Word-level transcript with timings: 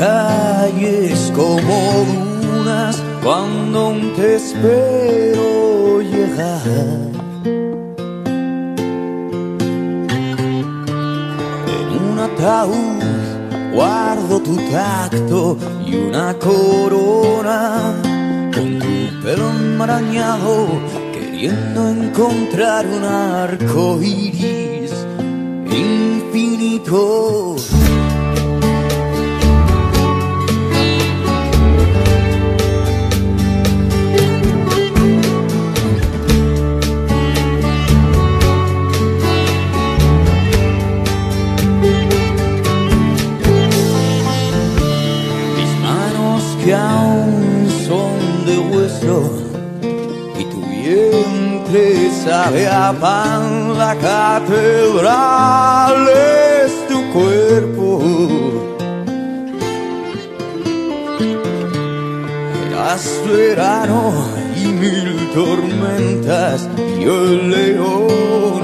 Calles 0.00 1.30
como 1.36 2.06
dunas 2.40 3.02
cuando 3.22 3.92
te 4.16 4.36
espero 4.36 6.00
llegar. 6.00 6.62
En 11.76 11.88
un 12.08 12.18
ataúd 12.18 13.02
guardo 13.74 14.40
tu 14.40 14.56
tacto 14.70 15.58
y 15.86 15.96
una 15.96 16.32
corona 16.38 17.94
con 18.54 18.78
tu 18.78 19.22
pelo 19.22 19.50
enmarañado 19.50 20.66
queriendo 21.12 21.88
encontrar 21.90 22.86
un 22.86 23.04
arco 23.04 24.00
iris 24.00 24.92
infinito. 25.70 27.56
Vientre 52.20 52.24
sabe 52.24 52.66
a 52.66 52.92
pan, 52.92 53.78
la 53.78 53.94
catedral 53.96 55.14
es 56.08 56.88
tu 56.88 57.12
cuerpo. 57.12 58.02
Eras 62.66 63.04
verano 63.26 64.12
y 64.56 64.64
mil 64.66 65.30
tormentas 65.34 66.68
y 66.98 67.04
el 67.04 67.50
león 67.50 68.62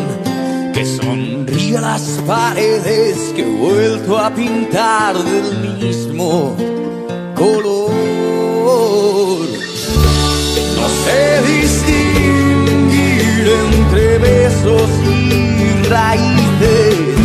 que 0.75 0.85
sonríe 0.85 1.81
las 1.81 2.03
paredes 2.27 3.33
que 3.35 3.43
he 3.43 3.57
vuelto 3.57 4.19
a 4.19 4.31
pintar 4.31 5.17
del 5.17 5.79
mismo 5.79 6.57
color. 7.35 7.91
No 10.77 10.89
sé 11.05 11.43
distinguir 11.47 12.26
besos 14.27 14.91
y 15.05 15.83
raíces. 15.89 17.16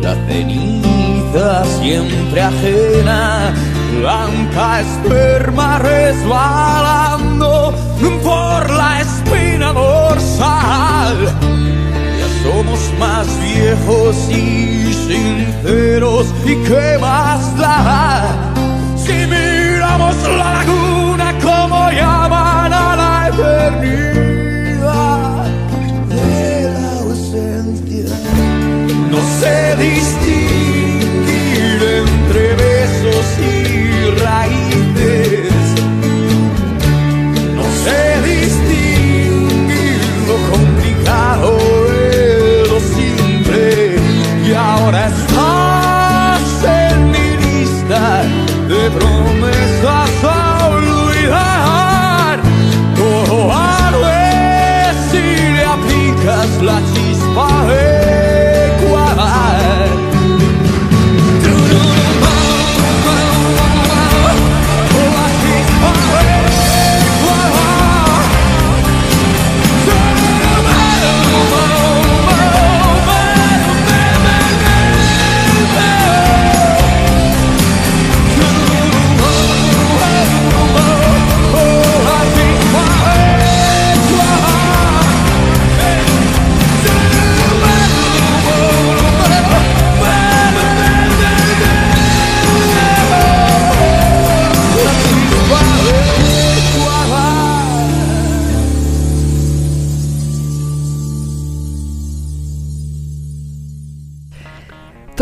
La 0.00 0.14
ceniza 0.26 1.64
siempre 1.80 2.42
ajena, 2.42 3.52
blanca 4.00 4.80
esperma 4.80 5.78
resbalando 5.78 6.71
could 16.66 16.91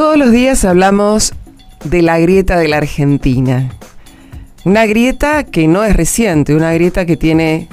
Todos 0.00 0.16
los 0.16 0.32
días 0.32 0.64
hablamos 0.64 1.34
de 1.84 2.00
la 2.00 2.18
grieta 2.18 2.56
de 2.56 2.68
la 2.68 2.78
Argentina. 2.78 3.68
Una 4.64 4.86
grieta 4.86 5.44
que 5.44 5.68
no 5.68 5.84
es 5.84 5.94
reciente, 5.94 6.54
una 6.54 6.72
grieta 6.72 7.04
que 7.04 7.18
tiene 7.18 7.68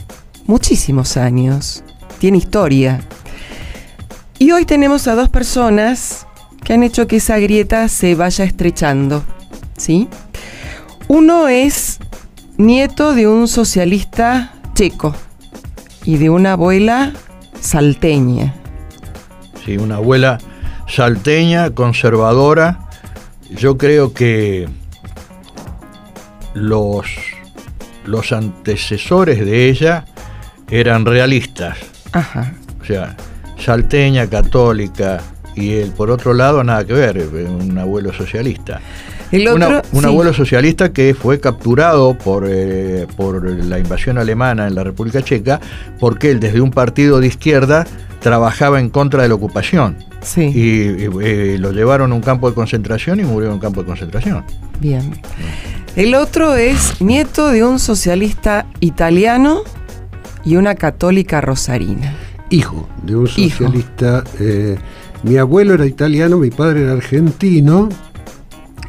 muchísimos 0.46 1.16
años, 1.16 1.86
tiene 2.20 2.40
historia. 2.40 3.00
Y 4.40 4.52
hoy 4.52 4.66
tenemos 4.66 5.08
a 5.08 5.16
dos 5.16 5.30
personas 5.30 6.28
que 6.66 6.74
han 6.74 6.84
hecho 6.84 7.08
que 7.08 7.16
esa 7.16 7.40
grieta 7.40 7.88
se 7.88 8.14
vaya 8.14 8.44
estrechando, 8.44 9.24
¿sí? 9.78 10.10
Uno 11.08 11.48
es 11.48 11.98
nieto 12.58 13.16
de 13.16 13.30
un 13.30 13.48
socialista 13.48 14.54
checo 14.74 15.16
y 16.04 16.18
de 16.18 16.30
una 16.30 16.52
abuela 16.52 17.14
salteña. 17.62 18.54
Sí, 19.66 19.78
una 19.78 19.96
abuela 19.96 20.40
salteña, 20.88 21.72
conservadora. 21.72 22.80
Yo 23.50 23.78
creo 23.78 24.14
que 24.14 24.68
los, 26.54 27.06
los 28.06 28.32
antecesores 28.32 29.46
de 29.46 29.70
ella 29.70 30.06
eran 30.70 31.06
realistas. 31.06 31.78
Ajá. 32.12 32.54
O 32.82 32.86
sea, 32.86 33.16
salteña, 33.58 34.28
católica, 34.28 35.22
y 35.56 35.74
él, 35.74 35.92
por 35.96 36.12
otro 36.12 36.34
lado, 36.34 36.64
nada 36.64 36.86
que 36.86 36.94
ver, 36.94 37.18
un 37.18 37.78
abuelo 37.78 38.14
socialista. 38.14 38.80
El 39.32 39.48
otro, 39.48 39.68
Una- 39.68 39.82
un 39.92 40.02
sí. 40.02 40.06
abuelo 40.08 40.34
socialista 40.34 40.94
que 40.94 41.14
fue 41.14 41.40
capturado 41.40 42.18
por, 42.18 42.46
eh, 42.48 43.08
por 43.18 43.44
la 43.66 43.78
invasión 43.80 44.18
alemana 44.18 44.68
en 44.68 44.76
la 44.76 44.84
República 44.86 45.22
Checa 45.22 45.60
porque 46.00 46.32
él 46.32 46.40
desde 46.40 46.62
un 46.62 46.72
partido 46.72 47.20
de 47.20 47.28
izquierda 47.28 47.86
trabajaba 48.20 48.80
en 48.80 48.90
contra 48.90 49.24
de 49.24 49.30
la 49.30 49.36
ocupación. 49.36 49.98
Sí, 50.22 50.42
Y, 50.42 51.04
y, 51.04 51.10
eh, 51.22 51.58
lo 51.60 51.72
llevaron 51.72 52.12
a 52.12 52.16
un 52.16 52.22
campo 52.22 52.50
de 52.50 52.56
concentración 52.56 53.20
y 53.20 53.24
murió 53.24 53.48
en 53.50 53.54
un 53.56 53.60
campo 53.60 53.82
de 53.82 53.88
concentración. 53.88 54.44
bien. 54.80 55.20
El 55.96 56.14
otro 56.16 56.56
es 56.56 57.02
nieto 57.02 57.48
de 57.50 57.64
un 57.64 57.80
socialista 57.80 58.68
italiano 58.82 59.62
y 60.46 60.56
una 60.56 60.76
católica 60.76 61.42
rosarina. 61.42 62.14
hijo 62.50 62.88
de 63.04 63.16
un 63.16 63.28
socialista. 63.28 64.24
eh, 64.40 64.78
mi 65.24 65.38
abuelo 65.38 65.74
era 65.74 65.86
italiano, 65.88 66.38
mi 66.38 66.52
padre 66.52 66.84
era 66.84 66.94
argentino, 66.94 67.90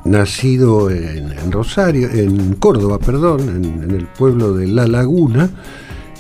nacido 0.05 0.91
en, 0.91 1.33
en 1.33 1.53
Rosario, 1.53 2.09
en 2.11 2.55
Córdoba, 2.55 2.99
perdón, 2.99 3.41
en, 3.49 3.83
en 3.85 3.91
el 3.97 4.07
pueblo 4.07 4.53
de 4.55 4.67
La 4.69 4.87
Laguna, 4.87 5.49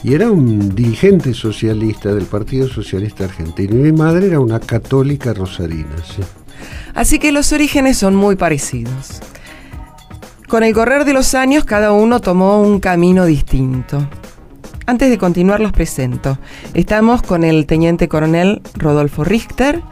y 0.02 0.14
era 0.14 0.30
un 0.30 0.74
dirigente 0.74 1.34
socialista 1.34 2.14
del 2.14 2.24
Partido 2.24 2.68
Socialista 2.68 3.24
Argentino. 3.24 3.74
Y 3.74 3.78
mi 3.78 3.92
madre 3.92 4.28
era 4.28 4.40
una 4.40 4.60
católica 4.60 5.34
rosarina. 5.34 5.96
sí. 6.04 6.22
Así 6.94 7.18
que 7.18 7.32
los 7.32 7.52
orígenes 7.52 7.98
son 7.98 8.16
muy 8.16 8.36
parecidos. 8.36 9.20
Con 10.48 10.62
el 10.62 10.72
correr 10.72 11.04
de 11.04 11.12
los 11.12 11.34
años, 11.34 11.64
cada 11.64 11.92
uno 11.92 12.20
tomó 12.20 12.62
un 12.62 12.80
camino 12.80 13.26
distinto. 13.26 14.08
Antes 14.86 15.10
de 15.10 15.18
continuar, 15.18 15.60
los 15.60 15.72
presento. 15.72 16.38
Estamos 16.72 17.22
con 17.22 17.44
el 17.44 17.66
teniente 17.66 18.08
coronel 18.08 18.62
Rodolfo 18.74 19.22
Richter 19.22 19.82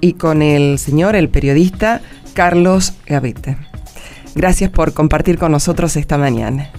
y 0.00 0.14
con 0.14 0.40
el 0.40 0.78
señor, 0.78 1.14
el 1.16 1.28
periodista 1.28 2.00
Carlos 2.32 2.94
Gavete. 3.06 3.58
Gracias 4.34 4.70
por 4.70 4.94
compartir 4.94 5.36
con 5.36 5.52
nosotros 5.52 5.96
esta 5.96 6.16
mañana. 6.16 6.70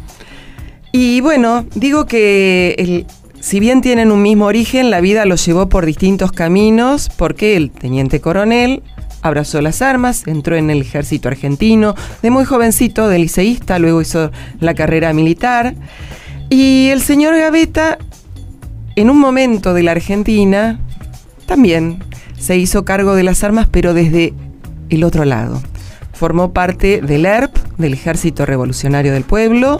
Y 0.91 1.21
bueno, 1.21 1.65
digo 1.75 2.05
que 2.05 3.05
si 3.39 3.59
bien 3.59 3.81
tienen 3.81 4.11
un 4.11 4.21
mismo 4.21 4.45
origen, 4.45 4.89
la 4.89 5.01
vida 5.01 5.25
los 5.25 5.45
llevó 5.45 5.69
por 5.69 5.85
distintos 5.85 6.31
caminos, 6.31 7.09
porque 7.15 7.55
el 7.55 7.71
teniente 7.71 8.19
coronel 8.19 8.83
abrazó 9.21 9.61
las 9.61 9.81
armas, 9.81 10.25
entró 10.27 10.55
en 10.55 10.69
el 10.69 10.81
ejército 10.81 11.27
argentino, 11.27 11.95
de 12.21 12.31
muy 12.31 12.45
jovencito, 12.45 13.07
de 13.07 13.19
liceísta, 13.19 13.79
luego 13.79 14.01
hizo 14.01 14.31
la 14.59 14.73
carrera 14.73 15.13
militar. 15.13 15.75
Y 16.49 16.89
el 16.89 17.01
señor 17.01 17.37
Gaveta, 17.37 17.97
en 18.95 19.09
un 19.09 19.19
momento 19.19 19.73
de 19.73 19.83
la 19.83 19.91
Argentina, 19.91 20.79
también 21.45 22.03
se 22.37 22.57
hizo 22.57 22.85
cargo 22.85 23.15
de 23.15 23.23
las 23.23 23.43
armas, 23.43 23.67
pero 23.69 23.93
desde 23.93 24.33
el 24.89 25.03
otro 25.03 25.25
lado. 25.25 25.61
Formó 26.13 26.51
parte 26.51 27.01
del 27.01 27.25
ERP, 27.25 27.55
del 27.77 27.93
Ejército 27.93 28.45
Revolucionario 28.45 29.13
del 29.13 29.23
Pueblo, 29.23 29.79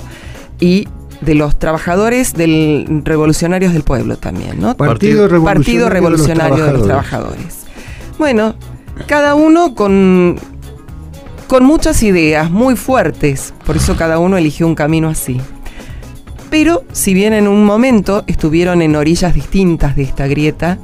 y 0.59 0.87
de 1.21 1.35
los 1.35 1.59
trabajadores 1.59 2.33
del 2.33 3.01
Revolucionarios 3.03 3.73
del 3.73 3.83
Pueblo 3.83 4.17
también, 4.17 4.59
¿no? 4.59 4.75
Partido 4.75 5.27
Revolucionario, 5.27 5.59
Partido 5.59 5.89
Revolucionario 5.89 6.65
de 6.65 6.73
los 6.73 6.83
Trabajadores. 6.83 7.65
Bueno, 8.17 8.55
cada 9.07 9.35
uno 9.35 9.75
con, 9.75 10.39
con 11.47 11.65
muchas 11.65 12.03
ideas 12.03 12.49
muy 12.51 12.75
fuertes, 12.75 13.53
por 13.65 13.77
eso 13.77 13.95
cada 13.95 14.19
uno 14.19 14.37
eligió 14.37 14.67
un 14.67 14.75
camino 14.75 15.09
así. 15.09 15.39
Pero 16.49 16.83
si 16.91 17.13
bien 17.13 17.33
en 17.33 17.47
un 17.47 17.63
momento 17.63 18.23
estuvieron 18.27 18.81
en 18.81 18.95
orillas 18.95 19.33
distintas 19.35 19.95
de 19.95 20.03
esta 20.03 20.27
grieta, 20.27 20.79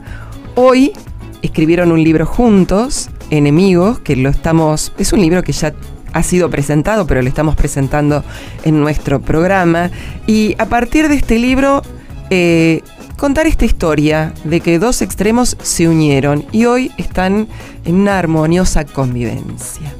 hoy 0.55 0.93
escribieron 1.41 1.91
un 1.91 2.03
libro 2.03 2.25
juntos, 2.25 3.09
Enemigos, 3.31 3.99
que 3.99 4.15
lo 4.15 4.29
estamos, 4.29 4.93
es 4.99 5.11
un 5.11 5.21
libro 5.21 5.41
que 5.43 5.51
ya 5.51 5.73
ha 6.15 6.23
sido 6.23 6.49
presentado, 6.49 7.05
pero 7.05 7.21
lo 7.21 7.27
estamos 7.27 7.55
presentando 7.55 8.23
en 8.63 8.79
nuestro 8.79 9.19
programa. 9.19 9.91
Y 10.25 10.55
a 10.57 10.65
partir 10.67 11.09
de 11.09 11.15
este 11.15 11.37
libro, 11.37 11.81
eh, 12.29 12.81
contar 13.17 13.47
esta 13.47 13.65
historia 13.65 14.33
de 14.45 14.61
que 14.61 14.79
dos 14.79 15.01
extremos 15.01 15.57
se 15.61 15.89
unieron 15.89 16.45
y 16.53 16.65
hoy 16.65 16.89
están 16.97 17.49
en 17.83 17.95
una 17.95 18.17
armoniosa 18.17 18.85
convivencia. 18.85 19.93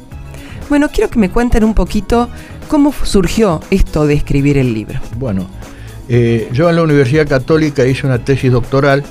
Bueno, 0.70 0.88
quiero 0.88 1.10
que 1.10 1.20
me 1.20 1.30
cuenten 1.30 1.66
un 1.66 1.74
poquito 1.74 2.30
cómo 2.70 2.94
surgió 3.04 3.60
esto 3.70 4.08
de 4.08 4.14
escribir 4.14 4.58
el 4.58 4.74
libro. 4.74 5.02
Bueno, 5.18 5.46
eh, 6.08 6.48
yo 6.54 6.70
en 6.70 6.78
la 6.78 6.84
Universidad 6.84 7.28
Católica 7.28 7.86
hice 7.86 8.08
una 8.08 8.20
tesis 8.20 8.54
doctoral 8.54 9.04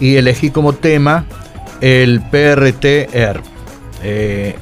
y 0.00 0.16
elegí 0.16 0.50
como 0.50 0.72
tema 0.72 1.26
el 1.80 2.20
PRTR, 2.22 3.40
eh, 4.02 4.54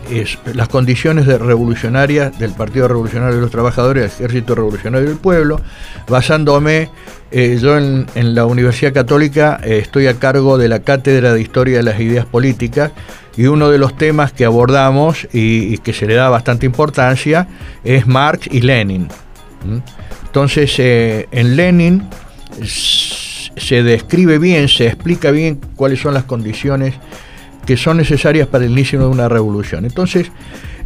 las 0.55 0.69
condiciones 0.69 1.26
de 1.26 1.37
revolucionarias 1.37 2.38
del 2.38 2.52
Partido 2.52 2.88
Revolucionario 2.88 3.37
de 3.37 3.43
los 3.43 3.50
Trabajadores, 3.50 4.02
del 4.02 4.26
Ejército 4.26 4.55
Revolucionario 4.55 5.09
del 5.09 5.19
Pueblo, 5.19 5.61
basándome, 6.09 6.90
eh, 7.31 7.59
yo 7.61 7.76
en, 7.76 8.07
la 8.14 8.47
Universidad 8.47 8.95
Católica 8.95 9.61
eh, 9.62 9.78
estoy 9.78 10.07
a 10.07 10.14
cargo 10.14 10.57
de 10.57 10.69
la 10.69 10.81
Cátedra 10.81 11.35
de 11.35 11.40
Historia 11.43 11.78
de 11.78 11.83
las 11.83 12.00
Ideas 12.00 12.25
Políticas 12.25 12.93
y 13.37 13.47
uno 13.47 13.69
de 13.69 13.76
los 13.76 13.97
temas 13.99 14.33
que 14.33 14.47
abordamos 14.47 15.28
y, 15.33 15.76
que 15.78 15.93
se 15.93 16.07
le 16.07 16.14
da 16.14 16.31
bastante 16.31 16.64
importancia 16.64 17.47
es 17.85 18.07
Marx 18.07 18.49
y 18.50 18.62
Lenin. 18.62 19.09
Entonces, 20.25 20.75
en 20.78 21.57
Lenin 21.57 22.09
se 22.64 23.83
describe 23.83 24.38
bien, 24.38 24.69
se 24.69 24.87
explica 24.87 25.31
bien 25.31 25.61
cuáles 25.76 26.00
son 26.00 26.14
las 26.14 26.25
condiciones 26.25 26.95
que 27.67 27.77
son 27.77 27.97
necesarias 27.97 28.47
para 28.49 28.65
el 28.65 28.71
inicio 28.71 29.01
de 29.01 29.07
una 29.07 29.29
revolución. 29.29 29.85
Entonces, 29.85 30.31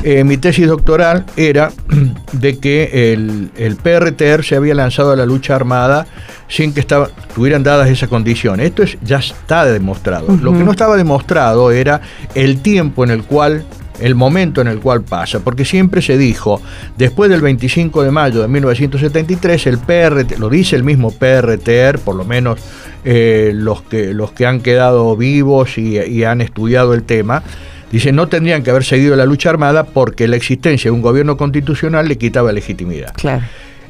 eh, 0.02 0.24
mi 0.24 0.38
tesis 0.38 0.66
doctoral 0.66 1.26
era 1.36 1.70
de 2.32 2.58
que 2.58 3.12
el, 3.12 3.50
el 3.56 3.76
PRTR 3.76 4.42
se 4.42 4.56
había 4.56 4.74
lanzado 4.74 5.12
a 5.12 5.16
la 5.16 5.26
lucha 5.26 5.54
armada 5.54 6.06
sin 6.48 6.72
que 6.72 6.80
estaba, 6.80 7.08
tuvieran 7.34 7.62
dadas 7.62 7.88
esas 7.88 8.08
condiciones. 8.08 8.66
Esto 8.66 8.82
es, 8.82 8.98
ya 9.02 9.18
está 9.18 9.66
demostrado. 9.66 10.34
Lo 10.42 10.52
que 10.52 10.64
no 10.64 10.72
estaba 10.72 10.96
demostrado 10.96 11.70
era 11.70 12.00
el 12.34 12.60
tiempo 12.62 13.04
en 13.04 13.10
el 13.10 13.24
cual 13.24 13.64
el 14.00 14.14
momento 14.14 14.60
en 14.60 14.68
el 14.68 14.78
cual 14.78 15.02
pasa, 15.02 15.40
porque 15.40 15.64
siempre 15.64 16.02
se 16.02 16.18
dijo, 16.18 16.60
después 16.96 17.30
del 17.30 17.40
25 17.40 18.02
de 18.02 18.10
mayo 18.10 18.42
de 18.42 18.48
1973, 18.48 19.66
el 19.66 19.78
PRT, 19.78 20.38
lo 20.38 20.48
dice 20.48 20.76
el 20.76 20.84
mismo 20.84 21.10
PRTR, 21.10 21.98
por 21.98 22.16
lo 22.16 22.24
menos 22.24 22.60
eh, 23.04 23.52
los, 23.54 23.82
que, 23.82 24.12
los 24.12 24.32
que 24.32 24.46
han 24.46 24.60
quedado 24.60 25.16
vivos 25.16 25.78
y, 25.78 25.98
y 25.98 26.24
han 26.24 26.40
estudiado 26.40 26.94
el 26.94 27.02
tema, 27.02 27.42
dice, 27.90 28.12
no 28.12 28.28
tendrían 28.28 28.62
que 28.62 28.70
haber 28.70 28.84
seguido 28.84 29.16
la 29.16 29.26
lucha 29.26 29.50
armada 29.50 29.84
porque 29.84 30.28
la 30.28 30.36
existencia 30.36 30.90
de 30.90 30.94
un 30.94 31.02
gobierno 31.02 31.36
constitucional 31.36 32.08
le 32.08 32.18
quitaba 32.18 32.52
legitimidad. 32.52 33.12
Claro. 33.14 33.42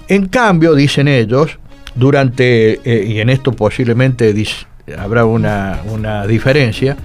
En 0.08 0.26
cambio, 0.26 0.74
dicen 0.74 1.06
ellos, 1.06 1.58
durante, 1.94 2.80
eh, 2.84 3.06
y 3.06 3.20
en 3.20 3.30
esto 3.30 3.52
posiblemente 3.52 4.34
habrá 4.98 5.24
una, 5.24 5.80
una 5.86 6.26
diferencia, 6.26 6.96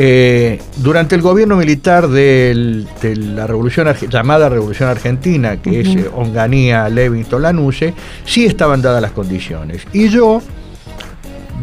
eh, 0.00 0.60
durante 0.76 1.16
el 1.16 1.22
gobierno 1.22 1.56
militar 1.56 2.06
del- 2.08 2.86
de 3.02 3.16
la 3.16 3.46
revolución 3.48 3.88
llamada 4.08 4.48
Revolución 4.48 4.88
Argentina, 4.88 5.60
que 5.60 5.80
es 5.80 5.88
eh, 5.88 6.08
Onganía, 6.14 6.88
Levington, 6.88 7.42
Lanuse, 7.42 7.92
sí 8.24 8.46
estaban 8.46 8.80
dadas 8.80 9.02
las 9.02 9.10
condiciones. 9.10 9.82
Y 9.92 10.08
yo 10.08 10.40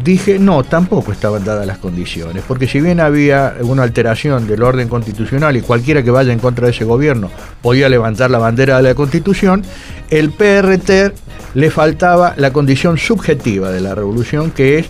dije, 0.06 0.38
no, 0.38 0.62
tampoco 0.64 1.12
estaban 1.12 1.44
dadas 1.44 1.66
las 1.66 1.78
condiciones, 1.78 2.42
porque 2.48 2.66
si 2.66 2.80
bien 2.80 3.00
había 3.00 3.54
una 3.60 3.82
alteración 3.82 4.46
del 4.46 4.62
orden 4.62 4.88
constitucional 4.88 5.56
y 5.56 5.60
cualquiera 5.60 6.02
que 6.02 6.10
vaya 6.10 6.32
en 6.32 6.38
contra 6.38 6.64
de 6.66 6.70
ese 6.72 6.84
gobierno 6.84 7.28
podía 7.60 7.88
levantar 7.90 8.30
la 8.30 8.38
bandera 8.38 8.78
de 8.78 8.84
la 8.84 8.94
constitución, 8.94 9.62
el 10.08 10.30
PRT 10.30 11.12
le 11.54 11.70
faltaba 11.70 12.34
la 12.36 12.52
condición 12.52 12.96
subjetiva 12.98 13.70
de 13.70 13.80
la 13.80 13.94
revolución, 13.94 14.50
que 14.50 14.78
es, 14.78 14.86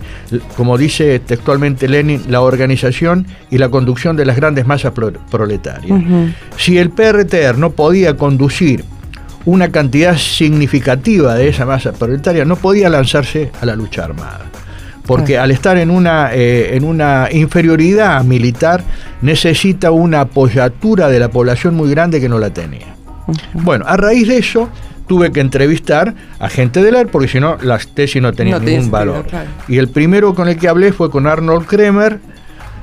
como 0.56 0.76
dice 0.76 1.18
textualmente 1.20 1.88
Lenin, 1.88 2.22
la 2.28 2.40
organización 2.42 3.26
y 3.50 3.58
la 3.58 3.68
conducción 3.70 4.16
de 4.16 4.26
las 4.26 4.36
grandes 4.36 4.66
masas 4.66 4.92
pro- 4.92 5.12
proletarias. 5.30 5.98
Si 6.58 6.76
el 6.78 6.90
PRT 6.90 7.56
no 7.56 7.70
podía 7.70 8.16
conducir 8.16 8.84
una 9.46 9.70
cantidad 9.70 10.16
significativa 10.16 11.34
de 11.36 11.48
esa 11.48 11.64
masa 11.64 11.92
proletaria, 11.92 12.44
no 12.44 12.56
podía 12.56 12.88
lanzarse 12.88 13.50
a 13.60 13.64
la 13.66 13.76
lucha 13.76 14.04
armada. 14.04 14.50
Porque 15.06 15.32
Claro. 15.34 15.44
al 15.44 15.50
estar 15.52 15.76
en 15.78 15.90
una, 15.90 16.30
eh, 16.34 16.76
en 16.76 16.84
una 16.84 17.28
inferioridad 17.30 18.24
militar, 18.24 18.82
necesita 19.22 19.90
una 19.92 20.20
apoyatura 20.22 21.08
de 21.08 21.18
la 21.20 21.28
población 21.30 21.74
muy 21.74 21.90
grande 21.90 22.20
que 22.20 22.28
no 22.28 22.38
la 22.38 22.50
tenía. 22.50 22.94
Bueno, 23.54 23.84
a 23.88 23.96
raíz 23.96 24.26
de 24.28 24.38
eso 24.38 24.68
tuve 25.06 25.30
que 25.30 25.40
entrevistar 25.40 26.14
a 26.40 26.48
gente 26.48 26.82
del 26.82 26.96
ER 26.96 27.06
porque 27.08 27.28
si 27.28 27.38
no 27.38 27.56
las 27.62 27.86
tesis 27.88 28.20
no 28.20 28.32
tenían 28.32 28.64
No 28.64 28.68
ningún 28.70 28.90
valor. 28.90 29.24
claro. 29.26 29.48
Y 29.68 29.78
el 29.78 29.88
primero 29.88 30.34
con 30.34 30.48
el 30.48 30.56
que 30.56 30.68
hablé 30.68 30.92
fue 30.92 31.10
con 31.10 31.26
Arnold 31.26 31.66
Kremer. 31.66 32.18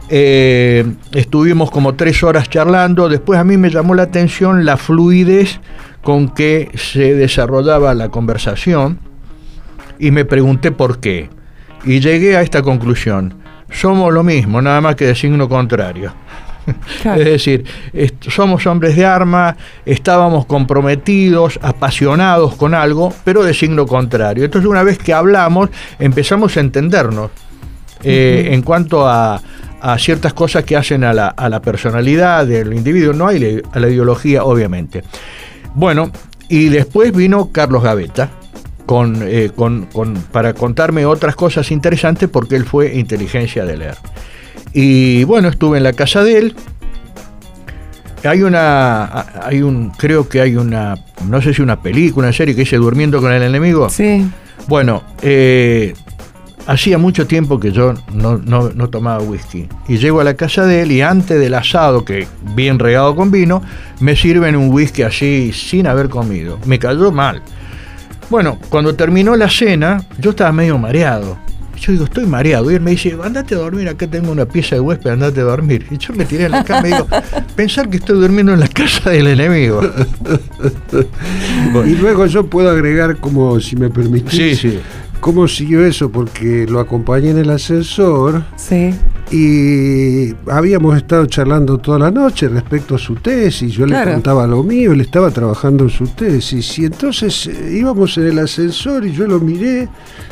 Eh, 0.10 0.86
estuvimos 1.14 1.72
como 1.72 1.96
tres 1.96 2.24
horas 2.24 2.50
charlando. 2.50 3.10
Después 3.10 3.40
a 3.40 3.44
mí 3.44 3.58
me 3.58 3.70
llamó 3.70 3.96
la 3.96 4.04
atención 4.04 4.66
la 4.66 4.78
fluidez 4.78 5.60
con 6.02 6.30
que 6.30 6.70
se 6.76 7.14
desarrollaba 7.14 7.94
la 7.94 8.10
conversación 8.10 9.00
y 10.00 10.12
me 10.12 10.26
pregunté 10.26 10.72
por 10.72 11.00
qué. 11.00 11.30
Y 11.84 12.00
llegué 12.00 12.38
a 12.38 12.42
esta 12.42 12.62
conclusión. 12.62 13.34
Somos 13.72 14.14
lo 14.14 14.24
mismo, 14.24 14.62
nada 14.62 14.82
más 14.82 14.96
que 14.96 15.06
de 15.06 15.16
signo 15.16 15.48
contrario. 15.50 16.14
Claro. 17.02 17.20
Es 17.22 17.26
decir, 17.28 17.66
somos 18.30 18.66
hombres 18.68 18.96
de 18.96 19.06
arma, 19.06 19.58
estábamos 19.86 20.46
comprometidos, 20.46 21.60
apasionados 21.62 22.56
con 22.56 22.74
algo, 22.74 23.14
pero 23.26 23.44
de 23.44 23.54
signo 23.54 23.86
contrario. 23.86 24.46
Entonces 24.46 24.70
una 24.70 24.82
vez 24.82 24.98
que 24.98 25.14
hablamos, 25.14 25.70
empezamos 26.00 26.56
a 26.56 26.62
entendernos 26.62 27.32
eh, 28.02 28.48
en 28.52 28.62
cuanto 28.62 29.06
a, 29.06 29.42
a 29.82 29.98
ciertas 30.00 30.32
cosas 30.32 30.64
que 30.64 30.78
hacen 30.78 31.04
a 31.04 31.12
la, 31.12 31.28
a 31.28 31.50
la 31.50 31.62
personalidad 31.62 32.48
del 32.48 32.74
individuo, 32.74 33.12
no 33.12 33.28
hay 33.28 33.62
a 33.70 33.80
la 33.80 33.90
ideología, 33.90 34.46
obviamente. 34.46 35.04
Bueno, 35.76 36.10
y 36.48 36.70
después 36.70 37.12
vino 37.12 37.52
Carlos 37.52 37.84
Gaveta. 37.84 38.30
Con, 38.86 39.20
eh, 39.22 39.50
con- 39.56 39.86
con- 39.86 40.14
para 40.32 40.54
contarme 40.54 41.06
otras 41.06 41.36
cosas 41.36 41.72
interesantes 41.72 42.28
porque 42.30 42.56
él 42.56 42.66
fue 42.66 42.94
inteligencia 42.96 43.64
de 43.66 43.78
leer. 43.78 43.96
Y 44.74 45.24
bueno, 45.24 45.48
estuve 45.48 45.78
en 45.78 45.84
la 45.84 45.94
casa 45.94 46.24
de 46.24 46.38
él. 46.38 46.56
Hay 48.26 48.42
una, 48.42 49.26
hay 49.44 49.62
un, 49.62 49.90
creo 49.92 50.30
que 50.30 50.40
hay 50.42 50.56
una, 50.56 50.96
no 51.28 51.42
sé 51.42 51.54
si 51.54 51.62
una 51.62 51.82
película, 51.82 52.28
una 52.28 52.34
serie 52.34 52.56
que 52.56 52.62
dice 52.62 52.78
Durmiendo 52.78 53.20
con 53.22 53.32
el 53.34 53.44
enemigo. 53.44 53.90
Sí. 53.90 54.26
Bueno, 54.68 55.04
eh, 55.22 55.94
hacía 56.68 56.98
mucho 56.98 57.28
tiempo 57.28 57.60
que 57.60 57.74
yo 57.74 57.94
no, 58.14 58.38
no- 58.38 58.70
no 58.70 58.90
tomaba 58.90 59.22
whisky. 59.22 59.68
Y 59.90 59.98
llego 59.98 60.22
a 60.22 60.24
la 60.24 60.36
casa 60.36 60.66
de 60.66 60.84
él 60.84 60.92
y 60.94 61.02
antes 61.02 61.38
del 61.38 61.54
asado, 61.54 62.06
que 62.06 62.26
bien 62.56 62.80
regado 62.80 63.14
con 63.16 63.30
vino, 63.30 63.62
me 64.00 64.16
sirven 64.16 64.56
un 64.56 64.70
whisky 64.72 65.02
así 65.04 65.52
sin 65.54 65.86
haber 65.88 66.08
comido. 66.08 66.60
Me 66.66 66.80
cayó 66.80 67.12
mal. 67.12 67.42
Bueno, 68.30 68.58
cuando 68.70 68.96
terminó 68.96 69.36
la 69.36 69.50
cena, 69.50 70.04
yo 70.20 70.32
estaba 70.32 70.52
medio 70.52 70.78
mareado. 70.78 71.38
Yo 71.80 71.92
digo, 71.92 72.06
estoy 72.06 72.26
mareado. 72.26 72.72
Y 72.72 72.76
él 72.76 72.82
me 72.82 72.92
dice, 72.92 73.18
andate 73.22 73.56
a 73.56 73.58
dormir, 73.58 73.90
acá 73.90 74.08
tengo 74.08 74.32
una 74.32 74.46
pieza 74.46 74.76
de 74.76 74.82
huésped, 74.82 75.12
andate 75.12 75.42
a 75.42 75.44
dormir. 75.44 75.86
Y 75.92 75.98
yo 75.98 76.14
me 76.14 76.26
tiré 76.26 76.46
en 76.46 76.52
la 76.52 76.64
cama 76.64 76.88
y 76.88 76.92
digo, 76.92 77.08
pensar 77.56 77.90
que 77.90 77.98
estoy 77.98 78.20
durmiendo 78.20 78.54
en 78.54 78.60
la 78.60 78.68
casa 78.68 79.10
del 79.10 79.28
enemigo. 79.28 79.82
Bueno, 81.72 81.90
Y 81.90 81.96
luego 81.96 82.26
yo 82.26 82.46
puedo 82.46 82.70
agregar 82.70 83.18
como, 83.18 83.60
si 83.60 83.76
me 83.76 83.90
permitís, 83.90 84.32
sí, 84.32 84.56
sí. 84.56 84.80
Cómo 85.24 85.48
siguió 85.48 85.86
eso, 85.86 86.12
porque 86.12 86.66
lo 86.70 86.82
acompañé 86.82 87.30
en 87.32 87.38
el 87.38 87.50
ascensor 87.50 88.44
Sí. 88.58 88.94
y 89.32 90.36
habíamos 90.52 90.98
estado 90.98 91.26
charlando 91.28 91.78
toda 91.78 91.98
la 91.98 92.12
noche 92.12 92.50
respecto 92.50 92.96
a 92.96 92.98
su 92.98 93.16
tesis, 93.16 93.72
yo 93.74 93.86
Claro. 93.86 94.08
le 94.10 94.14
contaba 94.16 94.46
lo 94.46 94.64
mío, 94.64 94.92
él 94.92 95.00
estaba 95.00 95.32
trabajando 95.32 95.86
en 95.86 95.90
su 95.90 96.08
tesis 96.08 96.78
y 96.78 96.86
entonces 96.86 97.48
eh, 97.48 97.78
íbamos 97.80 98.18
en 98.18 98.28
el 98.28 98.40
ascensor 98.40 99.06
y 99.06 99.14
yo 99.14 99.26
lo 99.26 99.40
miré, 99.40 99.88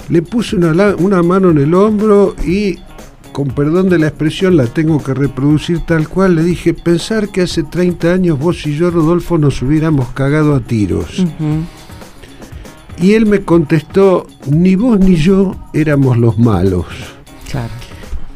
le 0.09 0.21
puse 0.21 0.57
una, 0.57 0.93
una 0.97 1.23
mano 1.23 1.51
en 1.51 1.59
el 1.59 1.73
hombro 1.73 2.35
y 2.45 2.77
con 3.31 3.47
perdón 3.47 3.87
de 3.87 3.97
la 3.97 4.07
expresión 4.07 4.57
la 4.57 4.65
tengo 4.65 5.01
que 5.01 5.13
reproducir 5.13 5.79
tal 5.85 6.09
cual, 6.09 6.35
le 6.35 6.43
dije, 6.43 6.73
pensar 6.73 7.29
que 7.29 7.43
hace 7.43 7.63
30 7.63 8.11
años 8.11 8.37
vos 8.37 8.67
y 8.67 8.75
yo, 8.75 8.91
Rodolfo, 8.91 9.37
nos 9.37 9.61
hubiéramos 9.61 10.09
cagado 10.09 10.53
a 10.53 10.59
tiros. 10.59 11.19
Ujú. 11.19 11.63
Y 13.01 13.13
él 13.13 13.25
me 13.25 13.41
contestó, 13.41 14.27
ni 14.47 14.75
vos 14.75 14.99
ni 14.99 15.15
yo 15.15 15.55
éramos 15.73 16.17
los 16.17 16.37
malos. 16.37 16.85
Claro. 17.49 17.73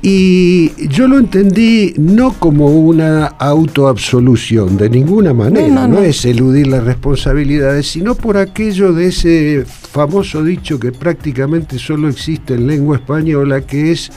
Y 0.01 0.87
yo 0.89 1.07
lo 1.07 1.17
entendí 1.17 1.93
no 1.97 2.33
como 2.33 2.67
una 2.67 3.25
autoabsolución, 3.25 4.77
de 4.77 4.89
ninguna 4.89 5.33
manera, 5.33 5.67
No, 5.67 5.73
no, 5.81 5.87
no, 5.87 5.93
no. 5.95 5.99
es 6.01 6.25
eludir 6.25 6.67
las 6.67 6.83
responsabilidades, 6.83 7.87
sino 7.91 8.13
por 8.15 8.37
aquello 8.37 8.93
de 8.93 9.07
ese 9.07 9.65
famoso 9.65 10.43
dicho 10.43 10.79
que 10.79 10.91
prácticamente 10.91 11.79
solo 11.79 12.07
existe 12.09 12.53
en 12.55 12.67
lengua 12.67 12.97
española, 12.97 13.61
que 13.61 13.91
es, 13.93 14.11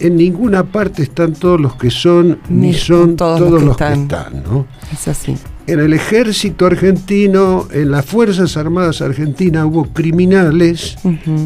en 0.00 0.16
ninguna 0.16 0.64
parte 0.64 1.02
están 1.02 1.34
todos 1.34 1.60
los 1.60 1.74
que 1.74 1.90
son, 1.90 2.38
ni, 2.48 2.68
Ni 2.68 2.74
son 2.74 3.16
todos 3.16 3.38
todos, 3.38 3.50
los 3.52 3.60
que 3.60 3.66
los 3.66 3.76
que 3.76 3.84
están. 3.84 4.00
están. 4.02 4.44
¿no? 4.44 4.66
Es 4.92 5.08
así. 5.08 5.36
En 5.68 5.80
el 5.80 5.92
ejército 5.92 6.64
argentino, 6.66 7.68
en 7.70 7.90
las 7.90 8.04
Fuerzas 8.06 8.56
Armadas 8.56 9.02
Argentinas 9.02 9.66
hubo 9.66 9.84
criminales 9.84 10.96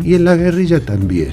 y 0.04 0.14
en 0.14 0.24
la 0.24 0.36
guerrilla 0.36 0.78
también. 0.80 1.30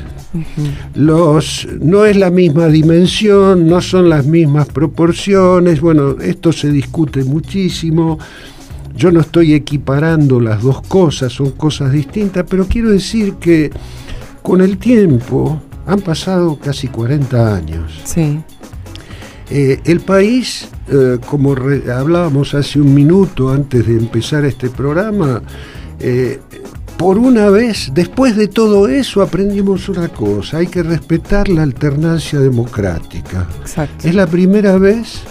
Los, 0.96 1.67
no 1.79 2.05
es 2.05 2.17
la 2.17 2.31
misma 2.31 2.65
dimensión, 2.67 3.67
no 3.67 3.79
son 3.81 4.10
las 4.10 4.25
mismas 4.25 4.67
proporciones, 4.67 5.81
bueno, 5.81 6.15
esto 6.19 6.51
se 6.51 6.72
discute 6.72 7.24
muchísimo. 7.24 8.17
Yo 8.96 9.12
no 9.12 9.22
estoy 9.22 9.53
equiparando 9.53 10.39
las 10.39 10.62
dos 10.63 10.81
cosas, 10.81 11.31
son 11.31 11.51
cosas 11.51 11.91
distintas, 11.91 12.43
pero 12.50 12.65
quiero 12.67 12.89
decir 12.89 13.36
que 13.36 13.69
con 14.41 14.62
el 14.62 14.77
tiempo, 14.79 15.62
han 15.86 16.01
pasado 16.01 16.58
casi 16.60 16.88
40 16.88 17.55
años, 17.55 18.01
Sí. 18.03 18.39
eh, 19.50 19.79
el 19.86 20.00
país, 20.01 20.67
eh, 20.91 21.17
como 21.25 21.55
re- 21.55 21.91
hablábamos 21.91 22.53
hace 22.53 22.79
un 22.79 22.93
minuto 22.93 23.50
antes 23.50 23.86
de 23.86 23.93
empezar 23.98 24.46
este 24.46 24.69
programa, 24.69 25.41
eh, 26.00 26.39
por 26.98 27.17
una 27.17 27.50
vez, 27.50 27.91
después 27.93 28.36
de 28.36 28.48
todo 28.50 28.88
eso, 28.89 29.22
aprendimos 29.22 29.88
una 29.88 30.10
cosa, 30.10 30.58
hay 30.58 30.67
que 30.67 30.84
respetar 30.84 31.48
la 31.48 31.63
alternancia 31.63 32.39
democrática. 32.39 33.48
Exacto. 33.62 34.08
Es 34.08 34.13
la 34.15 34.27
primera 34.27 34.77
vez 34.77 35.22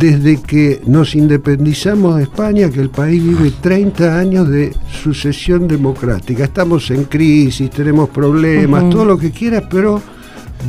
desde 0.00 0.40
que 0.42 0.80
nos 0.86 1.14
independizamos 1.14 2.16
de 2.16 2.24
España 2.24 2.68
que 2.70 2.80
el 2.80 2.90
país 2.90 3.22
vive 3.22 3.52
30 3.60 4.18
años 4.18 4.48
de 4.48 4.74
sucesión 5.02 5.68
democrática. 5.68 6.42
Estamos 6.44 6.90
en 6.90 7.04
crisis, 7.04 7.70
tenemos 7.70 8.08
problemas, 8.08 8.90
todo 8.90 9.04
lo 9.04 9.16
que 9.16 9.30
quieras, 9.30 9.62
pero 9.70 10.02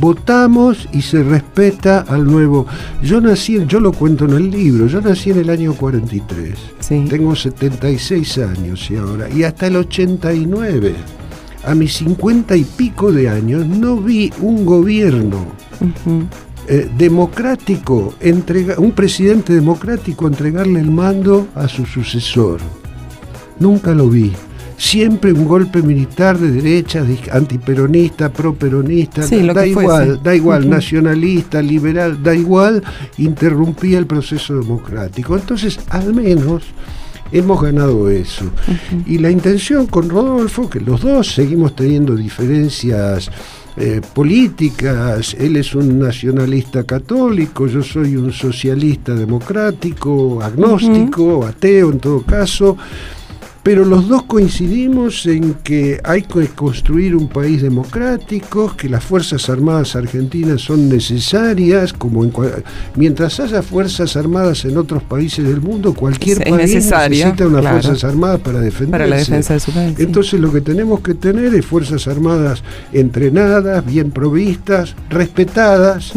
votamos 0.00 0.88
y 0.92 1.02
se 1.02 1.22
respeta 1.22 2.00
al 2.00 2.24
nuevo. 2.24 2.66
Yo 3.02 3.20
nací, 3.20 3.58
yo 3.66 3.80
lo 3.80 3.92
cuento 3.92 4.24
en 4.24 4.32
el 4.32 4.50
libro, 4.50 4.86
yo 4.86 5.00
nací 5.00 5.30
en 5.30 5.38
el 5.38 5.50
año 5.50 5.74
43. 5.74 6.58
Sí. 6.80 7.06
Tengo 7.08 7.34
76 7.34 8.38
años 8.38 8.90
y 8.90 8.96
ahora, 8.96 9.28
y 9.28 9.42
hasta 9.42 9.66
el 9.66 9.76
89, 9.76 10.94
a 11.64 11.74
mis 11.74 11.94
50 11.94 12.56
y 12.56 12.64
pico 12.64 13.12
de 13.12 13.28
años, 13.28 13.66
no 13.66 13.96
vi 13.96 14.32
un 14.40 14.64
gobierno 14.64 15.46
eh, 16.66 16.88
democrático, 16.96 18.14
entrega, 18.20 18.74
un 18.78 18.92
presidente 18.92 19.54
democrático 19.54 20.26
entregarle 20.26 20.80
el 20.80 20.90
mando 20.90 21.48
a 21.54 21.66
su 21.66 21.86
sucesor. 21.86 22.60
Nunca 23.58 23.94
lo 23.94 24.08
vi. 24.08 24.32
Siempre 24.78 25.32
un 25.32 25.44
golpe 25.44 25.82
militar 25.82 26.38
de 26.38 26.52
derecha, 26.52 27.02
de 27.02 27.18
antiperonista, 27.32 28.32
properonista, 28.32 29.22
Sí, 29.22 29.46
da 29.48 29.66
igual, 29.66 30.22
da 30.22 30.34
igual, 30.34 30.70
nacionalista, 30.70 31.60
liberal, 31.60 32.22
da 32.22 32.34
igual, 32.34 32.82
interrumpía 33.18 33.98
el 33.98 34.06
proceso 34.06 34.54
democrático. 34.54 35.36
Entonces, 35.36 35.80
al 35.90 36.14
menos 36.14 36.62
hemos 37.32 37.60
ganado 37.60 38.08
eso. 38.08 38.44
Y 39.06 39.18
la 39.18 39.30
intención 39.30 39.86
con 39.86 40.08
Rodolfo, 40.08 40.68
que 40.70 40.80
los 40.80 41.02
dos 41.02 41.34
seguimos 41.34 41.74
teniendo 41.74 42.14
diferencias 42.16 43.30
eh, 43.76 44.00
políticas, 44.14 45.34
él 45.38 45.56
es 45.56 45.74
un 45.74 45.98
nacionalista 45.98 46.84
católico, 46.84 47.66
yo 47.66 47.82
soy 47.82 48.16
un 48.16 48.32
socialista 48.32 49.14
democrático, 49.14 50.42
agnóstico, 50.42 51.46
ateo 51.46 51.92
en 51.92 52.00
todo 52.00 52.22
caso, 52.22 52.76
pero 53.68 53.84
los 53.84 54.08
dos 54.08 54.22
coincidimos 54.22 55.26
en 55.26 55.52
que 55.62 56.00
hay 56.02 56.22
que 56.22 56.46
construir 56.46 57.14
un 57.14 57.28
país 57.28 57.60
democrático, 57.60 58.74
que 58.74 58.88
las 58.88 59.04
Fuerzas 59.04 59.50
Armadas 59.50 59.94
Argentinas 59.94 60.62
son 60.62 60.88
necesarias, 60.88 61.92
como 61.92 62.24
en 62.24 62.32
mientras 62.96 63.38
haya 63.40 63.60
Fuerzas 63.60 64.16
Armadas 64.16 64.64
en 64.64 64.78
otros 64.78 65.02
países 65.02 65.46
del 65.46 65.60
mundo, 65.60 65.92
cualquier 65.92 66.38
Es 66.40 66.48
país 66.48 66.74
necesita 66.76 67.46
unas 67.46 67.60
claro. 67.60 67.82
Fuerzas 67.82 68.04
Armadas 68.04 68.40
para 68.40 68.60
defenderse. 68.60 68.90
Para 68.90 69.06
la 69.06 69.16
defensa 69.16 69.52
de 69.52 69.60
su 69.60 69.70
país. 69.70 69.92
sí. 69.98 70.02
Entonces 70.02 70.40
lo 70.40 70.50
que 70.50 70.62
tenemos 70.62 71.00
que 71.00 71.12
tener 71.12 71.54
es 71.54 71.66
Fuerzas 71.66 72.08
Armadas 72.08 72.62
entrenadas, 72.94 73.84
bien 73.84 74.12
provistas, 74.12 74.94
respetadas, 75.10 76.14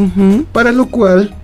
para 0.54 0.72
lo 0.72 0.86
cual 0.86 1.36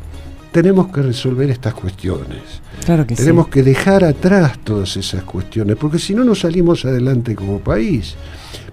tenemos 0.52 0.88
que 0.88 1.02
resolver 1.02 1.50
estas 1.50 1.74
cuestiones. 1.74 2.42
claro 2.86 3.06
que 3.06 3.16
Tenemos 3.16 3.46
sí. 3.46 3.52
que 3.52 3.64
dejar 3.64 4.04
atrás 4.04 4.60
todas 4.64 4.98
esas 4.98 5.24
cuestiones, 5.24 5.78
porque 5.78 6.00
si 6.00 6.14
no, 6.14 6.24
no 6.24 6.36
salimos 6.36 6.86
adelante 6.86 7.36
como 7.36 7.60
país. 7.60 8.16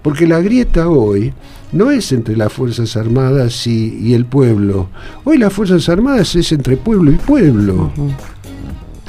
Porque 0.01 0.27
la 0.27 0.39
grieta 0.39 0.87
hoy 0.87 1.33
no 1.71 1.91
es 1.91 2.11
entre 2.11 2.37
las 2.37 2.53
Fuerzas 2.53 2.95
Armadas 2.95 3.65
y, 3.67 3.97
y 3.99 4.13
el 4.13 4.25
pueblo. 4.25 4.89
Hoy 5.23 5.37
las 5.37 5.51
Fuerzas 5.51 5.89
Armadas 5.89 6.35
es 6.35 6.51
entre 6.51 6.77
pueblo 6.77 7.11
y 7.11 7.15
pueblo. 7.15 7.91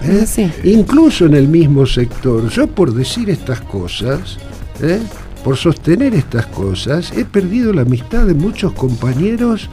¿eh? 0.02 0.20
Así. 0.23 0.50
Incluso 0.64 1.26
en 1.26 1.35
el 1.35 1.49
mismo 1.49 1.87
sector. 1.87 2.49
Yo 2.49 2.66
por 2.66 2.94
decir 2.94 3.30
estas 3.30 3.61
cosas, 3.61 4.38
¿eh? 4.82 5.00
por 5.44 5.56
sostener 5.56 6.14
estas 6.14 6.46
cosas, 6.46 7.12
he 7.16 7.25
perdido 7.25 7.73
la 7.73 7.82
amistad 7.82 8.26
de 8.26 8.35
muchos 8.35 8.73
compañeros 8.73 9.68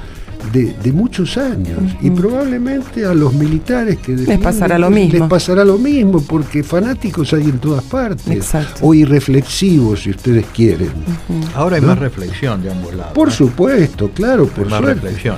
de, 0.51 0.73
de 0.73 0.91
muchos 0.91 1.37
años. 1.37 1.79
Y 2.01 2.09
probablemente 2.09 3.05
a 3.05 3.13
los 3.13 3.33
militares 3.33 3.97
que 3.97 4.11
defienden, 4.13 4.41
pasará 4.41 4.77
lo 4.77 4.89
Les 4.89 5.11
mismo. 5.11 5.29
pasará 5.29 5.63
lo 5.63 5.77
mismo, 5.77 6.21
porque 6.21 6.63
fanáticos 6.63 7.33
hay 7.33 7.43
en 7.43 7.59
todas 7.59 7.83
partes. 7.83 8.27
Exacto. 8.27 8.79
O 8.85 8.93
irreflexivos, 8.93 10.01
si 10.03 10.09
ustedes 10.11 10.45
quieren. 10.53 10.91
Ahora 11.55 11.75
hay 11.77 11.81
¿No? 11.81 11.89
más 11.89 11.99
reflexión 11.99 12.61
de 12.61 12.71
ambos 12.71 12.93
lados. 12.93 13.13
Por 13.13 13.29
¿eh? 13.29 13.31
supuesto, 13.31 14.09
claro, 14.13 14.43
Hay 14.43 14.49
por 14.49 14.69
más 14.69 14.79
suerte. 14.79 15.01
reflexión. 15.01 15.37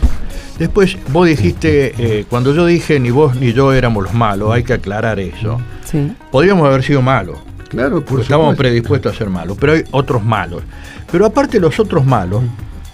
Después, 0.59 0.97
vos 1.11 1.27
dijiste, 1.27 1.93
eh, 1.97 2.25
cuando 2.29 2.53
yo 2.55 2.65
dije 2.65 2.97
ni 2.99 3.11
vos 3.11 3.35
ni 3.35 3.51
yo 3.51 3.73
éramos 3.73 4.03
los 4.05 4.13
malos, 4.13 4.51
hay 4.53 4.63
que 4.63 4.73
aclarar 4.73 5.19
eso. 5.19 5.59
Sí. 5.83 6.13
Podríamos 6.31 6.65
haber 6.67 6.81
sido 6.83 7.01
malos, 7.01 7.37
Claro, 7.67 7.95
por 7.97 8.05
porque 8.05 8.21
estábamos 8.23 8.51
supuesto. 8.53 8.61
predispuestos 8.61 9.13
a 9.13 9.17
ser 9.17 9.29
malos, 9.29 9.57
pero 9.59 9.73
hay 9.73 9.83
otros 9.91 10.23
malos. 10.23 10.63
Pero 11.11 11.25
aparte 11.25 11.59
los 11.59 11.77
otros 11.79 12.05
malos 12.05 12.41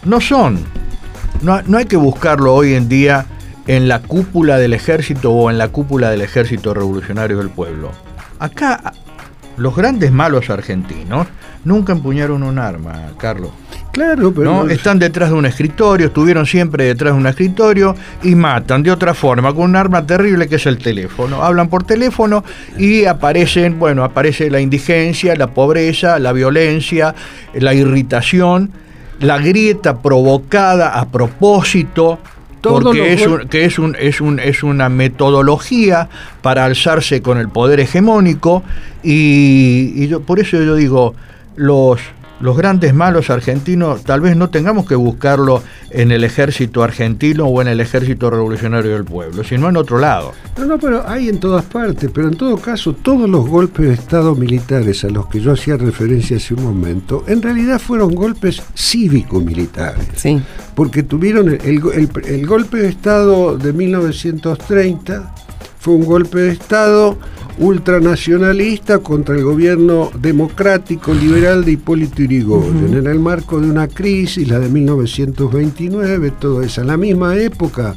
no 0.05 0.19
son, 0.19 0.57
no, 1.41 1.61
no 1.63 1.77
hay 1.77 1.85
que 1.85 1.97
buscarlo 1.97 2.53
hoy 2.53 2.73
en 2.73 2.89
día 2.89 3.25
en 3.67 3.87
la 3.87 3.99
cúpula 3.99 4.57
del 4.57 4.73
ejército 4.73 5.31
o 5.31 5.49
en 5.49 5.57
la 5.57 5.69
cúpula 5.69 6.09
del 6.09 6.21
ejército 6.21 6.73
revolucionario 6.73 7.37
del 7.37 7.49
pueblo. 7.49 7.91
Acá 8.39 8.93
los 9.57 9.75
grandes 9.75 10.11
malos 10.11 10.49
argentinos 10.49 11.27
nunca 11.63 11.93
empuñaron 11.93 12.43
un 12.43 12.57
arma, 12.57 13.11
Carlos. 13.17 13.51
Claro, 13.91 14.33
pero 14.33 14.63
¿no? 14.63 14.69
Están 14.69 14.99
detrás 14.99 15.29
de 15.29 15.35
un 15.35 15.45
escritorio, 15.45 16.07
estuvieron 16.07 16.45
siempre 16.45 16.85
detrás 16.85 17.13
de 17.13 17.19
un 17.19 17.27
escritorio 17.27 17.93
y 18.23 18.35
matan 18.35 18.83
de 18.83 18.91
otra 18.91 19.13
forma, 19.13 19.53
con 19.53 19.65
un 19.65 19.75
arma 19.75 20.05
terrible 20.05 20.47
que 20.47 20.55
es 20.55 20.65
el 20.65 20.77
teléfono. 20.77 21.43
Hablan 21.43 21.67
por 21.67 21.83
teléfono 21.83 22.43
y 22.77 23.03
aparecen, 23.03 23.77
bueno, 23.79 24.05
aparece 24.05 24.49
la 24.49 24.61
indigencia, 24.61 25.35
la 25.35 25.47
pobreza, 25.47 26.19
la 26.19 26.31
violencia, 26.31 27.13
la 27.53 27.73
irritación, 27.73 28.71
la 29.21 29.37
grieta 29.39 29.99
provocada 30.01 30.99
a 30.99 31.05
propósito. 31.09 32.19
Porque 32.61 33.13
es, 33.13 33.25
un- 33.25 33.47
que 33.47 33.65
es, 33.65 33.79
un, 33.79 33.95
es, 33.99 34.21
un, 34.21 34.39
es 34.39 34.61
una 34.61 34.87
metodología 34.89 36.09
para 36.43 36.65
alzarse 36.65 37.21
con 37.23 37.39
el 37.39 37.49
poder 37.49 37.79
hegemónico 37.79 38.61
y, 39.01 39.93
y 39.95 40.07
yo, 40.07 40.21
por 40.21 40.39
eso 40.39 40.61
yo 40.61 40.75
digo, 40.75 41.15
los, 41.55 41.99
los 42.41 42.57
grandes 42.57 42.93
malos 42.93 43.29
argentinos 43.29 44.03
tal 44.03 44.21
vez 44.21 44.35
no 44.35 44.49
tengamos 44.49 44.85
que 44.87 44.95
buscarlo 44.95 45.61
en 45.89 46.11
el 46.11 46.23
ejército 46.23 46.83
argentino 46.83 47.45
o 47.45 47.61
en 47.61 47.67
el 47.67 47.79
ejército 47.79 48.29
revolucionario 48.29 48.91
del 48.93 49.03
pueblo, 49.05 49.43
sino 49.43 49.69
en 49.69 49.77
otro 49.77 49.99
lado. 49.99 50.31
No, 50.57 50.65
no, 50.65 50.77
pero 50.79 51.07
hay 51.07 51.29
en 51.29 51.39
todas 51.39 51.65
partes, 51.65 52.09
pero 52.13 52.27
en 52.27 52.35
todo 52.35 52.57
caso 52.57 52.93
todos 52.93 53.29
los 53.29 53.47
golpes 53.47 53.87
de 53.87 53.93
Estado 53.93 54.35
militares 54.35 55.03
a 55.03 55.09
los 55.09 55.27
que 55.27 55.39
yo 55.39 55.51
hacía 55.53 55.77
referencia 55.77 56.37
hace 56.37 56.53
un 56.53 56.63
momento, 56.63 57.23
en 57.27 57.41
realidad 57.41 57.79
fueron 57.79 58.13
golpes 58.15 58.61
cívico-militares, 58.75 60.05
Sí. 60.15 60.41
porque 60.75 61.03
tuvieron 61.03 61.49
el, 61.49 61.61
el- 61.63 61.81
el- 61.93 62.25
el 62.25 62.47
golpe 62.47 62.77
de 62.77 62.89
Estado 62.89 63.57
de 63.57 63.73
1930, 63.73 65.33
fue 65.79 65.93
un 65.95 66.05
golpe 66.05 66.39
de 66.39 66.51
Estado 66.51 67.17
ultranacionalista 67.61 68.99
contra 68.99 69.35
el 69.35 69.43
gobierno 69.43 70.11
democrático 70.19 71.13
liberal 71.13 71.63
de 71.63 71.73
Hipólito 71.73 72.23
Yrigoyen, 72.23 72.97
en 72.97 73.05
el 73.05 73.19
marco 73.19 73.61
de 73.61 73.69
una 73.69 73.87
crisis, 73.87 74.47
la 74.47 74.59
de 74.59 74.67
1929, 74.67 76.31
todo 76.39 76.63
eso. 76.63 76.81
En 76.81 76.87
la 76.87 76.97
misma 76.97 77.37
época, 77.37 77.95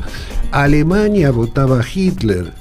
Alemania 0.52 1.30
votaba 1.30 1.80
a 1.80 1.84
Hitler. 1.84 2.52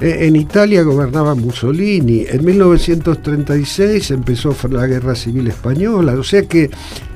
Eh, 0.00 0.26
En 0.26 0.36
Italia 0.36 0.82
gobernaba 0.82 1.34
Mussolini, 1.34 2.24
en 2.28 2.44
1936 2.44 4.10
empezó 4.10 4.54
la 4.70 4.86
guerra 4.86 5.14
civil 5.14 5.46
española, 5.48 6.12
o 6.14 6.22
sea 6.22 6.42
que 6.42 6.70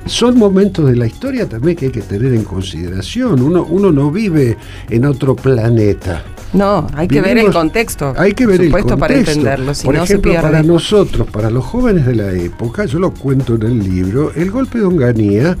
son 0.05 0.37
momentos 0.37 0.87
de 0.89 0.95
la 0.95 1.05
historia 1.05 1.47
también 1.47 1.77
que 1.77 1.85
hay 1.87 1.91
que 1.91 2.01
tener 2.01 2.33
en 2.33 2.43
consideración. 2.43 3.41
Uno, 3.41 3.63
uno 3.69 3.91
no 3.91 4.09
vive 4.11 4.57
en 4.89 5.05
otro 5.05 5.35
planeta. 5.35 6.23
No, 6.53 6.85
hay 6.95 7.07
que 7.07 7.21
ver 7.21 7.37
el 7.37 7.51
contexto. 7.51 8.13
Hay 8.17 8.33
que 8.33 8.45
ver 8.45 8.57
por 8.57 8.63
el 8.65 8.69
supuesto, 8.71 8.97
para 8.97 9.13
contexto. 9.15 9.31
entenderlo, 9.39 9.73
si 9.73 9.85
Por 9.85 9.95
no 9.95 10.03
ejemplo, 10.03 10.31
se 10.31 10.33
pierde. 10.37 10.49
para 10.51 10.63
nosotros, 10.63 11.27
para 11.31 11.49
los 11.49 11.63
jóvenes 11.63 12.05
de 12.05 12.15
la 12.15 12.31
época, 12.33 12.85
yo 12.85 12.99
lo 12.99 13.13
cuento 13.13 13.55
en 13.55 13.63
el 13.63 13.79
libro, 13.79 14.33
el 14.35 14.51
golpe 14.51 14.79
de 14.79 14.85
Onganía, 14.85 15.57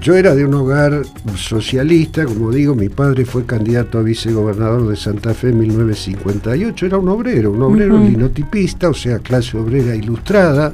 yo 0.00 0.14
era 0.14 0.34
de 0.34 0.44
un 0.44 0.54
hogar 0.54 1.02
socialista, 1.36 2.24
como 2.24 2.50
digo, 2.50 2.74
mi 2.74 2.88
padre 2.88 3.24
fue 3.24 3.44
candidato 3.44 3.98
a 3.98 4.02
vicegobernador 4.02 4.88
de 4.88 4.96
Santa 4.96 5.34
Fe 5.34 5.48
en 5.48 5.58
1958, 5.58 6.86
era 6.86 6.98
un 6.98 7.08
obrero, 7.08 7.52
un 7.52 7.62
obrero 7.62 7.98
linotipista, 7.98 8.88
o 8.88 8.94
sea, 8.94 9.18
clase 9.18 9.56
obrera 9.56 9.94
ilustrada, 9.94 10.72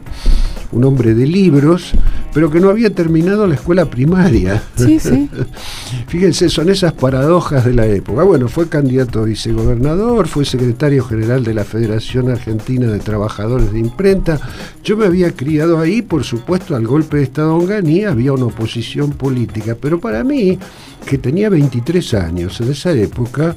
un 0.74 0.84
hombre 0.84 1.14
de 1.14 1.26
libros, 1.26 1.92
pero 2.32 2.50
que 2.50 2.60
no 2.60 2.68
había 2.68 2.90
terminado 2.90 3.46
la 3.46 3.54
escuela 3.54 3.87
primaria. 3.87 4.62
Sí, 4.76 4.98
sí. 4.98 5.30
Fíjense, 6.08 6.48
son 6.48 6.68
esas 6.68 6.92
paradojas 6.92 7.64
de 7.64 7.74
la 7.74 7.87
época. 7.87 8.24
Bueno, 8.24 8.48
fue 8.48 8.68
candidato 8.68 9.20
a 9.20 9.24
vicegobernador, 9.24 10.26
fue 10.26 10.44
secretario 10.44 11.04
general 11.04 11.44
de 11.44 11.54
la 11.54 11.64
Federación 11.64 12.30
Argentina 12.30 12.88
de 12.88 12.98
Trabajadores 12.98 13.72
de 13.72 13.78
Imprenta. 13.78 14.40
Yo 14.82 14.96
me 14.96 15.06
había 15.06 15.30
criado 15.32 15.78
ahí, 15.78 16.02
por 16.02 16.24
supuesto, 16.24 16.74
al 16.74 16.87
golpe 16.87 17.18
de 17.18 17.22
Estado 17.22 17.54
Onganía 17.54 18.10
había 18.10 18.32
una 18.32 18.46
oposición 18.46 19.12
política, 19.12 19.76
pero 19.80 20.00
para 20.00 20.24
mí, 20.24 20.58
que 21.06 21.18
tenía 21.18 21.48
23 21.48 22.14
años 22.14 22.60
en 22.60 22.72
esa 22.72 22.92
época, 22.92 23.54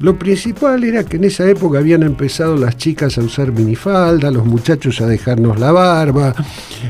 lo 0.00 0.18
principal 0.18 0.84
era 0.84 1.02
que 1.02 1.16
en 1.16 1.24
esa 1.24 1.48
época 1.48 1.78
habían 1.78 2.02
empezado 2.04 2.56
las 2.56 2.76
chicas 2.76 3.18
a 3.18 3.22
usar 3.22 3.52
minifalda, 3.52 4.30
los 4.30 4.44
muchachos 4.44 5.00
a 5.00 5.06
dejarnos 5.06 5.58
la 5.58 5.72
barba. 5.72 6.34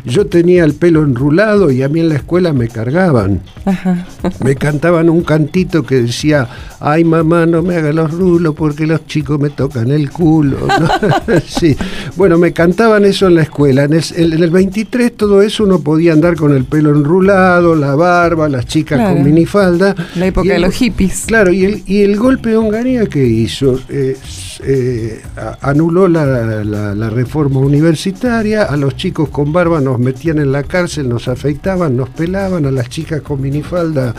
Yo 0.05 0.27
tenía 0.27 0.65
el 0.65 0.75
pelo 0.75 1.03
enrulado 1.03 1.71
y 1.71 1.83
a 1.83 1.89
mí 1.89 2.01
en 2.01 2.11
la 2.11 2.17
escuela 2.17 2.53
me 2.53 2.69
cargaban. 2.69 3.41
Ajá. 3.65 4.07
Me 4.45 4.57
cantaban 4.57 5.09
un 5.09 5.23
cantito 5.23 5.85
que 5.85 6.03
decía, 6.03 6.49
ay 6.81 7.05
mamá, 7.05 7.47
no 7.47 7.63
me 7.63 7.77
haga 7.77 7.93
los 7.93 8.11
rulos 8.13 8.55
porque 8.55 8.87
los 8.87 9.07
chicos 9.07 9.39
me 9.41 9.51
tocan 9.51 9.91
el 9.91 10.11
culo. 10.11 10.59
¿no? 10.67 11.41
sí. 11.47 11.77
Bueno, 12.17 12.39
me 12.39 12.53
cantaban 12.53 13.05
eso 13.05 13.27
en 13.27 13.35
la 13.37 13.43
escuela. 13.43 13.85
En 13.85 13.95
el, 13.95 14.05
en 14.17 14.43
el 14.43 14.51
23 14.51 15.17
todo 15.17 15.43
eso 15.43 15.65
uno 15.65 15.81
podía 15.81 16.13
andar 16.13 16.37
con 16.37 16.53
el 16.55 16.65
pelo 16.65 16.91
enrulado, 16.91 17.75
la 17.75 17.95
barba, 17.95 18.49
las 18.49 18.67
chicas 18.67 18.99
Claro. 18.99 19.15
con 19.17 19.25
minifalda. 19.25 19.95
La 20.17 20.27
época 20.27 20.49
el- 20.49 20.55
de 20.63 20.67
los 20.67 20.75
hippies. 20.75 21.25
Claro, 21.27 21.53
y 21.53 21.65
el, 21.65 21.83
y 21.87 22.03
el 22.03 22.17
golpe 22.17 22.51
de 22.51 22.57
Onganía 22.57 23.07
que 23.07 23.25
hizo, 23.25 23.79
Eh, 23.89 24.17
eh, 24.65 25.21
anuló 25.63 26.09
la, 26.09 26.25
la- 26.65 26.95
la 26.95 27.11
reforma 27.11 27.61
universitaria, 27.61 28.63
a 28.65 28.77
los 28.77 28.97
chicos 28.97 29.29
con 29.29 29.53
barba 29.53 29.81
nos 29.81 29.99
metían 29.99 30.39
en 30.39 30.51
la 30.53 30.63
cárcel, 30.65 31.09
nos 31.09 31.29
afeitaban, 31.29 31.97
nos 31.97 32.09
pelaban, 32.09 32.67
a 32.67 32.71
las 32.71 32.89
chicas 32.89 33.21
con 33.23 33.41
minifalda. 33.41 34.15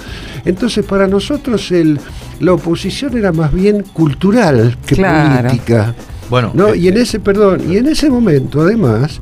Entonces 0.46 0.86
para 0.86 1.08
nosotros 1.08 1.72
el, 1.72 2.00
la 2.50 2.56
oposición 2.56 3.16
era 3.16 3.32
más 3.32 3.54
bien 3.54 3.84
cultural 3.94 4.76
que 4.86 4.96
Claro. 4.96 5.48
política. 5.50 5.94
Bueno, 6.32 6.52
¿no? 6.56 6.70
eh, 6.74 6.78
Y 6.78 6.88
en 6.88 6.98
ese, 6.98 7.20
perdón, 7.20 7.62
y 7.72 7.78
en 7.78 7.86
ese 7.88 8.10
momento, 8.10 8.62
además, 8.62 9.22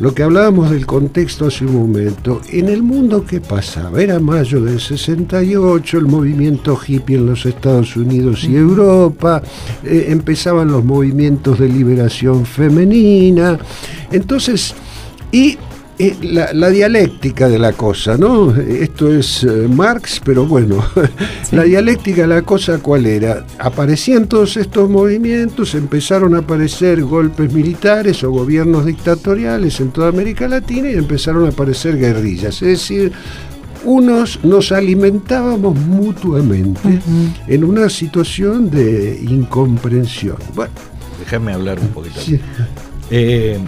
lo 0.00 0.14
que 0.14 0.22
hablábamos 0.22 0.70
del 0.70 0.84
contexto 0.86 1.46
hace 1.46 1.64
un 1.66 1.74
momento, 1.74 2.40
en 2.50 2.68
el 2.68 2.82
mundo 2.82 3.24
¿qué 3.26 3.40
pasaba? 3.42 4.00
Era 4.02 4.18
mayo 4.20 4.60
del 4.62 4.80
68, 4.80 5.98
el 5.98 6.06
movimiento 6.06 6.78
hippie 6.86 7.16
en 7.16 7.26
los 7.26 7.44
Estados 7.46 7.94
Unidos 7.96 8.44
y 8.44 8.56
Europa, 8.56 9.42
eh, 9.84 10.06
empezaban 10.08 10.68
los 10.68 10.82
movimientos 10.84 11.58
de 11.58 11.68
liberación 11.68 12.44
femenina, 12.46 13.58
entonces, 14.12 14.74
y 15.32 15.58
eh, 15.98 16.14
la, 16.20 16.52
la 16.52 16.68
dialéctica 16.68 17.48
de 17.48 17.58
la 17.58 17.72
cosa, 17.72 18.18
¿no? 18.18 18.54
Esto 18.54 19.10
es 19.10 19.44
eh, 19.44 19.66
Marx, 19.66 20.20
pero 20.22 20.44
bueno, 20.44 20.84
la 21.52 21.62
dialéctica 21.62 22.22
de 22.22 22.28
la 22.28 22.42
cosa, 22.42 22.78
¿cuál 22.80 23.06
era? 23.06 23.46
Aparecían 23.58 24.26
todos 24.26 24.58
estos 24.58 24.90
movimientos, 24.90 25.74
empezaron 25.74 26.34
a 26.34 26.40
aparecer 26.40 27.02
golpes 27.02 27.50
militares 27.50 28.22
o 28.24 28.30
gobiernos 28.30 28.84
dictatoriales 28.84 29.80
en 29.80 29.90
toda 29.90 30.08
América 30.08 30.46
Latina 30.48 30.90
y 30.90 30.94
empezaron 30.96 31.46
a 31.46 31.48
aparecer 31.48 31.96
guerrillas. 31.96 32.60
Es 32.60 32.68
decir, 32.68 33.12
unos 33.84 34.44
nos 34.44 34.72
alimentábamos 34.72 35.78
mutuamente 35.78 37.00
en 37.46 37.64
una 37.64 37.88
situación 37.88 38.68
de 38.68 39.18
incomprensión. 39.22 40.36
Bueno, 40.54 40.74
déjame 41.20 41.54
hablar 41.54 41.80
un 41.80 41.88
poquito. 41.88 42.20
sí. 42.20 42.38
Eh, 43.08 43.58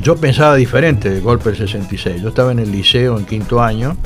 yo 0.00 0.16
pensaba 0.16 0.54
diferente 0.56 1.10
del 1.10 1.20
golpe 1.22 1.50
del 1.50 1.58
66. 1.58 2.22
Yo 2.22 2.28
estaba 2.28 2.52
en 2.52 2.58
el 2.58 2.70
liceo 2.72 3.18
en 3.18 3.24
quinto 3.26 3.60
año 3.62 3.96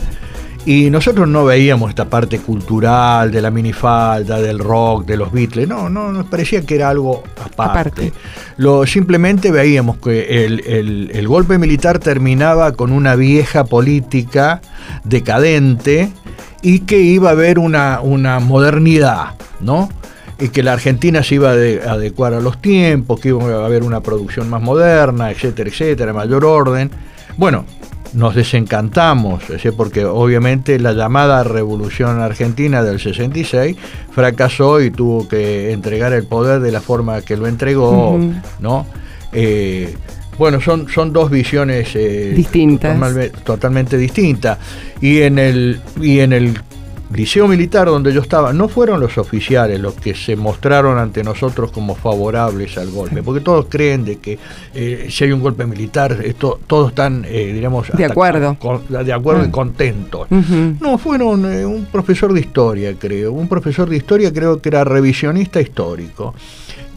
y 0.65 0.91
nosotros 0.91 1.27
no 1.27 1.45
veíamos 1.45 1.89
esta 1.91 2.05
parte 2.05 2.39
cultural 2.39 3.33
de 3.33 3.43
la 3.43 3.51
minifalda, 3.51 4.41
del 4.41 4.61
rock, 4.61 5.05
de 5.07 5.17
los 5.17 5.33
Beatles. 5.33 5.67
No, 5.69 5.89
no, 5.91 6.13
nos 6.13 6.27
parecía 6.27 6.63
que 6.63 6.77
era 6.77 6.89
algo 6.91 7.25
aparte. 7.45 7.63
Aparte. 7.63 8.13
Lo, 8.59 8.87
simplemente 8.87 9.51
veíamos 9.51 9.97
que 9.97 10.45
el, 10.45 10.61
el- 10.67 11.11
el 11.13 11.27
golpe 11.29 11.59
militar 11.59 11.99
terminaba 11.99 12.73
con 12.73 12.93
una 12.93 13.17
vieja 13.17 13.65
política 13.65 14.61
decadente 15.05 16.11
y 16.63 16.81
que 16.81 17.01
iba 17.01 17.31
a 17.31 17.33
haber 17.33 17.59
una, 17.59 18.01
una 18.01 18.39
modernidad, 18.39 19.35
¿no? 19.61 19.89
Y 20.43 20.49
que 20.49 20.63
la 20.63 20.73
Argentina 20.73 21.23
se 21.23 21.37
iba 21.37 21.51
a 21.51 21.55
ade- 21.55 21.83
adecuar 21.87 22.35
a 22.35 22.41
los 22.41 22.61
tiempos, 22.61 23.21
que 23.21 23.29
iba 23.29 23.43
a 23.63 23.65
haber 23.67 23.83
una 23.85 24.01
producción 24.01 24.51
más 24.51 24.61
moderna, 24.61 25.31
etcétera, 25.31 25.71
etcétera, 25.71 26.13
mayor 26.13 26.45
orden. 26.45 26.91
Bueno, 27.37 27.65
nos 28.15 28.35
desencantamos, 28.35 29.43
es 29.45 29.49
decir, 29.49 29.73
porque 29.77 30.05
obviamente 30.05 30.79
la 30.79 30.93
llamada 30.93 31.45
Revolución 31.45 32.21
Argentina 32.21 32.83
del 32.83 32.99
66 33.01 33.77
fracasó 34.11 34.81
y 34.83 34.91
tuvo 34.91 35.27
que 35.29 35.73
entregar 35.73 36.13
el 36.13 36.27
poder 36.27 36.61
de 36.61 36.73
la 36.73 36.81
forma 36.81 37.23
que 37.23 37.37
lo 37.37 37.47
entregó. 37.47 38.19
¿no? 38.61 38.87
Eh, 39.33 39.95
bueno, 40.39 40.61
son, 40.61 40.89
son 40.89 41.13
dos 41.13 41.31
visiones 41.31 41.91
eh, 41.95 42.33
Distintas. 42.37 42.97
totalme- 42.99 43.31
totalmente 43.45 43.97
distintas. 43.97 44.59
Y 45.01 45.21
en 45.23 45.39
el 45.39 45.81
y 46.01 46.21
en 46.21 46.33
el 46.33 46.59
liceo 47.15 47.47
militar 47.49 47.87
donde 47.89 48.13
yo 48.13 48.21
estaba, 48.21 48.53
no 48.53 48.69
fueron 48.69 49.01
los 49.01 49.19
oficiales 49.19 49.81
los 49.81 49.95
que 49.95 50.15
se 50.15 50.37
mostraron 50.37 50.99
ante 50.99 51.23
nosotros 51.25 51.71
como 51.71 51.95
favorables 51.95 52.77
al 52.79 52.91
golpe, 52.91 53.23
porque 53.23 53.41
todos 53.41 53.67
creen 53.69 54.05
de 54.05 54.17
que 54.19 54.39
eh, 54.75 55.09
si 55.11 55.25
hay 55.25 55.33
un 55.33 55.41
golpe 55.41 55.67
militar, 55.67 56.19
esto, 56.25 56.61
todos 56.67 56.91
están, 56.91 57.25
eh, 57.29 57.53
diríamos, 57.53 57.89
De 57.93 58.05
acuerdo. 58.05 58.57
con- 58.59 58.83
de 58.89 59.13
acuerdo 59.13 59.43
y 59.45 59.49
Ah. 59.49 59.53
contentos. 59.53 60.29
No, 60.81 60.99
fueron 60.99 61.53
eh, 61.53 61.65
un 61.67 61.87
profesor 61.87 62.33
de 62.33 62.41
historia, 62.41 62.95
creo. 62.99 63.33
Un 63.33 63.49
profesor 63.49 63.89
de 63.89 63.97
historia 63.97 64.33
creo 64.33 64.61
que 64.61 64.69
era 64.69 64.85
revisionista 64.85 65.61
histórico. 65.61 66.35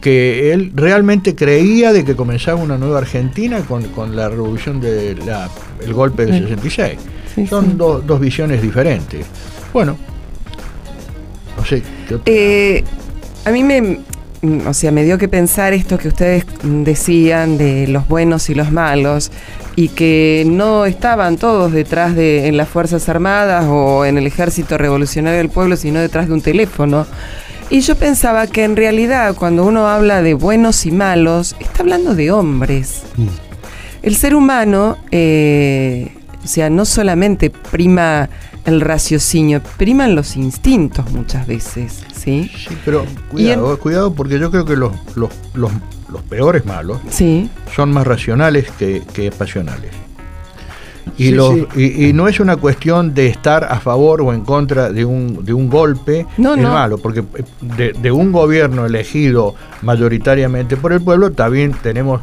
Que 0.00 0.52
él 0.52 0.72
realmente 0.74 1.34
creía 1.34 1.92
de 1.92 2.04
que 2.04 2.14
comenzaba 2.14 2.60
una 2.62 2.76
nueva 2.78 2.98
Argentina 2.98 3.60
con, 3.66 3.82
con 3.88 4.14
la 4.14 4.28
revolución 4.28 4.80
del 4.80 5.16
golpe 5.92 6.26
del 6.26 6.34
Sí. 6.34 6.40
66. 6.42 6.98
Sí, 7.34 7.46
Son 7.46 7.64
sí. 7.64 7.72
do- 7.76 8.02
dos 8.06 8.20
visiones 8.20 8.62
diferentes. 8.62 9.26
Bueno, 9.76 9.98
no 11.54 11.64
sé. 11.66 11.82
¿qué 12.08 12.14
otra- 12.14 12.32
Eh, 12.34 12.82
a 13.44 13.50
mí 13.50 13.62
me, 13.62 13.98
mm, 14.40 14.66
o 14.68 14.72
sea, 14.72 14.90
me 14.90 15.04
dio 15.04 15.18
que 15.18 15.28
pensar 15.28 15.74
esto 15.74 15.98
que 15.98 16.08
ustedes 16.08 16.46
mm, 16.62 16.82
decían 16.82 17.58
de 17.58 17.86
los 17.86 18.08
buenos 18.08 18.48
y 18.48 18.54
los 18.54 18.72
malos 18.72 19.30
y 19.74 19.88
que 19.88 20.44
no 20.46 20.86
estaban 20.86 21.36
todos 21.36 21.72
detrás 21.72 22.16
de 22.16 22.46
en 22.46 22.56
las 22.56 22.70
fuerzas 22.70 23.06
armadas 23.10 23.66
o 23.68 24.06
en 24.06 24.16
el 24.16 24.26
ejército 24.26 24.78
revolucionario 24.78 25.36
del 25.36 25.50
pueblo, 25.50 25.76
sino 25.76 26.00
detrás 26.00 26.28
de 26.28 26.32
un 26.32 26.40
teléfono. 26.40 27.06
Y 27.68 27.80
yo 27.80 27.96
pensaba 27.96 28.46
que 28.46 28.64
en 28.64 28.76
realidad 28.76 29.34
cuando 29.34 29.66
uno 29.66 29.88
habla 29.88 30.22
de 30.22 30.32
buenos 30.32 30.86
y 30.86 30.90
malos, 30.90 31.54
está 31.60 31.82
hablando 31.82 32.14
de 32.14 32.30
hombres. 32.30 33.02
El 34.02 34.16
ser 34.16 34.34
humano, 34.34 34.96
eh, 35.10 36.12
o 36.42 36.48
sea, 36.48 36.70
no 36.70 36.86
solamente 36.86 37.50
prima 37.50 38.30
el 38.66 38.80
raciocinio, 38.80 39.62
priman 39.78 40.14
los 40.14 40.36
instintos 40.36 41.10
muchas 41.12 41.46
veces, 41.46 42.04
¿sí? 42.14 42.50
Sí, 42.56 42.76
pero 42.84 43.04
Y 43.04 43.48
en- 43.50 43.60
cuidado, 43.60 43.78
cuidado 43.78 44.14
porque 44.14 44.38
yo 44.38 44.50
creo 44.50 44.64
que 44.64 44.76
los, 44.76 44.92
los, 45.14 45.30
los, 45.54 45.70
los 46.10 46.22
peores 46.22 46.66
malos 46.66 46.98
Sí, 47.08 47.48
son 47.74 47.92
más 47.92 48.06
racionales 48.06 48.66
que, 48.78 49.02
que 49.12 49.30
pasionales. 49.30 49.90
Y, 51.18 51.26
Sí, 51.26 51.30
los- 51.32 51.54
sí. 51.54 51.66
y- 51.76 52.06
y 52.08 52.12
no 52.12 52.26
es 52.28 52.40
una 52.40 52.56
cuestión 52.56 53.14
de 53.14 53.28
estar 53.28 53.64
a 53.64 53.78
favor 53.80 54.20
o 54.20 54.32
en 54.34 54.40
contra 54.42 54.90
de 54.90 55.04
un, 55.04 55.44
de 55.44 55.52
un 55.54 55.70
golpe 55.70 56.26
No, 56.36 56.56
no. 56.56 56.72
malo, 56.72 56.98
porque 56.98 57.20
eh, 57.20 57.44
de, 57.60 57.92
de 57.92 58.10
un 58.12 58.32
gobierno 58.32 58.84
elegido 58.84 59.54
mayoritariamente 59.82 60.76
por 60.76 60.92
el 60.92 61.00
pueblo, 61.00 61.30
también 61.32 61.72
tenemos 61.82 62.20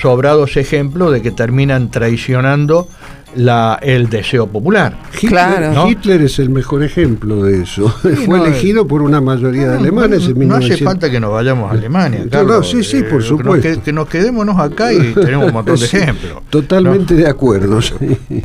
sobrados 0.00 0.56
ejemplos 0.58 1.10
de 1.12 1.22
que 1.22 1.30
terminan 1.30 1.90
traicionando 1.90 2.86
la, 3.34 3.78
el 3.82 4.08
deseo 4.08 4.46
popular. 4.46 4.96
Hitler, 5.14 5.30
Claro. 5.30 5.72
¿no? 5.72 5.88
Hitler 5.90 6.22
es 6.22 6.38
el 6.38 6.48
mejor 6.50 6.82
ejemplo 6.82 7.42
de 7.42 7.62
eso. 7.62 7.88
Fue 8.24 8.38
no, 8.38 8.46
elegido 8.46 8.86
por 8.86 9.02
una 9.02 9.20
mayoría 9.20 9.68
de 9.68 9.76
alemanes 9.78 10.28
no, 10.28 10.40
en 10.42 10.48
no 10.48 10.54
hace 10.56 10.64
1900. 10.68 10.84
falta 10.84 11.10
que 11.10 11.20
nos 11.20 11.32
vayamos 11.32 11.70
a 11.70 11.74
Alemania. 11.74 12.24
Carlos. 12.30 12.70
sí, 12.70 12.82
sí, 12.84 12.98
por 13.02 13.08
que 13.08 13.14
nos 13.16 13.24
supuesto. 13.26 13.68
qued- 13.68 13.82
Que, 13.82 13.92
nos 13.92 14.08
quedémonos 14.08 14.58
acá 14.58 14.92
y 14.92 15.12
tenemos 15.12 15.48
un 15.48 15.52
montón 15.54 15.78
de 15.78 15.86
Sí, 15.86 15.96
ejemplos. 15.96 16.42
Totalmente 16.50 17.14
de 17.14 17.28
acuerdo. 17.28 17.82
sí. 17.82 17.94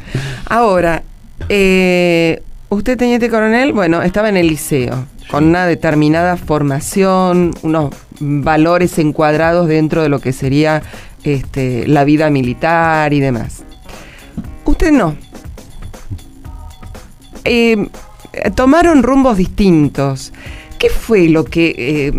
Ahora, 0.50 1.04
eh, 1.50 2.42
usted, 2.70 2.98
teniente 2.98 3.30
coronel, 3.30 3.74
bueno, 3.74 4.02
estaba 4.02 4.30
en 4.30 4.38
el 4.38 4.48
liceo, 4.48 5.06
con 5.30 5.46
una 5.46 5.66
determinada 5.66 6.36
formación, 6.38 7.54
unos 7.62 7.94
valores 8.20 8.98
encuadrados 9.00 9.68
dentro 9.68 10.02
de 10.04 10.10
lo 10.10 10.20
que 10.20 10.34
sería 10.34 10.82
este, 11.24 11.88
la 11.88 12.04
vida 12.04 12.30
militar 12.30 13.14
y 13.14 13.20
demás. 13.20 13.64
No. 14.90 15.16
Eh, 17.44 17.90
tomaron 18.56 19.04
rumbos 19.04 19.38
distintos. 19.38 20.32
¿Qué 20.80 20.90
fue 20.90 21.28
lo 21.30 21.46
que...? 21.46 21.76
eh, 21.78 22.14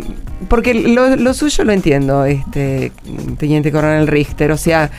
porque 0.49 0.75
lo, 0.75 1.17
lo 1.17 1.35
suyo 1.35 1.65
lo 1.65 1.73
entiendo, 1.73 2.25
este, 2.25 2.93
teniente 3.39 3.71
coronel 3.73 4.07
Richter. 4.07 4.51
O 4.51 4.57
sea, 4.57 4.91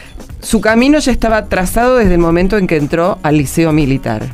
su 0.41 0.62
camino 0.62 0.99
ya 0.99 1.12
estaba 1.12 1.45
trazado 1.45 1.97
desde 1.97 2.13
el 2.13 2.19
momento 2.19 2.58
en 2.58 2.67
que 2.67 2.78
entró 2.78 3.19
al 3.23 3.38
liceo 3.38 3.71
militar. 3.71 4.30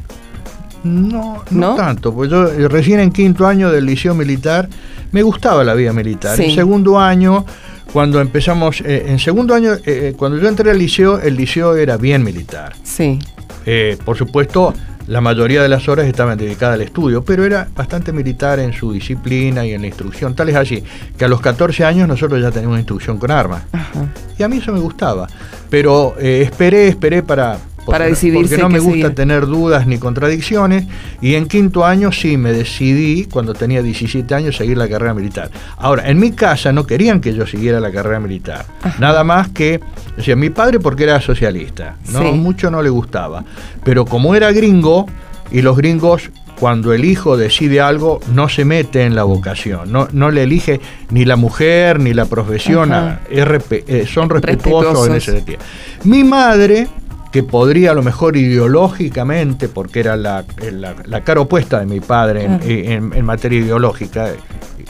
No, 0.84 1.44
no, 1.50 1.72
¿No? 1.72 1.76
tanto, 1.76 2.14
pues 2.14 2.30
yo 2.30 2.48
eh, 2.48 2.68
recién 2.70 3.02
en 3.02 3.12
quinto 3.12 3.46
año 3.46 3.70
del 3.70 3.86
liceo 3.86 4.16
militar 4.16 4.70
me 5.12 5.24
gustaba 5.24 5.64
la 5.64 5.74
vida 5.74 5.92
militar. 5.92 6.38
Sí. 6.38 6.46
En 6.46 6.56
segundo 6.56 7.00
año, 7.00 7.46
cuando 7.92 8.22
empezamos, 8.22 8.82
eh, 8.82 9.06
en 9.08 9.20
segundo 9.20 9.56
año, 9.56 9.74
eh, 9.74 9.82
eh, 9.86 10.14
cuando 10.16 10.38
yo 10.38 10.48
entré 10.48 10.70
al 10.72 10.78
liceo, 10.78 11.20
el 11.20 11.36
liceo 11.36 11.76
era 11.76 11.98
bien 11.98 12.24
militar. 12.24 12.74
Sí. 12.84 13.20
Eh, 13.66 13.98
por 14.06 14.18
supuesto, 14.18 14.74
la 15.08 15.22
mayoría 15.22 15.62
de 15.64 15.70
las 15.70 15.88
horas 15.90 16.06
estaban 16.06 16.38
dedicadas 16.38 16.76
al 16.76 16.82
estudio, 16.82 17.24
pero 17.24 17.44
era 17.46 17.68
bastante 17.76 18.12
militar 18.14 18.60
en 18.60 18.74
su 18.74 18.92
disciplina 18.92 19.66
y 19.66 19.74
en 19.74 19.82
la 19.82 19.88
instrucción. 19.88 20.36
Tal 20.36 20.50
es 20.50 20.56
así 20.56 20.84
que 21.18 21.26
a 21.26 21.28
los 21.28 21.42
14 21.42 21.84
años 21.84 22.08
nosotros 22.08 22.42
ya 22.42 22.52
teníamos 22.52 22.78
instrucción 22.78 23.18
con 23.18 23.32
armas. 23.32 23.64
Ajá. 23.72 24.08
Y 24.38 24.44
a 24.44 24.48
mí 24.48 24.58
eso 24.58 24.72
me 24.72 24.80
gustaba. 24.80 25.28
Pero 25.70 26.16
esperé, 26.18 26.88
esperé 26.88 27.24
para... 27.24 27.58
Para 27.86 28.06
porque- 28.06 28.10
decidirse 28.10 28.50
Porque 28.58 28.62
no 28.64 28.70
me 28.70 28.80
gusta 28.80 28.92
seguir. 29.02 29.16
tener 29.16 29.46
dudas 29.48 29.88
ni 29.88 29.98
contradicciones. 29.98 30.86
Y 31.22 31.36
en 31.36 31.48
quinto 31.48 31.86
año 31.86 32.12
sí 32.12 32.38
me 32.38 32.52
decidí, 32.52 33.26
cuando 33.26 33.54
tenía 33.54 33.82
17 33.82 34.34
años, 34.36 34.56
seguir 34.58 34.78
la 34.78 34.88
carrera 34.88 35.14
militar. 35.14 35.50
Ahora, 35.78 36.10
en 36.10 36.20
mi 36.20 36.32
casa 36.32 36.72
no 36.72 36.86
querían 36.86 37.20
que 37.22 37.34
yo 37.34 37.48
siguiera 37.48 37.80
la 37.80 37.92
carrera 37.92 38.20
militar. 38.20 38.66
Nada 39.00 39.24
más 39.24 39.50
que... 39.50 39.80
O 40.18 40.22
sea, 40.22 40.36
mi 40.36 40.50
padre 40.50 40.80
porque 40.80 41.04
era 41.04 41.20
socialista. 41.22 41.96
No, 42.12 42.22
Sí. 42.22 42.32
mucho 42.32 42.70
no 42.70 42.82
le 42.82 42.90
gustaba. 42.90 43.44
Pero 43.84 44.06
como 44.06 44.36
era 44.36 44.52
gringo, 44.52 45.06
y 45.52 45.62
los 45.62 45.76
gringos 45.78 46.30
cuando 46.60 46.92
el 46.94 47.06
hijo 47.06 47.38
decide 47.38 47.80
algo, 47.80 48.20
no 48.34 48.50
se 48.50 48.66
mete 48.66 49.06
en 49.06 49.16
la 49.16 49.24
vocación, 49.24 49.94
no, 49.94 50.10
no 50.12 50.30
le 50.30 50.44
elige 50.44 50.82
ni 51.10 51.24
la 51.24 51.38
mujer 51.38 52.02
ni 52.02 52.14
la 52.14 52.26
profesión, 52.26 52.92
eh, 53.30 54.06
son 54.06 54.30
respetuosos, 54.30 54.42
Respetuosos. 54.42 55.08
en 55.08 55.16
ese 55.16 55.32
sentido. 55.32 55.60
Mi 56.04 56.26
madre, 56.26 56.90
que 57.32 57.44
podría 57.44 57.92
a 57.92 57.94
lo 57.94 58.02
mejor 58.04 58.36
ideológicamente, 58.38 59.68
porque 59.68 60.00
era 60.00 60.16
la, 60.16 60.46
la- 60.72 60.96
la 61.06 61.24
cara 61.24 61.42
opuesta 61.42 61.80
de 61.80 61.86
mi 61.86 62.00
padre 62.00 62.44
en, 62.46 62.60
en- 62.64 63.14
en 63.14 63.26
materia 63.26 63.60
ideológica, 63.60 64.30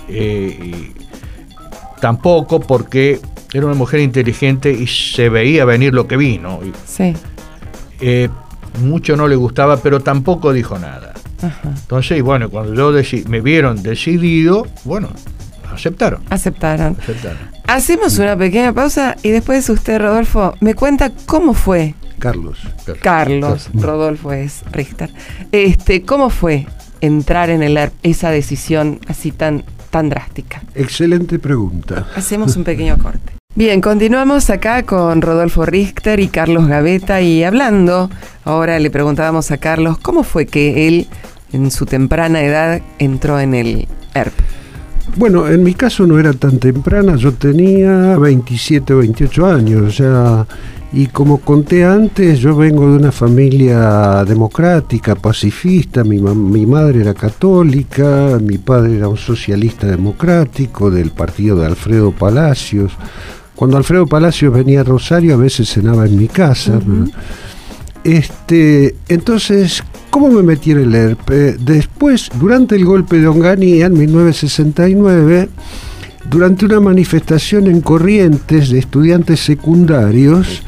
eh, 0.07 0.59
y 0.61 0.93
tampoco 1.99 2.59
porque 2.59 3.19
era 3.53 3.65
una 3.65 3.75
mujer 3.75 3.99
inteligente 3.99 4.71
y 4.71 4.87
se 4.87 5.29
veía 5.29 5.65
venir 5.65 5.93
lo 5.93 6.07
que 6.07 6.17
vino. 6.17 6.59
Y, 6.63 6.71
Sí. 6.87 7.13
eh, 7.99 8.29
mucho 8.81 9.15
no 9.17 9.27
le 9.27 9.35
gustaba, 9.35 9.77
pero 9.77 9.99
tampoco 9.99 10.53
dijo 10.53 10.77
nada. 10.79 11.13
Ajá. 11.41 11.69
Entonces, 11.69 12.21
bueno, 12.21 12.49
cuando 12.49 12.73
yo 12.73 12.91
deci- 12.93 13.25
me 13.27 13.41
vieron 13.41 13.81
decidido, 13.81 14.67
bueno, 14.85 15.09
aceptaron. 15.73 16.21
Aceptaron. 16.29 16.95
aceptaron. 17.01 17.37
Hacemos 17.67 18.17
una 18.19 18.35
pequeña 18.37 18.73
pausa 18.73 19.15
y 19.23 19.29
después 19.31 19.69
usted, 19.69 19.99
Rodolfo, 19.99 20.55
me 20.61 20.73
cuenta 20.73 21.11
cómo 21.25 21.53
fue. 21.53 21.95
Carlos. 22.19 22.59
Carlos, 23.01 23.69
Rodolfo 23.73 24.31
es 24.31 24.63
Richter. 24.71 25.09
Este, 25.51 26.03
¿cómo 26.03 26.29
fue 26.29 26.67
entrar 27.01 27.49
en 27.49 27.63
el 27.63 27.77
ERP, 27.77 27.93
esa 28.03 28.29
decisión 28.29 28.99
así 29.07 29.31
tan, 29.31 29.63
tan 29.89 30.09
drástica? 30.09 30.61
Excelente 30.75 31.39
pregunta. 31.39 32.07
Hacemos 32.15 32.55
un 32.55 32.63
pequeño 32.65 32.97
corte. 32.97 33.33
Bien, 33.55 33.81
continuamos 33.81 34.49
acá 34.51 34.83
con 34.83 35.21
Rodolfo 35.21 35.65
Richter 35.65 36.19
y 36.19 36.27
Carlos 36.27 36.67
Gaveta 36.67 37.19
y 37.21 37.43
hablando, 37.43 38.09
ahora 38.45 38.77
le 38.79 38.91
preguntábamos 38.91 39.49
a 39.51 39.57
Carlos 39.57 39.97
cómo 39.97 40.23
fue 40.23 40.45
que 40.45 40.87
él 40.87 41.07
en 41.51 41.71
su 41.71 41.85
temprana 41.85 42.43
edad 42.43 42.81
entró 42.99 43.39
en 43.39 43.55
el 43.55 43.87
ERP. 44.13 44.33
Bueno, 45.15 45.47
en 45.47 45.63
mi 45.63 45.73
caso 45.73 46.05
no 46.05 46.19
era 46.19 46.33
tan 46.33 46.59
temprana, 46.59 47.15
yo 47.15 47.33
tenía 47.33 48.17
27 48.17 48.93
o 48.93 48.97
28 48.99 49.45
años, 49.45 49.81
o 49.81 49.91
sea, 49.91 50.47
y 50.91 51.07
como 51.07 51.37
conté 51.37 51.85
antes, 51.85 52.39
yo 52.39 52.55
vengo 52.55 52.89
de 52.89 52.97
una 52.97 53.11
familia 53.11 54.23
democrática, 54.25 55.13
pacifista, 55.13 56.03
mi, 56.03 56.19
mi 56.19 56.65
madre 56.65 57.01
era 57.01 57.13
católica, 57.13 58.39
mi 58.41 58.57
padre 58.57 58.97
era 58.97 59.07
un 59.07 59.17
socialista 59.17 59.85
democrático 59.85 60.89
del 60.89 61.11
partido 61.11 61.59
de 61.59 61.67
Alfredo 61.67 62.11
Palacios. 62.11 62.91
Cuando 63.55 63.77
Alfredo 63.77 64.07
Palacios 64.07 64.51
venía 64.51 64.81
a 64.81 64.83
Rosario, 64.83 65.35
a 65.35 65.37
veces 65.37 65.69
cenaba 65.69 66.07
en 66.07 66.17
mi 66.17 66.27
casa. 66.27 66.79
Este, 68.03 68.95
entonces, 69.09 69.83
¿cómo 70.09 70.29
me 70.29 70.41
metí 70.41 70.71
en 70.71 70.79
el 70.79 70.95
ERP? 70.95 71.29
Después, 71.59 72.29
durante 72.39 72.75
el 72.75 72.85
golpe 72.85 73.19
de 73.19 73.27
Onganía 73.27 73.85
en 73.85 73.93
1969, 73.93 75.49
durante 76.29 76.65
una 76.65 76.79
manifestación 76.79 77.67
en 77.67 77.81
Corrientes 77.81 78.69
de 78.69 78.79
estudiantes 78.79 79.41
secundarios, 79.41 80.63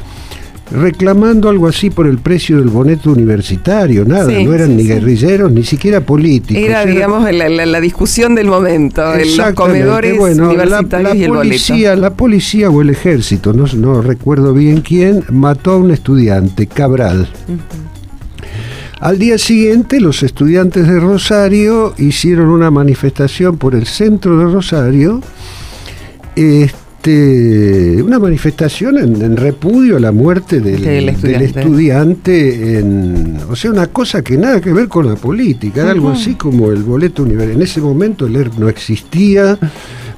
reclamando 0.72 1.48
algo 1.48 1.68
así 1.68 1.90
por 1.90 2.06
el 2.06 2.18
precio 2.18 2.56
del 2.58 2.68
boneto 2.68 3.10
universitario, 3.12 4.04
nada, 4.04 4.26
Sí, 4.34 4.44
no 4.44 4.54
eran 4.54 4.68
sí, 4.70 4.74
ni 4.76 4.82
sí. 4.82 4.88
guerrilleros, 4.88 5.52
ni 5.52 5.64
siquiera 5.64 6.00
políticos. 6.00 6.62
Era, 6.62 6.84
digamos, 6.86 7.30
la, 7.32 7.48
la- 7.48 7.66
la 7.66 7.80
discusión 7.80 8.34
del 8.34 8.46
momento, 8.48 9.14
en 9.14 9.36
los 9.36 9.52
comedores 9.52 10.16
bueno, 10.18 10.44
la- 10.46 10.48
universitarios 10.64 11.10
la, 11.12 11.16
y 11.16 11.24
el 11.24 11.30
policía, 11.32 11.96
la 11.96 12.14
policía 12.14 12.70
o 12.70 12.80
el 12.80 12.90
ejército, 12.90 13.52
no, 13.52 13.66
no 13.76 14.00
recuerdo 14.02 14.54
bien 14.54 14.80
quién, 14.80 15.24
mató 15.30 15.72
a 15.72 15.76
un 15.76 15.90
estudiante, 15.90 16.66
Cabral. 16.66 17.28
Al 19.00 19.18
día 19.18 19.36
siguiente, 19.36 20.00
los 20.00 20.22
estudiantes 20.22 20.86
de 20.86 21.00
Rosario 21.00 21.92
hicieron 21.98 22.48
una 22.48 22.70
manifestación 22.70 23.58
por 23.58 23.74
el 23.74 23.86
centro 23.86 24.38
de 24.38 24.44
Rosario, 24.52 25.20
este, 26.36 26.72
una 27.10 28.18
manifestación 28.18 28.98
en, 28.98 29.22
en 29.22 29.36
repudio 29.36 29.96
a 29.96 30.00
la 30.00 30.12
muerte 30.12 30.60
del, 30.60 30.82
Del 30.82 31.20
del 31.20 31.42
estudiante. 31.42 32.78
en, 32.78 33.38
o 33.50 33.56
sea, 33.56 33.70
una 33.70 33.88
cosa 33.88 34.22
que 34.22 34.36
nada 34.36 34.60
que 34.60 34.72
ver 34.72 34.88
con 34.88 35.06
la 35.06 35.16
política, 35.16 35.82
era 35.82 35.90
algo 35.90 36.10
así 36.10 36.34
como 36.34 36.70
el 36.70 36.82
boleto 36.82 37.22
universal. 37.22 37.56
En 37.56 37.62
ese 37.62 37.80
momento 37.80 38.26
el 38.26 38.36
ERP 38.36 38.58
no 38.58 38.68
existía. 38.68 39.58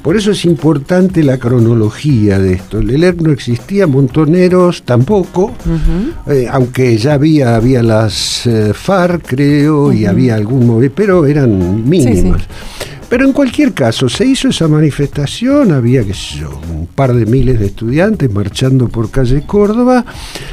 Por 0.02 0.18
eso 0.18 0.32
es 0.32 0.44
importante 0.44 1.22
la 1.22 1.38
cronología 1.38 2.38
de 2.38 2.52
esto. 2.52 2.80
El 2.80 3.02
ERP 3.02 3.22
no 3.22 3.32
existía, 3.32 3.86
Montoneros 3.86 4.82
tampoco, 4.82 5.54
eh, 6.26 6.46
aunque 6.50 6.98
ya 6.98 7.14
había, 7.14 7.56
había 7.56 7.82
las 7.82 8.46
eh, 8.46 8.74
FARC, 8.74 9.22
creo, 9.26 9.94
y 9.94 10.04
había 10.04 10.34
algún 10.34 10.66
movimiento, 10.66 10.94
pero 10.94 11.24
eran 11.24 11.88
mínimas. 11.88 12.42
Pero 13.14 13.26
en 13.26 13.32
cualquier 13.32 13.72
caso, 13.74 14.08
se 14.08 14.26
hizo 14.26 14.48
esa 14.48 14.66
manifestación, 14.66 15.70
había, 15.70 16.02
qué 16.02 16.12
un 16.68 16.88
par 16.88 17.14
de 17.14 17.26
miles 17.26 17.60
de 17.60 17.66
estudiantes 17.66 18.28
marchando 18.28 18.88
por 18.88 19.08
calle 19.12 19.44
Córdoba, 19.46 20.04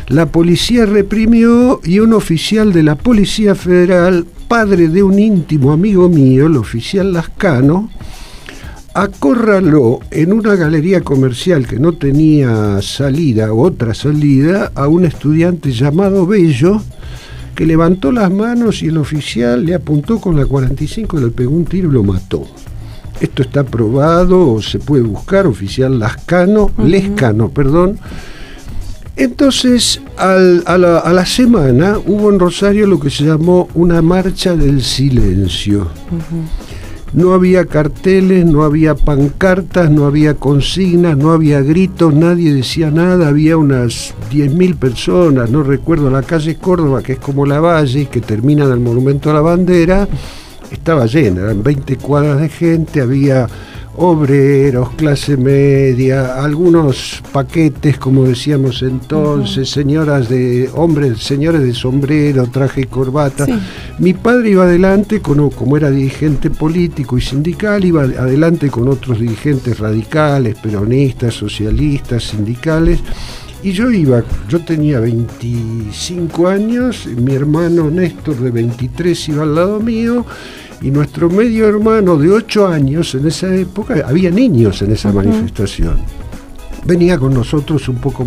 la 0.10 0.28
policía 0.28 0.86
reprimió 0.86 1.82
y 1.84 1.98
un 1.98 2.14
oficial 2.14 2.72
de 2.72 2.84
la 2.84 2.94
Policía 2.94 3.56
Federal, 3.56 4.28
padre 4.48 4.90
de 4.90 5.02
un 5.02 5.18
íntimo 5.18 5.72
amigo 5.72 6.08
mío, 6.08 6.46
el 6.46 6.56
oficial 6.56 7.14
Lascano, 7.14 7.90
acorraló 8.94 10.00
en 10.12 10.32
una 10.32 10.54
galería 10.54 11.02
comercial 11.02 11.66
que 11.66 11.80
no 11.80 11.94
tenía 11.94 12.80
salida, 12.84 13.54
otra 13.54 13.96
salida, 13.96 14.72
a 14.76 14.88
un 14.88 15.06
estudiante 15.06 15.72
llamado 15.72 16.28
Bello, 16.28 16.80
que 17.56 17.66
levantó 17.66 18.12
las 18.12 18.32
manos 18.32 18.82
y 18.82 18.88
el 18.88 18.98
oficial 18.98 19.66
le 19.66 19.76
apuntó 19.76 20.20
con 20.20 20.36
la 20.38 20.46
45, 20.46 21.20
le 21.20 21.28
pegó 21.30 21.52
un 21.56 21.66
tiro 21.66 21.90
y 21.90 21.94
lo 21.94 22.04
mató. 22.04 22.44
Esto 23.20 23.44
está 23.44 23.64
probado, 23.64 24.62
se 24.62 24.80
puede 24.80 25.04
buscar, 25.04 25.46
oficial 25.46 26.00
Lascano, 26.00 26.72
Lescano, 26.84 27.50
perdón. 27.50 28.00
Entonces, 29.18 30.02
al- 30.18 30.64
a, 30.66 30.78
la, 30.78 30.98
a 31.00 31.14
la 31.14 31.26
semana 31.26 31.98
hubo 32.06 32.32
en 32.32 32.40
Rosario 32.40 32.88
lo 32.88 33.00
que 33.00 33.10
se 33.10 33.26
llamó 33.26 33.68
una 33.76 34.02
marcha 34.02 34.56
del 34.56 34.82
silencio. 34.82 35.90
No 37.14 37.34
había 37.34 37.66
carteles, 37.66 38.46
no 38.46 38.64
había 38.64 38.96
pancartas, 38.96 39.92
no 39.92 40.06
había 40.06 40.36
consignas, 40.36 41.18
no 41.18 41.32
había 41.32 41.62
gritos, 41.62 42.14
nadie 42.14 42.54
decía 42.54 42.90
nada, 42.90 43.28
había 43.28 43.58
unas 43.58 44.14
10.000 44.32 44.76
personas, 44.78 45.50
no 45.50 45.62
recuerdo, 45.62 46.10
la 46.10 46.24
calle 46.24 46.56
Córdoba, 46.56 47.02
que 47.04 47.14
es 47.14 47.20
como 47.20 47.46
la 47.46 47.60
Valle, 47.60 48.06
que 48.06 48.22
termina 48.22 48.64
en 48.64 48.72
el 48.72 48.80
Monumento 48.80 49.30
a 49.30 49.34
la 49.34 49.42
Bandera, 49.42 50.08
estaba 50.72 51.06
llena, 51.06 51.42
eran 51.42 51.62
20 51.62 51.98
cuadras 51.98 52.40
de 52.40 52.48
gente, 52.48 53.02
había 53.02 53.48
obreros, 53.98 54.92
clase 54.92 55.36
media, 55.38 56.42
algunos 56.44 57.22
paquetes, 57.32 57.98
como 57.98 58.24
decíamos 58.24 58.82
entonces, 58.84 59.70
señoras 59.70 60.30
de 60.30 60.70
hombres, 60.74 61.20
señores 61.20 61.62
de 61.62 61.74
sombrero, 61.74 62.48
traje 62.48 62.82
y 62.82 62.86
corbata. 62.86 63.46
Sí. 63.46 63.54
Mi 64.00 64.14
padre 64.14 64.52
iba 64.52 64.64
adelante, 64.64 65.22
con, 65.22 65.50
como 65.50 65.78
era 65.78 65.92
dirigente 65.92 66.50
político 66.50 67.18
y 67.18 67.22
sindical, 67.22 67.84
iba 67.84 68.04
adelante 68.04 68.70
con 68.70 68.88
otros 68.88 69.20
dirigentes 69.20 69.78
radicales, 69.80 70.56
peronistas, 70.56 71.34
socialistas, 71.34 72.24
sindicales. 72.24 73.00
Y 73.64 73.74
yo 73.74 73.92
iba, 73.92 74.24
yo 74.50 74.60
tenía 74.62 75.00
25 75.00 76.48
años, 76.48 77.06
mi 77.06 77.34
hermano 77.34 77.92
Néstor 77.92 78.38
de 78.38 78.50
23 78.50 79.30
iba 79.30 79.44
al 79.44 79.54
lado 79.54 79.80
mío, 79.80 80.26
y 80.82 80.92
nuestro 80.92 81.30
medio 81.30 81.68
hermano 81.68 82.18
de 82.18 82.30
8 82.32 82.68
años 82.68 83.14
en 83.16 83.28
esa 83.28 83.54
época, 83.56 84.04
había 84.08 84.32
niños 84.32 84.82
en 84.82 84.92
esa 84.92 85.12
manifestación. 85.12 85.98
Venía 86.84 87.20
con 87.20 87.34
nosotros 87.36 87.88
un 87.90 87.98
poco, 87.98 88.26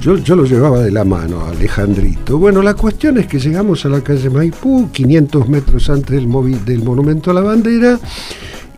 yo, 0.00 0.16
yo 0.16 0.34
lo 0.34 0.44
llevaba 0.46 0.80
de 0.80 0.90
la 0.90 1.04
mano 1.04 1.42
a 1.42 1.50
Alejandrito. 1.50 2.38
Bueno, 2.38 2.62
la 2.62 2.72
cuestión 2.72 3.18
es 3.18 3.26
que 3.26 3.38
llegamos 3.38 3.84
a 3.84 3.90
la 3.90 4.00
calle 4.00 4.30
Maipú, 4.30 4.88
500 4.90 5.48
metros 5.50 5.90
antes 5.90 6.10
del, 6.16 6.26
movi- 6.26 6.64
del 6.64 6.82
Monumento 6.82 7.30
a 7.30 7.34
la 7.34 7.42
Bandera, 7.42 8.00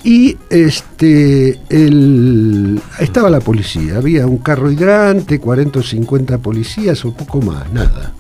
y 0.03 0.37
este 0.51 1.61
el, 1.69 2.81
estaba 2.99 3.31
la 3.31 3.39
policía, 3.39 3.99
había 3.99 4.27
un 4.27 4.39
carro 4.39 4.69
hidrante, 4.69 5.39
40 5.39 5.79
o 5.79 5.83
50 5.85 6.39
policías 6.39 7.05
o 7.05 7.15
poco 7.15 7.41
más, 7.41 7.73
nada. 7.73 8.13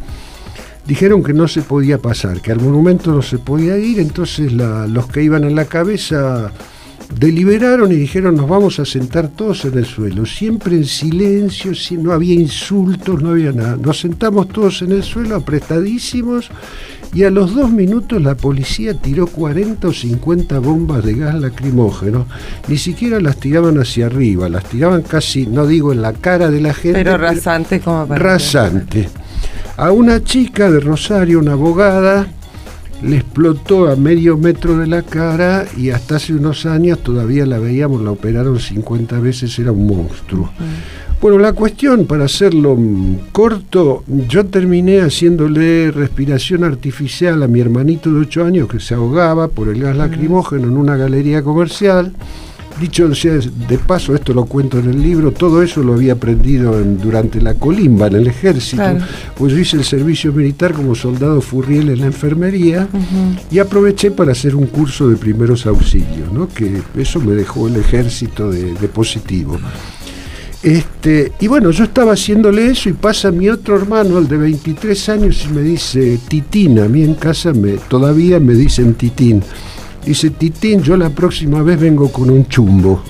Dijeron 0.86 1.22
que 1.22 1.32
no 1.32 1.46
se 1.48 1.62
podía 1.62 1.98
pasar, 1.98 2.40
que 2.40 2.50
al 2.52 2.60
monumento 2.60 3.12
no 3.12 3.22
se 3.22 3.38
podía 3.38 3.78
ir, 3.78 4.00
entonces 4.00 4.52
la- 4.52 4.86
los 4.86 5.06
que 5.06 5.22
iban 5.22 5.44
en 5.44 5.54
la 5.54 5.64
cabeza 5.66 6.50
deliberaron 7.18 7.92
y 7.92 7.96
dijeron 7.96 8.36
nos 8.36 8.48
vamos 8.48 8.78
a 8.78 8.84
sentar 8.86 9.28
todos 9.28 9.64
en 9.66 9.76
el 9.78 9.84
suelo, 9.84 10.24
siempre 10.24 10.76
en 10.76 10.84
silencio, 10.86 11.74
si 11.74 11.96
no 11.98 12.12
había 12.12 12.34
insultos, 12.34 13.22
no 13.22 13.30
había 13.30 13.52
nada. 13.52 13.76
Nos 13.76 14.00
sentamos 14.00 14.48
todos 14.48 14.80
en 14.82 14.92
el 14.92 15.02
suelo, 15.02 15.36
apretadísimos, 15.36 16.48
y 17.14 17.24
a 17.24 17.30
los 17.30 17.54
dos 17.54 17.70
minutos 17.70 18.22
la 18.22 18.34
policía 18.34 18.94
tiró 18.94 19.26
40 19.26 19.88
o 19.88 19.92
50 19.92 20.58
bombas 20.60 21.04
de 21.04 21.14
gas 21.14 21.34
lacrimógeno. 21.38 22.26
Ni 22.68 22.78
siquiera 22.78 23.20
las 23.20 23.36
tiraban 23.36 23.78
hacia 23.78 24.06
arriba, 24.06 24.48
las 24.48 24.64
tiraban 24.64 25.02
casi, 25.02 25.46
no 25.46 25.66
digo 25.66 25.92
en 25.92 26.00
la 26.00 26.14
cara 26.14 26.50
de 26.50 26.60
la 26.62 26.72
gente, 26.72 26.98
Pero 27.04 27.18
rasante 27.18 27.80
como 27.80 28.06
para... 28.06 28.24
rasante. 28.24 29.10
A 29.76 29.90
una 29.90 30.22
chica 30.22 30.70
de 30.70 30.80
Rosario, 30.80 31.38
una 31.38 31.52
abogada, 31.52 32.26
le 33.02 33.16
explotó 33.16 33.88
a 33.88 33.96
medio 33.96 34.36
metro 34.36 34.76
de 34.76 34.86
la 34.86 35.02
cara 35.02 35.64
y 35.76 35.90
hasta 35.90 36.16
hace 36.16 36.34
unos 36.34 36.66
años 36.66 36.98
todavía 37.02 37.46
la 37.46 37.58
veíamos, 37.58 38.02
la 38.02 38.10
operaron 38.10 38.60
50 38.60 39.18
veces, 39.20 39.58
era 39.58 39.72
un 39.72 39.86
monstruo. 39.86 40.50
Bueno, 41.20 41.38
la 41.38 41.52
cuestión, 41.52 42.04
para 42.06 42.24
hacerlo 42.24 42.76
mm, 42.76 43.30
corto, 43.32 44.04
yo 44.28 44.44
terminé 44.46 45.00
haciéndole 45.00 45.90
respiración 45.90 46.64
artificial 46.64 47.42
a 47.42 47.48
mi 47.48 47.60
hermanito 47.60 48.12
de 48.12 48.20
8 48.20 48.44
años 48.44 48.68
que 48.68 48.80
se 48.80 48.94
ahogaba 48.94 49.48
por 49.48 49.68
el 49.68 49.80
gas 49.80 49.96
lacrimógeno 49.96 50.68
en 50.68 50.76
una 50.76 50.96
galería 50.96 51.42
comercial. 51.42 52.12
Dicho 52.80 53.14
sea 53.14 53.34
de 53.34 53.78
paso, 53.78 54.14
esto 54.14 54.32
lo 54.34 54.44
cuento 54.46 54.78
en 54.78 54.88
el 54.90 55.02
libro, 55.02 55.30
todo 55.32 55.62
eso 55.62 55.82
lo 55.82 55.94
había 55.94 56.14
aprendido 56.14 56.78
en- 56.80 56.98
durante 56.98 57.40
la 57.40 57.54
colimba, 57.54 58.06
en 58.08 58.14
el 58.16 58.26
ejército. 58.26 58.76
Claro. 58.82 59.04
Pues 59.36 59.52
yo 59.52 59.58
hice 59.58 59.76
el 59.76 59.84
servicio 59.84 60.32
militar 60.32 60.72
como 60.72 60.94
soldado 60.94 61.40
furriel 61.40 61.90
en 61.90 62.00
la 62.00 62.06
enfermería 62.06 62.88
y 63.50 63.58
aproveché 63.58 64.10
para 64.10 64.32
hacer 64.32 64.56
un 64.56 64.66
curso 64.66 65.08
de 65.08 65.16
primeros 65.16 65.66
auxilios, 65.66 66.32
¿no? 66.32 66.48
que 66.48 66.82
eso 66.96 67.20
me 67.20 67.32
dejó 67.34 67.68
el 67.68 67.76
ejército 67.76 68.50
de, 68.50 68.74
de 68.74 68.88
positivo. 68.88 69.58
Este, 70.62 71.32
y 71.40 71.48
bueno, 71.48 71.72
yo 71.72 71.82
estaba 71.84 72.12
haciéndole 72.12 72.70
eso 72.70 72.88
y 72.88 72.92
pasa 72.92 73.32
mi 73.32 73.48
otro 73.48 73.76
hermano, 73.76 74.18
el 74.18 74.28
de 74.28 74.36
23 74.36 75.08
años, 75.08 75.44
y 75.44 75.52
me 75.52 75.60
dice 75.60 76.20
Titín. 76.28 76.78
A 76.78 76.86
mí 76.88 77.02
en 77.02 77.14
casa 77.14 77.52
me, 77.52 77.72
todavía 77.72 78.38
me 78.38 78.54
dicen 78.54 78.94
Titín. 78.94 79.42
Dice 80.04 80.30
Titín, 80.30 80.82
yo 80.82 80.96
la 80.96 81.10
próxima 81.10 81.62
vez 81.62 81.78
vengo 81.78 82.10
con 82.10 82.30
un 82.30 82.46
chumbo. 82.48 83.02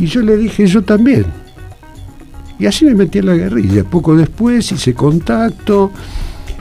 Y 0.00 0.06
yo 0.06 0.22
le 0.22 0.36
dije, 0.36 0.66
yo 0.66 0.82
también. 0.82 1.26
Y 2.58 2.66
así 2.66 2.84
me 2.84 2.94
metí 2.94 3.18
en 3.18 3.26
la 3.26 3.34
guerrilla. 3.34 3.84
Poco 3.84 4.16
después 4.16 4.70
hice 4.72 4.94
contacto. 4.94 5.90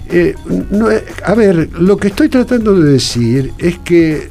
Eh, 0.09 0.35
no, 0.71 0.91
eh, 0.91 1.05
a 1.25 1.33
ver, 1.35 1.69
lo 1.79 1.95
que 1.95 2.09
estoy 2.09 2.27
tratando 2.27 2.75
de 2.75 2.91
decir 2.91 3.53
es 3.57 3.77
que 3.79 4.29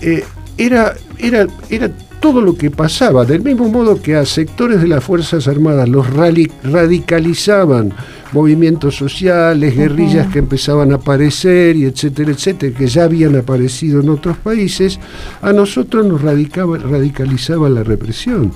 eh, 0.00 0.24
era, 0.58 0.94
era, 1.18 1.46
era 1.70 1.90
todo 2.22 2.40
lo 2.40 2.56
que 2.56 2.70
pasaba, 2.70 3.24
del 3.24 3.42
mismo 3.42 3.68
modo 3.68 4.00
que 4.00 4.14
a 4.14 4.24
sectores 4.24 4.80
de 4.80 4.86
las 4.86 5.02
Fuerzas 5.02 5.48
Armadas 5.48 5.88
los 5.88 6.06
radicalizaban 6.08 7.92
movimientos 8.30 8.94
sociales, 8.96 9.76
guerrillas 9.76 10.28
que 10.28 10.38
empezaban 10.38 10.92
a 10.92 10.94
aparecer 10.94 11.74
y 11.74 11.84
etcétera, 11.84 12.30
etcétera, 12.30 12.78
que 12.78 12.86
ya 12.86 13.04
habían 13.04 13.34
aparecido 13.34 14.00
en 14.00 14.08
otros 14.08 14.36
países, 14.38 15.00
a 15.42 15.52
nosotros 15.52 16.06
nos 16.06 16.22
radicaba, 16.22 16.78
radicalizaba 16.78 17.68
la 17.68 17.82
represión. 17.82 18.52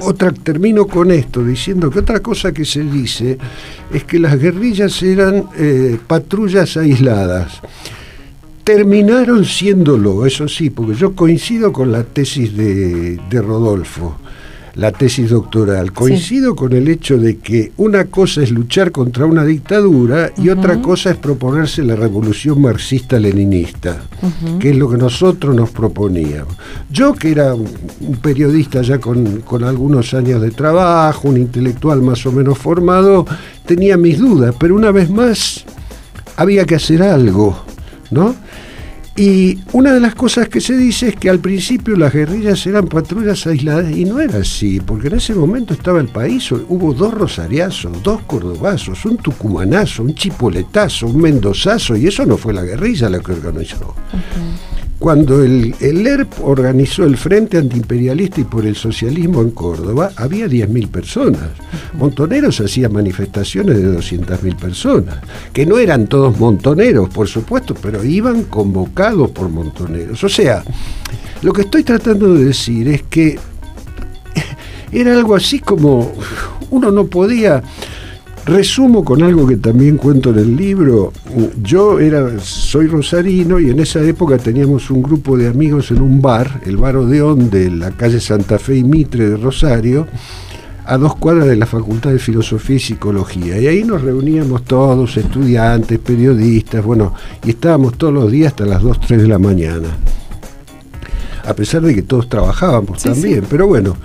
Otra, 0.00 0.30
termino 0.30 0.86
con 0.86 1.10
esto, 1.10 1.42
diciendo 1.42 1.90
que 1.90 2.00
otra 2.00 2.20
cosa 2.20 2.52
que 2.52 2.66
se 2.66 2.82
dice 2.82 3.38
es 3.92 4.04
que 4.04 4.18
las 4.18 4.38
guerrillas 4.38 5.02
eran 5.02 5.46
eh, 5.56 5.98
patrullas 6.06 6.76
aisladas. 6.76 7.62
Terminaron 8.64 9.44
siéndolo, 9.44 10.24
eso 10.24 10.48
sí, 10.48 10.70
porque 10.70 10.94
yo 10.94 11.14
coincido 11.14 11.70
con 11.70 11.92
la 11.92 12.02
tesis 12.02 12.56
de, 12.56 13.20
de 13.28 13.42
Rodolfo, 13.42 14.16
la 14.74 14.90
tesis 14.90 15.28
doctoral. 15.28 15.92
Coincido 15.92 16.56
con 16.56 16.72
el 16.72 16.88
hecho 16.88 17.18
de 17.18 17.36
que 17.36 17.72
una 17.76 18.06
cosa 18.06 18.42
es 18.42 18.50
luchar 18.50 18.90
contra 18.90 19.26
una 19.26 19.44
dictadura 19.44 20.32
y 20.38 20.48
otra 20.48 20.80
cosa 20.80 21.10
es 21.10 21.16
proponerse 21.16 21.82
la 21.82 21.94
revolución 21.94 22.62
marxista-leninista, 22.62 24.02
que 24.58 24.70
es 24.70 24.76
lo 24.76 24.88
que 24.88 24.96
nosotros 24.96 25.54
nos 25.54 25.68
proponíamos. 25.70 26.56
Yo, 26.90 27.12
que 27.12 27.32
era 27.32 27.54
un, 27.54 27.68
un 28.00 28.16
periodista 28.16 28.80
ya 28.80 28.98
con, 28.98 29.42
con 29.42 29.62
algunos 29.62 30.14
años 30.14 30.40
de 30.40 30.50
trabajo, 30.50 31.28
un 31.28 31.36
intelectual 31.36 32.00
más 32.00 32.24
o 32.24 32.32
menos 32.32 32.56
formado, 32.56 33.26
tenía 33.66 33.96
mis 33.96 34.18
dudas, 34.18 34.54
pero 34.58 34.74
una 34.74 34.90
vez 34.90 35.10
más 35.10 35.66
había 36.36 36.64
que 36.64 36.76
hacer 36.76 37.02
algo, 37.02 37.62
¿no? 38.10 38.34
Y 39.16 39.60
una 39.72 39.92
de 39.92 40.00
las 40.00 40.16
cosas 40.16 40.48
que 40.48 40.60
se 40.60 40.76
dice 40.76 41.08
es 41.08 41.16
que 41.16 41.30
al 41.30 41.38
principio 41.38 41.96
las 41.96 42.12
guerrillas 42.12 42.66
eran 42.66 42.88
patrullas 42.88 43.46
aisladas 43.46 43.96
y 43.96 44.04
no 44.04 44.18
era 44.18 44.38
así, 44.38 44.80
porque 44.80 45.06
en 45.06 45.14
ese 45.14 45.34
momento 45.34 45.72
estaba 45.72 46.00
el 46.00 46.08
país, 46.08 46.50
hubo 46.50 46.92
dos 46.92 47.14
rosariazos, 47.14 48.02
dos 48.02 48.22
cordobazos, 48.22 49.04
un 49.04 49.16
tucumanazo, 49.18 50.02
un 50.02 50.14
chipoletazo, 50.16 51.06
un 51.06 51.20
mendozazo, 51.20 51.96
y 51.96 52.08
eso 52.08 52.26
no 52.26 52.36
fue 52.36 52.52
la 52.52 52.62
guerrilla 52.62 53.08
la 53.08 53.20
que 53.20 53.32
organizó. 53.32 53.94
Cuando 55.04 55.42
el, 55.42 55.74
el 55.80 56.06
ERP 56.06 56.32
organizó 56.42 57.04
el 57.04 57.18
Frente 57.18 57.58
Antiimperialista 57.58 58.40
y 58.40 58.44
por 58.44 58.64
el 58.64 58.74
Socialismo 58.74 59.42
en 59.42 59.50
Córdoba, 59.50 60.12
había 60.16 60.46
10.000 60.46 60.88
personas. 60.88 61.50
Montoneros 61.92 62.58
hacía 62.62 62.88
manifestaciones 62.88 63.76
de 63.76 63.98
200.000 63.98 64.56
personas, 64.56 65.16
que 65.52 65.66
no 65.66 65.78
eran 65.78 66.06
todos 66.06 66.38
montoneros, 66.38 67.10
por 67.10 67.28
supuesto, 67.28 67.74
pero 67.74 68.02
iban 68.02 68.44
convocados 68.44 69.30
por 69.32 69.50
montoneros. 69.50 70.24
O 70.24 70.28
sea, 70.30 70.64
lo 71.42 71.52
que 71.52 71.60
estoy 71.60 71.84
tratando 71.84 72.32
de 72.32 72.46
decir 72.46 72.88
es 72.88 73.02
que 73.02 73.38
era 74.90 75.12
algo 75.12 75.34
así 75.34 75.58
como 75.58 76.14
uno 76.70 76.90
no 76.90 77.08
podía 77.08 77.62
Resumo 78.46 79.02
con 79.04 79.22
algo 79.22 79.46
que 79.46 79.56
también 79.56 79.96
cuento 79.96 80.28
en 80.30 80.38
el 80.38 80.54
libro. 80.56 81.12
Yo 81.62 81.98
era, 81.98 82.38
soy 82.40 82.88
rosarino 82.88 83.58
y 83.58 83.70
en 83.70 83.80
esa 83.80 84.02
época 84.02 84.36
teníamos 84.36 84.90
un 84.90 85.02
grupo 85.02 85.38
de 85.38 85.48
amigos 85.48 85.90
en 85.90 86.02
un 86.02 86.20
bar, 86.20 86.60
el 86.66 86.76
Bar 86.76 86.96
Odeón 86.96 87.48
de 87.48 87.70
la 87.70 87.90
calle 87.92 88.20
Santa 88.20 88.58
Fe 88.58 88.76
y 88.76 88.84
Mitre 88.84 89.30
de 89.30 89.36
Rosario, 89.38 90.06
a 90.84 90.98
dos 90.98 91.16
cuadras 91.16 91.46
de 91.46 91.56
la 91.56 91.64
Facultad 91.64 92.10
de 92.10 92.18
Filosofía 92.18 92.76
y 92.76 92.80
Psicología. 92.80 93.58
Y 93.58 93.66
ahí 93.66 93.82
nos 93.82 94.02
reuníamos 94.02 94.64
todos, 94.64 95.16
estudiantes, 95.16 95.98
periodistas, 95.98 96.84
bueno, 96.84 97.14
y 97.46 97.50
estábamos 97.50 97.96
todos 97.96 98.12
los 98.12 98.30
días 98.30 98.48
hasta 98.52 98.66
las 98.66 98.82
2, 98.82 99.00
3 99.06 99.22
de 99.22 99.28
la 99.28 99.38
mañana. 99.38 99.88
A 101.46 101.54
pesar 101.54 101.80
de 101.80 101.94
que 101.94 102.02
todos 102.02 102.28
trabajábamos 102.28 103.00
Sí, 103.00 103.08
también, 103.08 103.40
sí. 103.40 103.46
pero 103.48 103.66
bueno. 103.66 103.96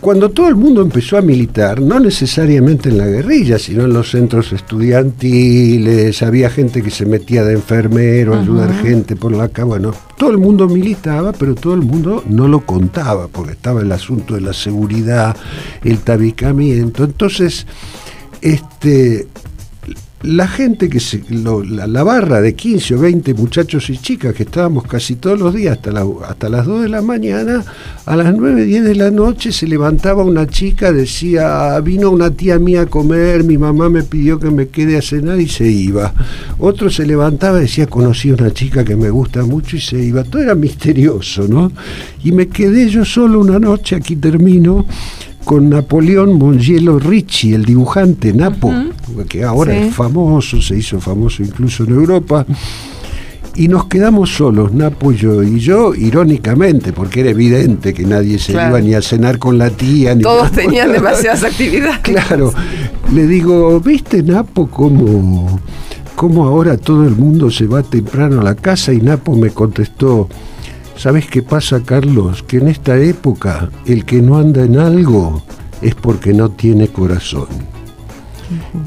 Cuando 0.00 0.30
todo 0.30 0.48
el 0.48 0.56
mundo 0.56 0.80
empezó 0.80 1.18
a 1.18 1.20
militar, 1.20 1.82
no 1.82 2.00
necesariamente 2.00 2.88
en 2.88 2.96
la 2.96 3.06
guerrilla, 3.06 3.58
sino 3.58 3.84
en 3.84 3.92
los 3.92 4.10
centros 4.10 4.50
estudiantiles, 4.50 6.22
había 6.22 6.48
gente 6.48 6.82
que 6.82 6.90
se 6.90 7.04
metía 7.04 7.44
de 7.44 7.52
enfermero, 7.52 8.34
ayudar 8.34 8.72
gente 8.82 9.14
por 9.14 9.32
la 9.32 9.48
calle, 9.48 9.68
bueno, 9.68 9.92
todo 10.16 10.30
el 10.30 10.38
mundo 10.38 10.66
militaba, 10.68 11.32
pero 11.32 11.54
todo 11.54 11.74
el 11.74 11.82
mundo 11.82 12.24
no 12.26 12.48
lo 12.48 12.64
contaba, 12.64 13.28
porque 13.28 13.52
estaba 13.52 13.82
el 13.82 13.92
asunto 13.92 14.34
de 14.34 14.40
la 14.40 14.54
seguridad, 14.54 15.36
el 15.84 15.98
tabicamiento. 15.98 17.04
Entonces, 17.04 17.66
este, 18.40 19.26
la 20.22 20.46
gente 20.46 20.90
que 20.90 21.00
se, 21.00 21.22
la, 21.30 22.02
barra 22.02 22.42
de 22.42 22.54
15 22.54 22.94
o 22.94 22.98
20 22.98 23.32
muchachos 23.34 23.88
y 23.88 23.96
chicas 23.96 24.34
que 24.34 24.42
estábamos 24.42 24.86
casi 24.86 25.16
todos 25.16 25.38
los 25.38 25.54
días 25.54 25.78
hasta, 25.78 26.04
hasta 26.28 26.48
las 26.50 26.66
2 26.66 26.82
de 26.82 26.88
la 26.90 27.00
mañana, 27.00 27.64
a 28.04 28.16
las 28.16 28.34
9, 28.34 28.64
10 28.64 28.84
de 28.84 28.94
la 28.96 29.10
noche 29.10 29.50
se 29.50 29.66
levantaba 29.66 30.22
una 30.22 30.46
chica, 30.46 30.92
decía, 30.92 31.80
vino 31.80 32.10
una 32.10 32.30
tía 32.30 32.58
mía 32.58 32.82
a 32.82 32.86
comer, 32.86 33.44
mi 33.44 33.56
mamá 33.56 33.88
me 33.88 34.02
pidió 34.02 34.38
que 34.38 34.50
me 34.50 34.68
quede 34.68 34.98
a 34.98 35.02
cenar 35.02 35.40
y 35.40 35.48
se 35.48 35.66
iba. 35.66 36.12
Otro 36.58 36.90
se 36.90 37.06
levantaba 37.06 37.58
y 37.58 37.62
decía, 37.62 37.86
conocí 37.86 38.28
a 38.28 38.34
una 38.34 38.52
chica 38.52 38.84
que 38.84 38.96
me 38.96 39.08
gusta 39.08 39.42
mucho 39.44 39.76
y 39.76 39.80
se 39.80 39.98
iba. 40.02 40.22
Todo 40.24 40.42
era 40.42 40.54
misterioso, 40.54 41.48
¿no? 41.48 41.72
Y 42.22 42.32
me 42.32 42.48
quedé 42.48 42.90
yo 42.90 43.06
solo 43.06 43.40
una 43.40 43.58
noche, 43.58 43.96
aquí 43.96 44.16
termino, 44.16 44.84
con 45.44 45.70
Napoleón 45.70 46.38
Mongielo 46.38 46.98
Ricci, 46.98 47.54
el 47.54 47.64
dibujante 47.64 48.32
Napo, 48.32 48.72
que 49.28 49.42
ahora 49.44 49.72
Sí. 49.72 49.78
es 49.88 49.94
famoso, 49.94 50.60
se 50.60 50.76
hizo 50.76 51.00
famoso 51.00 51.42
incluso 51.42 51.84
en 51.84 51.90
Europa. 51.90 52.46
Y 53.56 53.66
nos 53.66 53.86
quedamos 53.86 54.30
solos, 54.36 54.72
Napo 54.72 55.10
y 55.12 55.16
yo. 55.16 55.42
Y 55.42 55.58
yo, 55.58 55.92
irónicamente, 55.94 56.92
porque 56.92 57.20
era 57.20 57.30
evidente 57.30 57.92
que 57.92 58.04
nadie 58.04 58.38
se 58.38 58.52
Claro. 58.52 58.70
iba 58.78 58.80
ni 58.80 58.94
a 58.94 59.02
cenar 59.02 59.38
con 59.38 59.58
la 59.58 59.70
tía. 59.70 60.14
Ni 60.14 60.22
Todos 60.22 60.52
tenían 60.52 60.92
demasiadas 60.92 61.42
actividades. 61.42 61.98
Claro, 62.02 62.52
le 63.12 63.26
digo, 63.26 63.80
¿viste 63.80 64.22
Napo 64.22 64.68
cómo, 64.68 65.58
cómo 66.14 66.44
ahora 66.46 66.76
todo 66.76 67.02
el 67.04 67.16
mundo 67.16 67.50
se 67.50 67.66
va 67.66 67.82
temprano 67.82 68.40
a 68.40 68.44
la 68.44 68.54
casa? 68.54 68.92
Y 68.92 69.00
Napo 69.00 69.34
me 69.34 69.50
contestó, 69.50 70.28
¿sabes 71.00 71.26
qué 71.26 71.42
pasa, 71.42 71.80
Carlos? 71.82 72.42
Que 72.42 72.58
en 72.58 72.68
esta 72.68 72.96
época 72.98 73.70
el 73.86 74.04
que 74.04 74.20
no 74.22 74.36
anda 74.36 74.62
en 74.64 74.78
algo 74.78 75.42
es 75.82 75.94
porque 75.94 76.32
no 76.34 76.50
tiene 76.50 76.88
corazón. 76.88 77.48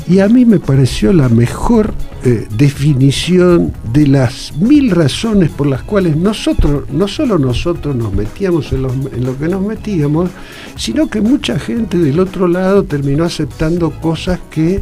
Y 0.09 0.19
a 0.19 0.27
mí 0.27 0.43
me 0.45 0.59
pareció 0.59 1.13
la 1.13 1.29
mejor 1.29 1.93
eh, 2.25 2.47
definición 2.57 3.71
de 3.93 4.07
las 4.07 4.53
mil 4.57 4.91
razones 4.91 5.49
por 5.51 5.67
las 5.67 5.83
cuales 5.83 6.17
nosotros, 6.17 6.83
no 6.91 7.07
solo 7.07 7.39
nosotros 7.39 7.95
nos 7.95 8.13
metíamos 8.13 8.73
en, 8.73 8.81
los- 8.81 8.93
en 9.13 9.23
lo 9.23 9.37
que 9.37 9.47
nos 9.47 9.61
metíamos, 9.65 10.29
sino 10.75 11.07
que 11.07 11.21
mucha 11.21 11.57
gente 11.59 11.97
del 11.97 12.19
otro 12.19 12.47
lado 12.49 12.83
terminó 12.83 13.23
aceptando 13.23 13.89
cosas 14.01 14.39
que 14.51 14.81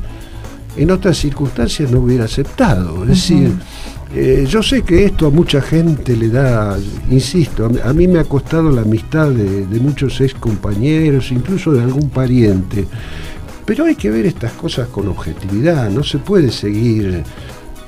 en 0.77 0.89
otras 0.89 1.17
circunstancias 1.17 1.91
no 1.91 1.99
hubiera 1.99 2.25
aceptado. 2.25 3.03
Es 3.03 3.09
decir, 3.09 3.51
eh, 4.15 4.45
yo 4.47 4.61
sé 4.61 4.81
que 4.83 5.05
esto 5.05 5.27
a 5.27 5.29
mucha 5.29 5.61
gente 5.61 6.15
le 6.17 6.29
da, 6.29 6.77
insisto, 7.09 7.69
a 7.83 7.93
mí- 7.93 8.07
me 8.07 8.19
ha 8.19 8.25
costado 8.25 8.69
la 8.71 8.81
amistad 8.81 9.29
de, 9.29 9.65
de 9.65 9.79
muchos 9.79 10.19
ex 10.21 10.33
compañeros, 10.33 11.31
incluso 11.31 11.71
de 11.71 11.81
algún 11.81 12.09
pariente. 12.09 12.85
Pero 13.65 13.85
hay 13.85 13.95
que 13.95 14.09
ver 14.09 14.25
estas 14.25 14.51
cosas 14.53 14.87
con 14.89 15.07
objetividad, 15.07 15.89
no 15.89 16.03
se 16.03 16.17
puede 16.17 16.51
seguir 16.51 17.23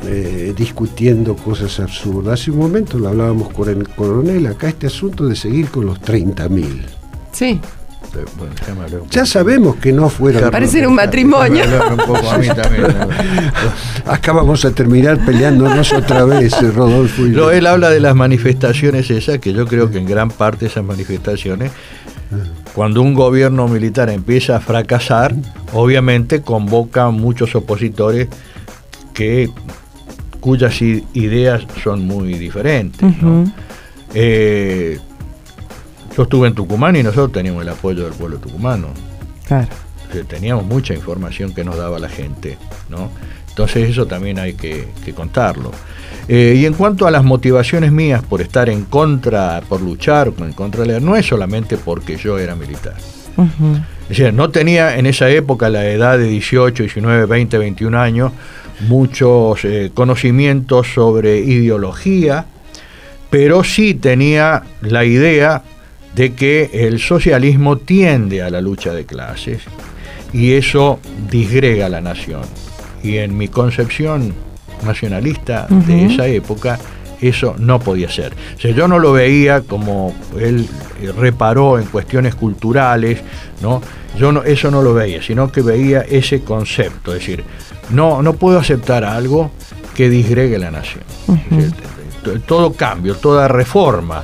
eh, 0.05 0.53
discutiendo 0.55 1.35
cosas 1.35 1.79
absurdas. 1.79 2.39
Hace 2.39 2.51
un 2.51 2.57
momento 2.59 2.97
lo 2.99 3.09
hablábamos 3.09 3.51
con 3.51 3.67
el 3.69 3.87
coronel, 3.89 4.47
acá 4.47 4.69
este 4.69 4.87
asunto 4.87 5.27
de 5.27 5.35
seguir 5.35 5.67
con 5.69 5.85
los 5.85 5.99
30.000. 6.01 6.65
Sí. 7.31 7.59
Bueno, 8.37 8.53
un 9.03 9.09
Ya 9.09 9.25
sabemos 9.25 9.77
que 9.77 9.91
no 9.91 10.09
fueron... 10.09 10.51
Parece 10.51 10.85
un 10.85 10.95
matrimonio. 10.95 11.63
Llámalo 11.65 11.91
un 11.91 11.97
poco 12.13 12.29
a 12.31 12.37
mí 12.37 12.47
también. 12.47 12.85
Acá 14.05 14.31
vamos 14.33 14.63
a 14.65 14.71
terminar 14.71 15.23
peleándonos 15.25 15.91
otra 15.93 16.23
vez, 16.25 16.53
eh, 16.61 16.71
Rodolfo. 16.71 17.23
y. 17.25 17.29
Lo- 17.29 17.51
él 17.51 17.65
habla 17.65 17.89
de 17.89 17.99
las 17.99 18.15
manifestaciones 18.15 19.09
esas, 19.09 19.39
que 19.39 19.53
yo 19.53 19.65
creo 19.65 19.89
que 19.89 19.97
en 19.97 20.05
gran 20.05 20.29
parte 20.29 20.67
esas 20.67 20.83
manifestaciones, 20.83 21.71
cuando 22.73 23.01
un 23.01 23.13
gobierno 23.13 23.67
militar 23.67 24.09
empieza 24.09 24.57
a 24.57 24.59
fracasar, 24.59 25.33
obviamente 25.73 26.41
convoca 26.41 27.05
a 27.05 27.11
muchos 27.11 27.55
opositores 27.55 28.27
que 29.13 29.49
cuyas 30.39 30.81
ideas 30.81 31.63
son 31.83 32.05
muy 32.05 32.33
diferentes. 32.33 33.21
¿no? 33.21 33.51
Eh, 34.13 34.99
yo 36.15 36.23
estuve 36.23 36.47
en 36.47 36.55
Tucumán 36.55 36.95
y 36.95 37.03
nosotros 37.03 37.31
teníamos 37.31 37.63
el 37.63 37.69
apoyo 37.69 38.03
del 38.03 38.13
pueblo 38.13 38.37
tucumano. 38.37 38.89
Claro. 39.47 39.67
Eh, 40.13 40.23
teníamos 40.27 40.65
mucha 40.65 40.93
información 40.93 41.53
que 41.53 41.63
nos 41.63 41.77
daba 41.77 41.99
la 41.99 42.09
gente, 42.09 42.57
¿no? 42.89 43.09
Entonces 43.49 43.89
eso 43.89 44.05
también 44.05 44.39
hay 44.39 44.53
que, 44.53 44.87
que 45.03 45.13
contarlo. 45.13 45.71
Eh, 46.27 46.55
y 46.57 46.65
en 46.65 46.73
cuanto 46.73 47.05
a 47.05 47.11
las 47.11 47.23
motivaciones 47.23 47.91
mías 47.91 48.23
por 48.23 48.41
estar 48.41 48.69
en 48.69 48.85
contra, 48.85 49.61
por 49.67 49.81
luchar 49.81 50.31
en 50.37 50.53
contra 50.53 50.83
de 50.83 50.93
la 50.93 50.99
no 50.99 51.15
es 51.15 51.25
solamente 51.25 51.77
porque 51.77 52.17
yo 52.17 52.39
era 52.39 52.55
militar. 52.55 52.95
Es 54.03 54.09
decir, 54.09 54.33
no 54.33 54.49
tenía 54.51 54.97
en 54.97 55.07
esa 55.07 55.29
época, 55.29 55.69
la 55.69 55.87
edad 55.87 56.19
de 56.19 56.25
18, 56.25 56.83
19, 56.83 57.25
20, 57.25 57.57
21 57.57 57.99
años, 57.99 58.31
muchos 58.87 59.65
eh, 59.65 59.91
conocimientos 59.93 60.87
sobre 60.93 61.39
ideología, 61.39 62.45
pero 63.29 63.63
sí 63.63 63.95
tenía 63.95 64.63
la 64.81 65.03
idea 65.03 65.63
de 66.15 66.33
que 66.33 66.69
el 66.73 66.99
socialismo 66.99 67.77
tiende 67.77 68.41
a 68.41 68.49
la 68.49 68.61
lucha 68.61 68.93
de 68.93 69.05
clases 69.05 69.63
y 70.31 70.53
eso 70.53 70.99
disgrega 71.29 71.87
a 71.87 71.89
la 71.89 72.01
nación. 72.01 72.41
Y 73.03 73.17
en 73.17 73.37
mi 73.37 73.47
concepción 73.47 74.33
nacionalista 74.85 75.67
de 75.69 76.05
esa 76.05 76.27
época, 76.27 76.79
eso 77.21 77.55
no 77.57 77.79
podía 77.79 78.09
ser. 78.09 78.33
O 78.57 78.59
sea, 78.59 78.71
yo 78.71 78.87
no 78.87 78.99
lo 78.99 79.13
veía 79.13 79.61
como 79.61 80.13
él 80.39 80.67
eh, 81.01 81.11
reparó 81.17 81.79
en 81.79 81.85
cuestiones 81.85 82.35
culturales, 82.35 83.21
¿no? 83.61 83.81
Yo 84.17 84.31
no, 84.31 84.43
eso 84.43 84.69
no 84.69 84.81
lo 84.81 84.93
veía, 84.93 85.21
sino 85.21 85.51
que 85.51 85.61
veía 85.61 86.01
ese 86.01 86.41
concepto, 86.41 87.13
es 87.13 87.19
decir, 87.19 87.43
no, 87.89 88.21
no 88.21 88.33
puedo 88.33 88.59
aceptar 88.59 89.03
algo 89.03 89.51
que 89.95 90.09
disgregue 90.09 90.59
la 90.59 90.69
nación. 90.69 91.03
Decir, 91.49 91.73
todo 92.45 92.73
cambio, 92.73 93.15
toda 93.15 93.47
reforma, 93.47 94.23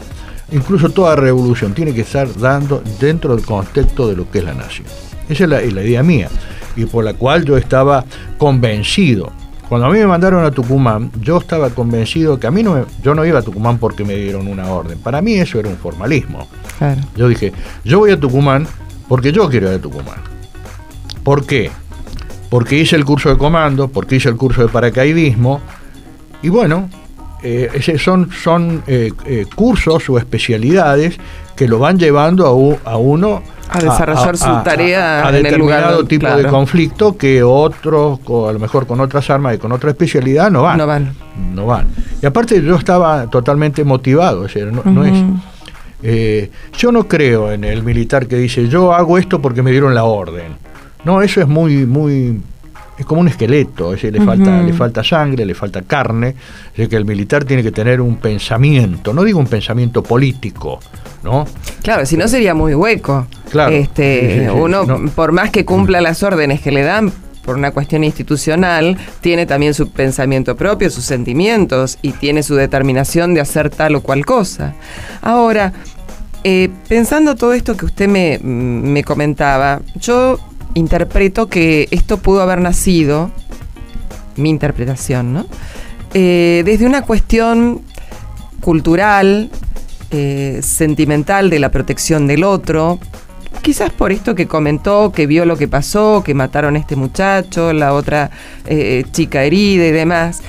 incluso 0.52 0.90
toda 0.90 1.16
revolución, 1.16 1.74
tiene 1.74 1.94
que 1.94 2.02
estar 2.02 2.28
dando 2.38 2.82
dentro 3.00 3.36
del 3.36 3.46
contexto 3.46 4.08
de 4.08 4.16
lo 4.16 4.30
que 4.30 4.40
es 4.40 4.44
la 4.44 4.54
nación. 4.54 4.88
Esa 5.28 5.44
es 5.44 5.50
la, 5.50 5.62
es 5.62 5.74
la 5.74 5.84
idea 5.84 6.04
mía, 6.04 6.30
y 6.76 6.86
por 6.86 7.04
la 7.06 7.14
cual 7.14 7.46
yo 7.46 7.58
estaba 7.58 8.04
convencido. 8.38 9.32
Cuando 9.68 9.86
a 9.86 9.92
mí 9.92 10.00
me 10.00 10.08
mandaron 10.08 10.44
a 10.44 10.50
Tucumán, 10.50 11.12
yo 11.22 11.38
estaba 11.38 11.70
convencido 11.70 12.40
que 12.40 12.48
a 12.48 12.52
mí 12.52 12.64
no 12.64 12.74
me- 12.74 12.86
yo 13.04 13.14
no 13.14 13.24
iba 13.24 13.38
a 13.38 13.42
Tucumán 13.44 13.78
porque 13.78 14.04
me 14.04 14.16
dieron 14.16 14.48
una 14.48 14.68
orden. 14.72 14.98
Para 14.98 15.22
mí 15.22 15.36
eso 15.36 15.60
era 15.60 15.70
un 15.70 15.78
formalismo. 15.78 16.48
Claro. 16.80 17.02
Yo 17.16 17.28
dije, 17.28 17.54
yo 17.84 18.00
voy 18.00 18.10
a 18.10 18.20
Tucumán 18.20 18.66
porque 19.08 19.32
yo 19.32 19.48
quiero 19.48 19.70
ir 19.70 19.76
a 19.78 19.80
Tucumán. 19.82 20.18
¿Por 21.24 21.46
qué? 21.46 21.70
Porque 22.50 22.80
hice 22.80 22.96
el 22.96 23.06
curso 23.06 23.30
de 23.30 23.38
comando, 23.38 23.90
porque 23.90 24.16
hice 24.16 24.30
el 24.30 24.38
curso 24.38 24.64
de 24.64 24.70
paracaidismo, 24.70 25.62
y 26.42 26.50
bueno, 26.50 26.90
eh, 27.44 27.98
son, 27.98 28.30
son 28.32 28.84
eh, 28.88 29.12
eh, 29.26 29.46
cursos 29.56 30.10
o 30.10 30.18
especialidades 30.18 31.18
que 31.56 31.68
lo 31.68 31.80
van 31.80 31.98
llevando 32.00 32.46
a, 32.46 32.54
u- 32.56 32.78
a 32.86 32.98
uno 32.98 33.42
A 33.70 33.80
desarrollar 33.80 34.38
su 34.38 34.46
tarea 34.64 35.26
a 35.26 35.30
en 35.30 35.36
el 35.36 35.44
determinado 35.44 35.92
lugar, 35.98 36.08
tipo 36.08 36.28
de 36.28 36.46
conflicto 36.46 37.18
que 37.18 37.44
otros, 37.44 38.20
a 38.28 38.52
lo 38.54 38.60
mejor 38.60 38.88
con 38.88 39.00
otras 39.02 39.30
armas 39.30 39.56
y 39.56 39.58
con 39.58 39.72
otra 39.72 39.90
especialidad, 39.92 40.50
no 40.50 40.62
van. 40.64 40.78
No 40.78 40.88
van. 40.88 41.14
No 41.54 41.66
van. 41.66 41.88
Y 42.22 42.26
aparte 42.26 42.62
yo 42.64 42.76
estaba 42.76 43.28
totalmente 43.30 43.84
motivado, 43.84 44.42
o 44.42 44.48
sea, 44.50 44.66
no, 44.66 44.82
no 44.86 45.04
es... 45.06 45.14
Eh, 46.02 46.50
yo 46.78 46.92
no 46.94 47.08
creo 47.10 47.52
en 47.52 47.66
el 47.66 47.84
militar 47.84 48.26
que 48.28 48.38
dice 48.38 48.70
yo 48.70 48.94
hago 48.94 49.18
esto 49.18 49.42
porque 49.42 49.62
me 49.62 49.72
dieron 49.72 49.94
la 49.94 50.06
orden. 50.06 50.54
No, 51.04 51.22
eso 51.22 51.42
es 51.42 51.48
muy, 51.48 51.86
muy, 51.86 52.42
es 53.00 53.06
como 53.06 53.22
un 53.22 53.30
esqueleto, 53.30 53.94
es 53.94 54.02
decir, 54.02 54.20
le 54.20 54.26
falta, 54.26 54.62
le 54.62 54.74
falta 54.74 55.04
sangre, 55.06 55.46
le 55.46 55.56
falta 55.56 55.82
carne, 55.84 56.30
es 56.30 56.72
decir, 56.72 56.90
que 56.90 56.98
el 56.98 57.06
militar 57.06 57.46
tiene 57.46 57.64
que 57.64 57.72
tener 57.72 58.02
un 58.02 58.18
pensamiento, 58.18 59.14
no 59.14 59.24
digo 59.24 59.40
un 59.40 59.48
pensamiento 59.48 60.04
político, 60.04 60.82
¿no? 61.24 61.48
Claro, 61.82 62.06
si 62.06 62.18
no 62.18 62.28
sería 62.28 62.54
muy 62.54 62.76
hueco. 62.76 63.26
Claro. 63.50 63.74
Este, 63.74 64.20
Sí, 64.20 64.40
sí, 64.40 64.46
sí, 64.46 64.50
uno, 64.50 64.84
no. 64.84 65.10
por 65.12 65.32
más 65.32 65.50
que 65.50 65.64
cumpla 65.64 66.02
las 66.02 66.24
órdenes 66.24 66.60
que 66.60 66.72
le 66.72 66.84
dan 66.84 67.14
por 67.46 67.56
una 67.56 67.72
cuestión 67.72 68.04
institucional, 68.04 68.98
tiene 69.22 69.46
también 69.46 69.74
su 69.74 69.90
pensamiento 69.90 70.58
propio, 70.58 70.90
sus 70.90 71.06
sentimientos 71.06 71.98
y 72.02 72.12
tiene 72.12 72.44
su 72.44 72.56
determinación 72.56 73.34
de 73.34 73.40
hacer 73.40 73.70
tal 73.70 73.96
o 73.96 74.02
cual 74.02 74.26
cosa. 74.26 74.76
Ahora, 75.22 75.72
eh, 76.44 76.70
pensando 76.90 77.36
todo 77.36 77.54
esto 77.54 77.78
que 77.78 77.86
usted 77.86 78.10
me, 78.10 78.40
me 78.40 79.06
comentaba, 79.06 79.80
yo 79.96 80.38
interpreto 80.74 81.48
que 81.48 81.88
esto 81.92 82.18
pudo 82.18 82.42
haber 82.42 82.62
nacido, 82.62 83.32
mi 84.36 84.50
interpretación, 84.50 85.34
¿no? 85.34 85.46
Eh, 86.14 86.64
desde 86.66 86.86
una 86.86 87.04
cuestión 87.04 87.82
cultural, 88.62 89.50
eh, 90.12 90.60
sentimental 90.64 91.50
de 91.50 91.60
la 91.60 91.70
protección 91.70 92.28
del 92.28 92.44
otro. 92.44 93.00
Quizás 93.62 93.92
por 93.92 94.12
esto 94.12 94.36
que 94.36 94.48
comentó, 94.48 95.12
que 95.12 95.28
vio 95.28 95.46
lo 95.46 95.58
que 95.58 95.68
pasó, 95.68 96.24
que 96.24 96.34
mataron 96.34 96.76
a 96.76 96.80
este 96.80 96.96
muchacho, 96.96 97.74
la 97.74 97.94
otra 97.94 98.32
eh, 98.66 99.04
chica 99.12 99.44
herida 99.44 99.86
y 99.86 99.92
demás. 99.92 100.42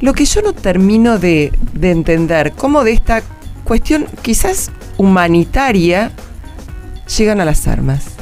Lo 0.00 0.12
que 0.12 0.24
yo 0.24 0.42
no 0.42 0.52
termino 0.52 1.18
de, 1.18 1.52
de 1.72 1.90
entender, 1.90 2.52
cómo 2.52 2.84
de 2.84 2.92
esta 2.92 3.22
cuestión 3.64 4.06
quizás 4.22 4.70
humanitaria 4.96 6.12
llegan 7.18 7.40
a 7.40 7.44
las 7.44 7.66
armas. 7.66 8.19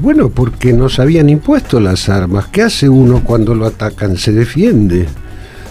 Bueno, 0.00 0.28
porque 0.28 0.72
nos 0.72 0.98
habían 0.98 1.28
impuesto 1.28 1.80
las 1.80 2.08
armas. 2.08 2.46
¿Qué 2.48 2.62
hace 2.62 2.88
uno 2.88 3.22
cuando 3.24 3.54
lo 3.54 3.66
atacan? 3.66 4.16
Se 4.16 4.32
defiende. 4.32 5.06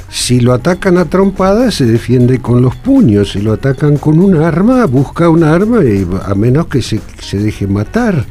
Si 0.10 0.40
lo 0.40 0.54
atacan 0.54 0.98
a 0.98 1.06
trompadas, 1.06 1.74
se 1.76 1.86
defiende 1.86 2.40
con 2.40 2.62
los 2.62 2.76
puños. 2.76 3.32
Si 3.32 3.42
lo 3.42 3.54
atacan 3.54 3.98
con 3.98 4.20
un 4.20 4.36
arma, 4.42 4.86
busca 4.86 5.30
un 5.30 5.44
arma 5.44 5.84
y 5.84 6.08
a 6.26 6.34
menos 6.36 6.68
que 6.68 6.82
se, 6.82 7.02
se 7.20 7.38
deje 7.38 7.68
matar. 7.68 8.26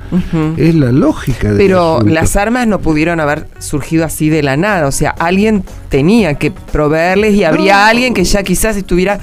Es 0.57 0.75
la 0.75 0.93
lógica 0.93 1.49
del 1.49 1.59
Pero 1.59 2.01
las 2.03 2.37
armas 2.37 2.67
no 2.67 2.79
pudieron 2.79 3.21
haber 3.21 3.49
surgido 3.59 4.05
así 4.05 4.31
de 4.31 4.43
la 4.43 4.57
nada. 4.57 4.87
O 4.87 4.93
sea, 4.93 5.11
alguien 5.11 5.63
tenía 5.91 6.35
que 6.35 6.51
proveerles 6.53 7.35
y 7.35 7.45
habría 7.45 7.75
No. 7.75 7.85
alguien 7.85 8.15
que 8.15 8.25
ya 8.25 8.43
quizás 8.45 8.77
estuviera 8.77 9.19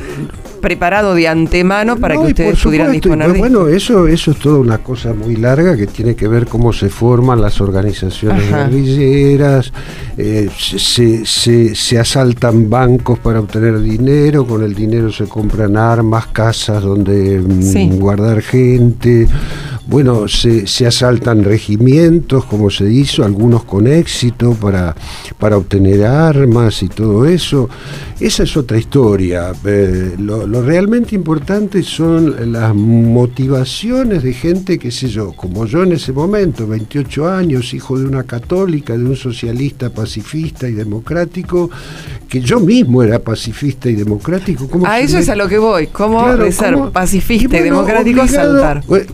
preparado 0.62 1.16
de 1.16 1.28
antemano 1.28 1.97
para 1.97 2.16
No, 2.16 2.22
que 2.22 2.28
ustedes 2.28 2.62
pudieran 2.62 2.91
disponer 2.91 3.32
de 3.34 3.39
Bueno, 3.39 3.68
eso, 3.68 4.07
eso 4.07 4.32
es 4.32 4.38
toda 4.38 4.59
una 4.59 4.78
cosa 4.78 5.14
muy 5.14 5.36
larga 5.36 5.76
que 5.76 5.88
tiene 5.88 6.16
que 6.16 6.28
ver 6.28 6.45
cómo 6.47 6.72
se 6.72 6.89
forman 6.89 7.41
las 7.41 7.59
organizaciones 7.59 8.43
Ajá. 8.47 8.66
guerrilleras, 8.68 9.74
eh, 10.18 10.49
se, 10.57 11.26
se- 11.26 11.76
se- 11.76 11.99
asaltan 11.99 12.70
bancos 12.70 13.20
para 13.20 13.39
obtener 13.39 13.80
dinero, 13.82 14.45
con 14.45 14.64
el 14.64 14.74
dinero 14.74 15.12
se 15.12 15.26
compran 15.26 15.76
armas, 15.78 16.28
casas 16.28 16.84
donde 16.84 17.39
mm, 17.39 17.62
Sí. 17.64 17.89
guardar 17.93 18.41
gente. 18.41 19.28
Bueno, 19.88 20.27
se, 20.27 20.67
se 20.67 20.86
asaltan 20.88 21.43
regimientos, 21.43 22.45
como 22.45 22.69
se 22.69 22.89
hizo, 22.91 23.25
algunos 23.25 23.63
con 23.65 23.88
éxito 23.88 24.53
para, 24.53 24.95
para 25.39 25.57
obtener 25.57 26.05
armas 26.05 26.82
y 26.84 26.88
todo 26.88 27.25
eso. 27.25 27.67
Esa 28.19 28.43
es 28.43 28.55
otra 28.55 28.77
historia. 28.77 29.51
Eh, 29.65 30.15
lo, 30.19 30.45
lo 30.45 30.61
realmente 30.61 31.15
importante 31.15 31.82
son 31.84 32.53
las 32.53 32.73
motivaciones 32.75 34.23
de 34.23 34.34
gente, 34.34 34.77
qué 34.77 34.91
sé 34.91 35.07
yo, 35.09 35.32
como 35.34 35.65
yo 35.65 35.84
en 35.84 35.93
ese 35.93 36.13
momento, 36.13 36.67
28 36.67 37.27
años, 37.29 37.73
hijo 37.73 37.97
de 37.99 38.05
una 38.05 38.23
católica, 38.23 38.95
de 38.95 39.03
un 39.03 39.15
socialista 39.15 39.89
pacifista 39.89 40.69
y 40.69 40.73
democrático, 40.73 41.69
que 42.29 42.39
yo 42.39 42.59
mismo 42.59 43.01
era 43.03 43.19
pacifista 43.19 43.89
y 43.89 43.95
democrático. 43.95 44.67
¿cómo 44.69 44.86
A 44.86 44.99
eso 44.99 45.15
me- 45.15 45.21
es 45.21 45.29
a 45.29 45.36
lo 45.36 45.47
que 45.49 45.57
voy. 45.57 45.88
¿Cómo 45.88 46.19
Claro, 46.23 46.43
de 46.43 46.51
ser 46.51 46.73
¿cómo? 46.75 46.91
pacifista 46.91 47.57
y, 47.57 47.59
bueno, 47.61 47.75
democrático 47.77 48.21
obligado- 48.21 48.53
saltar? 48.59 48.84
Bueno, 48.88 49.05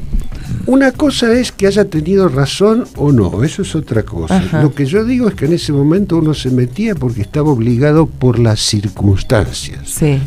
Una 0.67 0.91
cosa 0.91 1.31
es 1.31 1.53
que 1.53 1.65
haya 1.65 1.85
tenido 1.85 2.27
razón 2.27 2.85
o 2.97 3.13
no, 3.13 3.43
eso 3.43 3.61
es 3.61 3.73
otra 3.73 4.03
cosa. 4.03 4.37
Ajá. 4.37 4.61
Lo 4.61 4.75
que 4.75 4.85
yo 4.85 5.05
digo 5.05 5.29
es 5.29 5.35
que 5.35 5.45
en 5.45 5.53
ese 5.53 5.71
momento 5.71 6.17
uno 6.17 6.33
se 6.33 6.49
metía 6.49 6.93
porque 6.93 7.21
estaba 7.21 7.49
obligado 7.49 8.05
por 8.05 8.37
las 8.37 8.59
circunstancias. 8.59 9.89
Sí, 9.89 10.19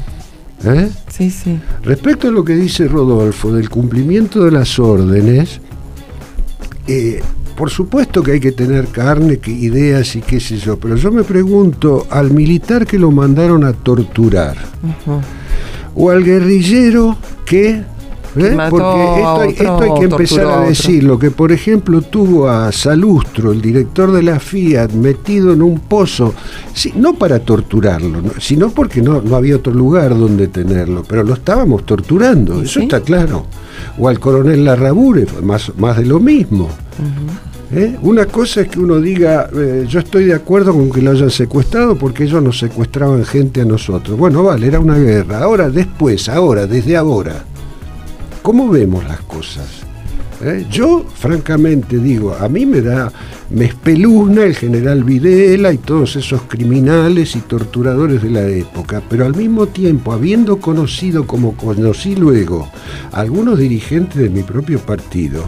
¿eh? 0.65 0.89
sí, 1.11 1.31
sí. 1.31 1.59
Respecto 1.83 2.29
a 2.29 2.31
lo 2.31 2.43
que 2.43 2.57
dice 2.57 2.89
Rodolfo 2.89 3.53
del 3.53 3.69
cumplimiento 3.69 4.43
de 4.43 4.51
las 4.51 4.79
órdenes, 4.79 5.61
eh, 6.87 7.21
por 7.55 7.69
supuesto 7.69 8.23
que 8.23 8.33
hay 8.33 8.41
que 8.41 8.53
tener 8.53 8.87
carne, 8.87 9.37
que 9.37 9.51
ideas 9.51 10.17
y 10.17 10.23
qué 10.23 10.41
sé 10.41 10.57
yo, 10.57 10.81
pero 10.81 10.97
yo 10.97 11.13
me 11.13 11.23
pregunto 11.23 12.07
al 12.09 12.31
militar 12.31 12.87
que 12.87 12.99
lo 12.99 13.11
mandaron 13.11 13.65
a 13.65 13.75
torturar 13.75 14.57
o 15.95 16.11
al 16.11 16.25
guerrillero 16.25 17.19
que 17.45 17.83
¿Eh? 18.37 18.57
Porque 18.71 18.87
esto, 19.17 19.41
hay- 19.41 19.51
otro, 19.51 19.63
esto 19.65 19.81
hay 19.81 20.01
que 20.01 20.05
empezar 20.07 20.47
a 20.47 20.61
decirlo, 20.67 21.19
que 21.19 21.31
por 21.33 21.51
ejemplo 21.51 22.01
tuvo 22.03 22.49
a 22.49 22.71
Salustro, 22.71 23.51
el 23.51 23.61
director 23.61 24.13
de 24.13 24.23
la 24.23 24.39
Fiat, 24.39 24.93
metido 24.93 25.53
en 25.53 25.63
un 25.63 25.81
pozo, 25.81 26.33
sí, 26.73 26.93
no 26.97 27.15
para 27.15 27.41
torturarlo, 27.41 28.23
¿no? 28.23 28.31
sino 28.39 28.71
porque 28.71 29.03
no, 29.03 29.21
no 29.21 29.35
había 29.35 29.57
otro 29.57 29.73
lugar 29.75 30.11
donde 30.17 30.47
tenerlo, 30.49 31.03
pero 31.09 31.25
lo 31.25 31.35
estábamos 31.35 31.85
torturando, 31.85 32.61
¿Y 32.63 32.67
eso 32.67 32.81
está 32.81 33.01
claro. 33.01 33.47
O 33.99 34.09
al 34.09 34.21
coronel 34.21 34.65
Larrabure, 34.65 35.27
más, 35.43 35.73
más 35.77 35.97
de 35.97 36.07
lo 36.07 36.21
mismo. 36.21 36.69
¿Eh? 37.73 37.97
Una 38.03 38.27
cosa 38.27 38.63
es 38.63 38.69
que 38.69 38.81
uno 38.81 38.99
diga, 39.01 39.49
eh, 39.57 39.87
yo 39.89 40.01
estoy 40.01 40.25
de 40.25 40.35
acuerdo 40.35 40.73
con 40.73 40.91
que 40.91 41.01
lo 41.01 41.13
hayan 41.13 41.31
secuestrado 41.31 41.97
porque 41.97 42.25
ellos 42.25 42.43
nos 42.43 42.59
secuestraban 42.59 43.25
gente 43.25 43.61
a 43.61 43.65
nosotros. 43.65 44.19
Bueno, 44.19 44.43
vale, 44.43 44.67
era 44.67 44.81
una 44.81 44.99
guerra. 44.99 45.39
Ahora, 45.43 45.71
después, 45.71 46.29
ahora, 46.29 46.67
desde 46.67 46.97
ahora, 46.97 47.45
¿cómo 48.43 48.69
vemos 48.69 49.05
las 49.05 49.21
cosas? 49.23 49.85
¿Eh? 50.43 50.67
Yo, 50.71 51.05
francamente, 51.15 51.99
digo, 51.99 52.35
a 52.35 52.49
mí 52.49 52.65
me 52.65 52.81
da, 52.81 53.13
me 53.51 53.67
espeluzna 53.67 54.45
el 54.45 54.57
general 54.57 55.05
Videla 55.05 55.71
y 55.71 55.79
todos 55.79 56.17
esos 56.17 56.43
criminales 56.43 57.37
y 57.37 57.41
torturadores 57.41 58.23
de 58.23 58.31
la 58.31 58.47
época, 58.47 59.03
pero 59.07 59.27
al 59.27 59.37
mismo 59.37 59.67
tiempo, 59.67 60.13
habiendo 60.13 60.59
conocido 60.59 61.27
como 61.27 61.55
conocí 61.57 62.17
luego 62.17 62.71
a 63.13 63.21
algunos 63.21 63.59
dirigentes 63.59 64.17
de 64.17 64.31
mi 64.31 64.43
propio 64.43 64.79
partido, 64.81 65.45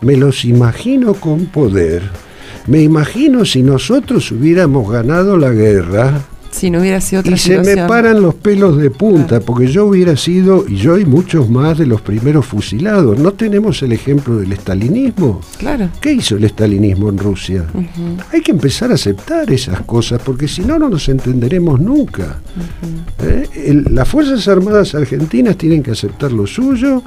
me 0.00 0.16
los 0.16 0.44
imagino 0.44 1.14
con 1.14 1.46
poder. 1.46 2.02
Me 2.66 2.82
imagino 2.82 3.44
si 3.44 3.62
nosotros 3.62 4.30
hubiéramos 4.32 4.90
ganado 4.90 5.36
la 5.38 5.50
guerra 5.50 6.22
Si 6.50 6.70
no 6.70 6.80
hubiera 6.80 7.00
sido 7.00 7.20
otra 7.20 7.34
y 7.34 7.38
se 7.38 7.58
me 7.58 7.76
paran 7.86 8.22
los 8.22 8.34
pelos 8.34 8.78
de 8.78 8.90
punta, 8.90 9.40
porque 9.40 9.66
yo 9.68 9.86
hubiera 9.86 10.16
sido, 10.16 10.64
y 10.66 10.76
yo 10.76 10.98
y 10.98 11.04
muchos 11.04 11.48
más 11.50 11.78
de 11.78 11.86
los 11.86 12.00
primeros 12.00 12.46
fusilados. 12.46 13.18
¿No 13.18 13.32
tenemos 13.32 13.82
el 13.82 13.92
ejemplo 13.92 14.36
del 14.38 14.52
estalinismo? 14.52 15.40
Claro. 15.58 15.88
¿Qué 16.00 16.12
hizo 16.12 16.36
el 16.36 16.44
estalinismo 16.44 17.10
en 17.10 17.18
Rusia? 17.18 17.64
Hay 18.32 18.40
que 18.40 18.50
empezar 18.52 18.90
a 18.90 18.94
aceptar 18.94 19.50
esas 19.52 19.82
cosas, 19.82 20.20
porque 20.24 20.48
si 20.48 20.62
no, 20.62 20.78
no 20.78 20.88
nos 20.88 21.08
entenderemos 21.08 21.80
nunca. 21.80 22.40
¿Eh? 23.22 23.46
El- 23.66 23.86
las 23.94 24.08
Fuerzas 24.08 24.46
Armadas 24.48 24.94
Argentinas 24.94 25.56
tienen 25.56 25.82
que 25.82 25.90
aceptar 25.90 26.32
lo 26.32 26.46
suyo, 26.46 27.02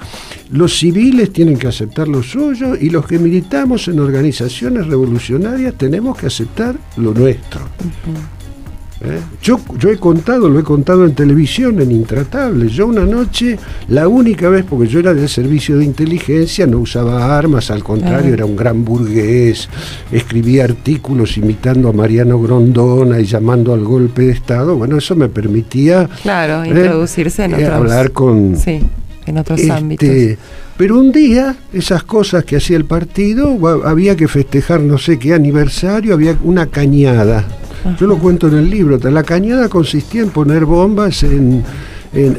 los 0.52 0.78
civiles 0.78 1.34
tienen 1.34 1.58
que 1.58 1.68
aceptar 1.68 2.08
lo 2.08 2.22
suyo, 2.24 2.76
y 2.80 2.89
los 2.89 3.06
que 3.08 3.18
militamos 3.20 3.88
en 3.88 4.00
organizaciones 4.00 4.88
revolucionarias 4.88 5.74
tenemos 5.76 6.18
que 6.18 6.28
aceptar 6.28 6.76
lo 6.98 7.14
nuestro. 7.14 7.62
¿Eh? 9.04 9.20
Yo, 9.41 9.60
yo 9.80 9.89
he 9.89 9.97
contado, 9.97 10.47
lo 10.47 10.60
he 10.60 10.64
contado 10.64 11.06
en 11.06 11.16
televisión, 11.16 11.82
en 11.82 11.91
Intratable. 11.91 12.70
Yo 12.70 12.86
una 12.86 13.04
noche, 13.04 13.58
la 13.88 14.08
única 14.08 14.47
vez, 14.49 14.64
porque 14.70 14.88
yo 14.88 14.99
era 14.99 15.12
del 15.16 15.28
servicio 15.28 15.78
de 15.80 15.86
inteligencia, 15.86 16.68
no 16.68 16.78
usaba 16.80 17.36
armas, 17.36 17.72
al 17.72 17.84
contrario, 17.84 18.30
Ah. 18.32 18.34
era 18.36 18.45
un 18.45 18.56
gran 18.56 18.86
burgués, 18.86 19.68
escribía 20.12 20.66
artículos 20.66 21.36
imitando 21.38 21.89
a 21.89 21.93
Mariano 21.93 22.39
Grondona 22.39 23.20
y 23.20 23.26
llamando 23.26 23.74
al 23.74 23.84
golpe 23.84 24.22
de 24.24 24.34
Estado. 24.34 24.76
Bueno, 24.78 24.97
eso 24.97 25.16
me 25.16 25.30
permitía 25.30 26.08
Claro, 26.22 26.64
¿eh? 26.64 26.68
introducirse 26.68 27.45
en 27.45 27.54
Eh, 27.54 27.56
otros. 27.56 27.70
hablar 27.72 28.12
con, 28.12 28.56
Sí, 28.56 28.82
en 29.26 29.38
otros 29.39 29.60
este, 29.60 29.72
ámbitos. 29.72 30.10
Pero 30.78 30.99
un 30.99 31.12
día, 31.12 31.56
esas 31.74 32.04
cosas 32.04 32.43
que 32.45 32.56
hacía 32.58 32.78
el 32.78 32.86
partido, 32.86 33.58
había 33.86 34.16
que 34.16 34.28
festejar 34.28 34.80
no 34.82 34.97
sé 34.99 35.18
qué 35.20 35.34
aniversario, 35.34 36.14
había 36.14 36.38
una 36.43 36.68
cañada. 36.68 37.45
Yo 38.00 38.08
lo 38.08 38.18
cuento 38.18 38.48
en 38.48 38.56
el 38.56 38.70
libro. 38.70 38.98
La 39.10 39.24
cañada 39.24 39.70
consistía 39.70 40.22
en 40.22 40.30
poner 40.30 40.66
bombas 40.66 41.24
en, 41.24 41.64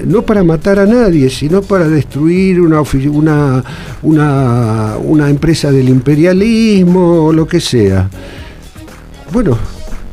no 0.07 0.23
para 0.23 0.45
matar 0.45 0.79
a 0.79 0.87
nadie, 0.87 1.31
sino 1.31 1.63
para 1.63 1.89
destruir 1.89 2.61
una, 2.61 3.63
empresa 5.29 5.73
del 5.73 5.89
imperialismo 5.89 7.27
o 7.27 7.33
lo 7.33 7.47
que 7.47 7.61
sea. 7.61 8.09
Bueno, 9.33 9.57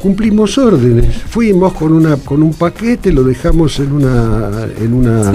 cumplimos 0.01 0.57
órdenes. 0.57 1.15
Fuimos 1.29 1.73
con 1.73 2.43
un 2.43 2.53
paquete, 2.53 3.11
lo 3.11 3.23
dejamos 3.23 3.79
en 3.79 3.91
una 3.91 4.49
en 4.79 4.93
una. 4.93 5.31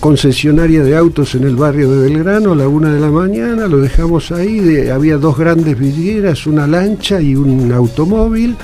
Concesionaria 0.00 0.82
de 0.82 0.96
autos 0.96 1.34
en 1.34 1.44
el 1.44 1.56
barrio 1.56 1.90
de 1.90 2.08
Belgrano 2.08 2.52
a 2.52 2.56
la 2.56 2.66
una 2.66 2.92
de 2.92 3.00
la 3.00 3.10
mañana, 3.10 3.68
lo 3.68 3.78
dejamos 3.78 4.32
ahí, 4.32 4.88
había 4.88 5.18
dos 5.18 5.36
grandes 5.36 5.78
vidrieras, 5.78 6.46
una 6.46 6.66
lancha 6.66 7.20
y 7.20 7.36
un 7.36 7.70
automóvil, 7.70 8.56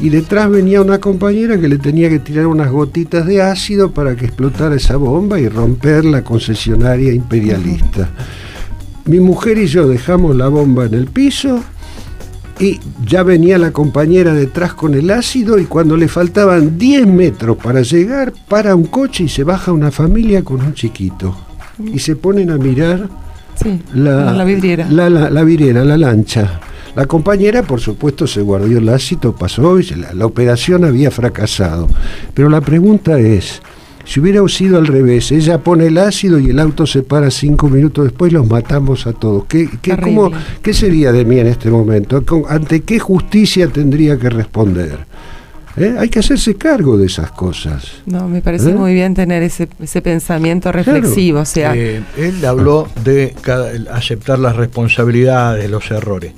y 0.00 0.08
detrás 0.08 0.48
venía 0.48 0.80
una 0.80 1.00
compañera 1.00 1.58
que 1.58 1.68
le 1.68 1.78
tenía 1.78 2.08
que 2.08 2.20
tirar 2.20 2.46
unas 2.46 2.70
gotitas 2.70 3.26
de 3.26 3.42
ácido 3.42 3.90
para 3.90 4.14
que 4.14 4.26
explotara 4.26 4.76
esa 4.76 4.96
bomba 4.96 5.40
y 5.40 5.48
romper 5.48 6.04
la 6.04 6.22
concesionaria 6.22 7.12
imperialista. 7.12 8.08
Mi 9.06 9.18
mujer 9.18 9.58
y 9.58 9.66
yo 9.66 9.88
dejamos 9.88 10.36
la 10.36 10.48
bomba 10.48 10.86
en 10.86 10.94
el 10.94 11.06
piso, 11.08 11.62
y 12.60 12.78
ya 13.04 13.22
venía 13.22 13.58
la 13.58 13.72
compañera 13.72 14.32
detrás 14.32 14.74
con 14.74 14.94
el 14.94 15.10
ácido 15.10 15.58
y 15.58 15.64
cuando 15.64 15.96
le 15.96 16.06
faltaban 16.08 16.78
10 16.78 17.06
metros 17.06 17.56
para 17.56 17.82
llegar, 17.82 18.32
para 18.48 18.74
un 18.76 18.84
coche 18.84 19.24
y 19.24 19.28
se 19.28 19.42
baja 19.44 19.72
una 19.72 19.90
familia 19.90 20.42
con 20.44 20.60
un 20.62 20.74
chiquito. 20.74 21.36
Y 21.92 21.98
se 21.98 22.14
ponen 22.16 22.50
a 22.50 22.56
mirar 22.56 23.08
Sí, 23.60 23.80
la, 23.94 24.32
la 24.32 24.44
vidriera. 24.44 24.88
La, 24.90 25.08
la- 25.10 25.30
la 25.30 25.42
vidriera, 25.44 25.84
la 25.84 25.96
lancha. 25.96 26.60
La 26.96 27.06
compañera, 27.06 27.62
por 27.64 27.80
supuesto, 27.80 28.26
se 28.26 28.40
guardó 28.40 28.66
el 28.66 28.88
ácido, 28.88 29.34
pasó 29.34 29.78
y 29.80 29.84
la 30.14 30.26
operación 30.26 30.84
había 30.84 31.10
fracasado. 31.10 31.88
Pero 32.34 32.48
la 32.48 32.60
pregunta 32.60 33.18
es, 33.18 33.60
si 34.04 34.20
hubiera 34.20 34.46
sido 34.48 34.78
al 34.78 34.86
revés, 34.86 35.32
ella 35.32 35.58
pone 35.58 35.86
el 35.86 35.98
ácido 35.98 36.38
y 36.38 36.50
el 36.50 36.58
auto 36.58 36.86
se 36.86 37.02
para 37.02 37.30
cinco 37.30 37.68
minutos 37.68 38.04
después, 38.04 38.32
los 38.32 38.46
matamos 38.48 39.06
a 39.06 39.12
todos. 39.12 39.44
¿Qué, 39.46 39.68
qué, 39.82 39.90
Terrible. 39.96 40.14
cómo- 40.14 40.30
qué 40.62 40.74
sería 40.74 41.10
de 41.12 41.24
mí 41.24 41.38
en 41.38 41.46
este 41.46 41.70
momento? 41.70 42.24
¿Con- 42.24 42.44
¿Ante 42.48 42.80
qué 42.82 42.98
justicia 42.98 43.68
tendría 43.68 44.18
que 44.18 44.28
responder? 44.30 44.98
¿Eh? 45.76 45.96
Hay 45.98 46.08
que 46.08 46.20
hacerse 46.20 46.54
cargo 46.54 46.96
de 46.96 47.06
esas 47.06 47.32
cosas. 47.32 47.84
No, 48.06 48.28
me 48.28 48.40
parece 48.40 48.70
¿Eh? 48.70 48.74
muy 48.74 48.94
bien 48.94 49.12
tener 49.14 49.42
ese, 49.42 49.68
ese 49.80 50.00
pensamiento 50.02 50.70
reflexivo. 50.70 51.40
O 51.40 51.44
sea, 51.44 51.74
Eh, 51.74 52.00
él 52.16 52.44
habló 52.44 52.86
de 53.02 53.34
cada- 53.40 53.72
aceptar 53.92 54.38
las 54.38 54.54
responsabilidades, 54.54 55.68
los 55.68 55.90
errores. 55.90 56.32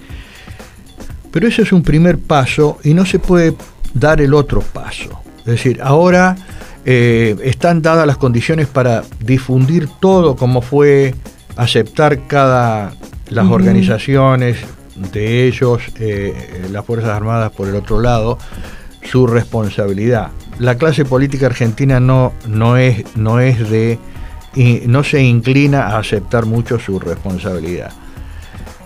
Pero 1.30 1.48
ese 1.48 1.62
es 1.62 1.72
un 1.72 1.82
primer 1.82 2.16
paso 2.18 2.78
y 2.82 2.94
no 2.94 3.04
se 3.04 3.18
puede 3.18 3.54
dar 3.92 4.22
el 4.22 4.32
otro 4.32 4.60
paso. 4.62 5.20
Es 5.40 5.44
decir, 5.44 5.80
ahora 5.82 6.34
eh, 6.88 7.36
están 7.42 7.82
dadas 7.82 8.06
las 8.06 8.16
condiciones 8.16 8.68
para 8.68 9.02
difundir 9.18 9.88
todo 10.00 10.36
como 10.36 10.62
fue 10.62 11.14
aceptar 11.56 12.28
cada 12.28 12.94
las 13.28 13.46
organizaciones 13.46 14.58
de 15.12 15.48
ellos, 15.48 15.82
eh, 15.98 16.68
las 16.70 16.84
Fuerzas 16.84 17.10
Armadas 17.10 17.50
por 17.50 17.66
el 17.66 17.74
otro 17.74 18.00
lado, 18.00 18.38
su 19.02 19.26
responsabilidad. 19.26 20.28
La 20.60 20.76
clase 20.76 21.04
política 21.04 21.46
argentina 21.46 21.98
no, 21.98 22.32
no, 22.46 22.76
es, 22.76 23.04
no 23.16 23.40
es 23.40 23.68
de 23.68 23.98
y 24.54 24.82
no 24.86 25.02
se 25.02 25.22
inclina 25.22 25.88
a 25.88 25.98
aceptar 25.98 26.46
mucho 26.46 26.78
su 26.78 27.00
responsabilidad. 27.00 27.92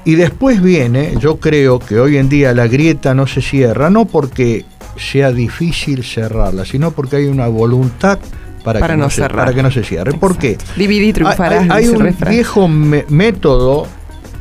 Y 0.04 0.14
después 0.14 0.62
viene, 0.62 1.14
yo 1.18 1.36
creo 1.38 1.78
que 1.78 2.00
hoy 2.00 2.16
en 2.16 2.28
día 2.28 2.52
la 2.54 2.66
grieta 2.66 3.14
no 3.14 3.26
se 3.26 3.42
cierra, 3.42 3.90
no 3.90 4.06
porque 4.06 4.64
sea 4.96 5.30
difícil 5.30 6.02
cerrarla, 6.04 6.64
sino 6.64 6.90
porque 6.90 7.16
hay 7.16 7.26
una 7.26 7.48
voluntad 7.48 8.18
para, 8.64 8.80
Para 8.80 8.94
que, 8.94 8.98
no 8.98 9.04
no 9.04 9.10
se, 9.10 9.22
para 9.28 9.52
que 9.54 9.62
no 9.62 9.70
se 9.70 9.84
cierre. 9.84 10.12
¿Por 10.14 10.36
qué? 10.36 10.56
Y 10.76 11.12
triunfarás, 11.12 11.68
Hay, 11.70 11.86
un 11.88 12.00
refrán. 12.00 12.30
viejo 12.32 12.68
me- 12.68 13.04
método 13.08 13.86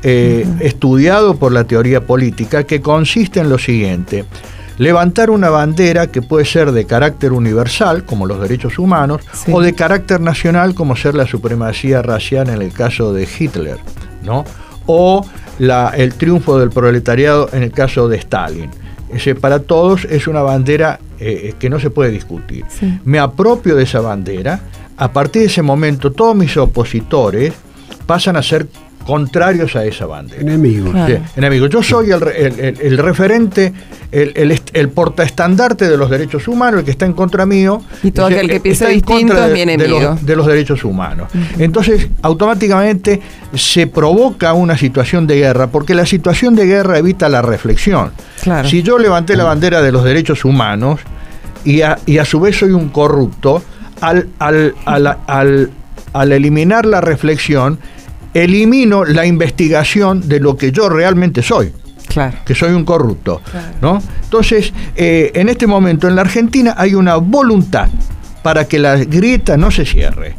eh, 0.03 0.45
estudiado 0.61 1.35
por 1.35 1.51
la 1.51 1.65
teoría 1.65 2.05
política 2.05 2.63
que 2.63 2.81
consiste 2.81 3.39
en 3.41 3.49
lo 3.49 3.57
siguiente. 3.57 4.25
Levantar 4.77 5.29
una 5.29 5.49
bandera 5.49 6.07
que 6.07 6.21
puede 6.21 6.45
ser 6.45 6.71
de 6.71 6.85
carácter 6.85 7.33
universal, 7.33 8.05
como 8.05 8.25
los 8.25 8.39
derechos 8.41 8.79
humanos, 8.79 9.21
Sí. 9.33 9.51
o 9.53 9.59
de 9.61 9.73
carácter 9.73 10.21
nacional, 10.21 10.73
como 10.73 10.95
ser 10.95 11.15
la 11.15 11.27
supremacía 11.27 12.01
racial 12.01 12.49
en 12.49 12.61
el 12.61 12.71
caso 12.71 13.11
de 13.11 13.27
Hitler, 13.37 13.77
¿no? 14.23 14.45
O 14.85 15.25
la- 15.59 15.89
el 15.95 16.13
triunfo 16.13 16.59
del 16.59 16.69
proletariado 16.69 17.49
en 17.53 17.63
el 17.63 17.71
caso 17.71 18.07
de 18.07 18.17
Stalin. 18.17 18.69
Ese 19.13 19.35
para 19.35 19.59
todos 19.59 20.05
es 20.05 20.27
una 20.27 20.41
bandera 20.41 20.99
eh, 21.19 21.53
que 21.59 21.69
no 21.69 21.79
se 21.79 21.89
puede 21.89 22.11
discutir. 22.11 22.63
Sí. 22.69 22.99
Me 23.05 23.19
apropio 23.19 23.75
de 23.75 23.83
esa 23.83 23.99
bandera, 24.01 24.59
a 24.97 25.11
partir 25.11 25.41
de 25.41 25.47
ese 25.47 25.61
momento 25.61 26.11
todos 26.11 26.35
mis 26.35 26.55
opositores 26.57 27.53
pasan 28.05 28.35
a 28.37 28.43
ser 28.43 28.67
contrarios 29.05 29.75
a 29.75 29.83
esa 29.85 30.05
bandera. 30.05 30.41
Enemigos. 30.41 30.91
Claro. 30.91 31.15
Sí, 31.15 31.21
enemigo. 31.37 31.65
Yo 31.67 31.81
soy 31.81 32.11
el, 32.11 32.21
el- 32.27 32.59
el- 32.59 32.81
el 32.81 32.97
referente, 32.99 33.73
el, 34.11 34.51
el 34.73 34.89
portaestandarte 34.89 35.89
de 35.89 35.97
los 35.97 36.09
derechos 36.09 36.47
humanos, 36.47 36.79
el 36.79 36.85
que 36.85 36.91
está 36.91 37.05
en 37.05 37.13
contra 37.13 37.45
mío. 37.45 37.81
Y 38.03 38.11
todo 38.11 38.27
aquel 38.27 38.49
que 38.49 38.59
piensa 38.59 38.87
distinto 38.87 39.45
es 39.45 39.53
mi 39.53 39.61
enemigo. 39.61 39.99
De 39.99 40.05
los, 40.05 40.25
de 40.25 40.35
los 40.35 40.47
derechos 40.47 40.83
humanos. 40.83 41.29
Entonces, 41.57 42.07
automáticamente 42.21 43.21
se 43.53 43.87
provoca 43.87 44.53
una 44.53 44.77
situación 44.77 45.27
de 45.27 45.37
guerra, 45.37 45.67
porque 45.67 45.95
la 45.95 46.05
situación 46.05 46.55
de 46.55 46.65
guerra 46.65 46.97
evita 46.97 47.29
la 47.29 47.41
reflexión. 47.41 48.11
Si 48.65 48.83
yo 48.83 48.97
levanté 48.97 49.35
la 49.35 49.43
bandera 49.43 49.81
de 49.81 49.91
los 49.91 50.03
derechos 50.03 50.45
humanos 50.45 50.99
y 51.63 51.81
a, 51.81 51.97
y 52.05 52.17
a 52.17 52.25
su 52.25 52.39
vez 52.39 52.57
soy 52.57 52.71
un 52.71 52.89
corrupto, 52.89 53.61
al, 54.01 54.29
al, 54.39 54.75
al, 54.85 55.69
al 56.13 56.31
eliminar 56.31 56.85
la 56.85 57.01
reflexión, 57.01 57.79
elimino 58.33 59.05
la 59.05 59.25
investigación 59.25 60.27
de 60.27 60.39
lo 60.39 60.55
que 60.55 60.71
yo 60.71 60.89
realmente 60.89 61.41
soy. 61.41 61.73
Claro. 62.09 62.37
que 62.43 62.55
soy 62.55 62.73
un 62.73 62.85
corrupto. 62.85 63.41
¿no? 63.81 64.01
Entonces, 64.23 64.73
eh, 64.95 65.31
en 65.35 65.47
este 65.47 65.67
momento 65.67 66.07
en 66.07 66.15
la 66.15 66.21
Argentina 66.21 66.73
hay 66.77 66.95
una 66.95 67.15
voluntad 67.17 67.87
para 68.41 68.67
que 68.67 68.79
la 68.79 68.97
grieta 68.97 69.57
no 69.57 69.69
se 69.69 69.85
cierre, 69.85 70.35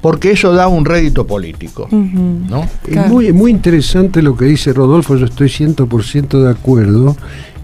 porque 0.00 0.32
eso 0.32 0.52
da 0.52 0.66
un 0.68 0.84
rédito 0.84 1.26
político. 1.26 1.88
¿no? 1.90 2.68
Es 2.86 3.08
muy, 3.08 3.32
muy 3.32 3.50
interesante 3.50 4.22
lo 4.22 4.36
que 4.36 4.46
dice 4.46 4.72
Rodolfo, 4.72 5.16
yo 5.16 5.26
estoy 5.26 5.48
100% 5.48 6.42
de 6.42 6.50
acuerdo 6.50 7.16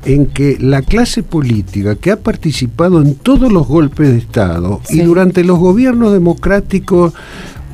en 0.04 0.26
que 0.26 0.56
la 0.58 0.82
clase 0.82 1.22
política 1.22 1.94
que 1.96 2.10
ha 2.10 2.16
participado 2.16 3.02
en 3.02 3.16
todos 3.16 3.52
los 3.52 3.66
golpes 3.66 4.08
de 4.10 4.18
Estado 4.18 4.80
y 4.88 5.00
durante 5.00 5.44
los 5.44 5.58
gobiernos 5.58 6.12
democráticos 6.12 7.12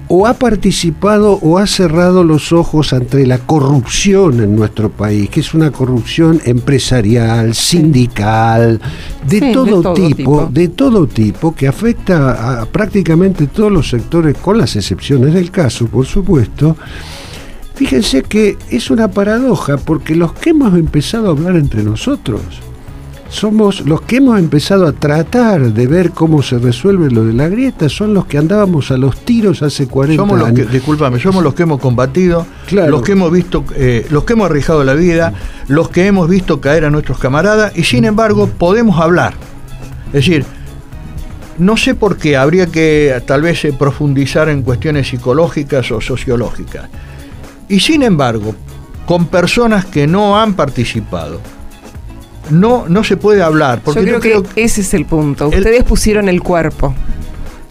o 0.09 0.27
ha 0.27 0.35
participado 0.35 1.39
o 1.43 1.59
ha 1.59 1.67
cerrado 1.67 2.23
los 2.23 2.53
ojos 2.53 2.93
ante 2.93 3.27
la 3.27 3.39
corrupción 3.39 4.41
en 4.41 4.55
nuestro 4.55 4.91
país, 4.91 5.29
que 5.31 5.41
es 5.41 5.55
una 5.55 5.71
corrupción 5.71 6.41
empresarial, 6.45 7.55
sindical, 7.55 8.81
de, 9.29 9.53
todo, 9.53 9.95
tipo, 9.95 10.49
de 10.51 10.69
todo 10.69 11.07
tipo, 11.07 11.55
que 11.55 11.67
afecta 11.67 12.61
a 12.63 12.67
prácticamente 12.67 13.49
todos 13.49 13.73
los 13.73 13.89
sectores, 13.89 14.37
con 14.39 14.59
las 14.59 14.77
excepciones 14.77 15.35
del 15.35 15.51
caso, 15.51 15.87
por 15.87 16.07
supuesto. 16.07 16.77
Fíjense 17.75 18.23
que 18.23 18.57
es 18.71 18.91
una 18.91 19.11
paradoja, 19.11 19.77
porque 19.77 20.15
los 20.15 20.33
que 20.33 20.51
hemos 20.51 20.75
empezado 20.79 21.27
a 21.27 21.31
hablar 21.31 21.57
entre 21.57 21.83
nosotros, 21.83 22.41
somos 23.29 23.81
los 23.87 24.01
que 24.03 24.16
hemos 24.16 24.39
empezado 24.39 24.87
a 24.87 24.93
tratar 24.93 25.72
de 25.72 25.87
ver 25.87 26.11
cómo 26.11 26.43
se 26.43 26.59
resuelve 26.59 27.11
lo 27.11 27.24
de 27.24 27.33
la 27.33 27.49
grieta, 27.49 27.89
son 27.89 28.14
los 28.14 28.27
que 28.27 28.39
andábamos 28.39 28.91
a 28.91 28.97
los 28.97 29.16
tiros 29.24 29.62
hace 29.62 29.89
40 29.89 30.22
somos 30.22 30.39
los 30.39 30.49
años. 30.49 30.66
Que, 30.66 30.72
discúlpame, 30.72 31.18
somos 31.18 31.43
los 31.43 31.55
que 31.55 31.64
hemos 31.64 31.81
combatido, 31.81 32.47
los 32.70 33.03
que 33.03 33.12
hemos 33.12 33.31
visto, 33.33 33.64
eh, 33.74 34.07
los 34.11 34.24
que 34.24 34.35
hemos 34.35 34.47
arriesgado 34.47 34.85
la 34.85 34.95
vida, 34.95 35.33
los 35.68 35.89
que 35.89 36.07
hemos 36.07 36.29
visto 36.29 36.61
caer 36.61 36.85
a 36.85 36.91
nuestros 36.91 37.18
camaradas 37.18 37.77
y 37.77 37.85
sin 37.85 38.05
embargo 38.05 38.47
podemos 38.47 39.01
hablar. 39.01 39.35
Es 40.09 40.12
decir, 40.12 40.45
no 41.59 41.77
sé 41.77 41.95
por 41.95 42.16
qué 42.16 42.37
habría 42.37 42.66
que 42.66 43.22
tal 43.27 43.43
vez 43.43 43.64
eh, 43.64 43.72
profundizar 43.72 44.49
en 44.49 44.62
cuestiones 44.62 45.09
psicológicas 45.09 45.91
o 45.91 46.01
sociológicas. 46.01 46.89
Y 47.68 47.81
sin 47.81 48.03
embargo, 48.03 48.55
con 49.07 49.27
personas 49.27 49.85
que 49.85 50.07
no 50.07 50.41
han 50.41 50.55
participado, 50.55 51.41
no, 52.51 52.87
no 52.89 53.05
se 53.05 53.17
puede 53.17 53.43
hablar. 53.43 53.81
Porque 53.83 54.05
Yo 54.05 54.21
creo, 54.21 54.43
que, 54.43 54.65
ese 54.65 54.81
es 54.81 54.95
el 54.95 55.07
punto. 55.07 55.49
Ustedes 55.49 55.85
pusieron 55.85 56.29
el 56.29 56.43
cuerpo, 56.43 56.95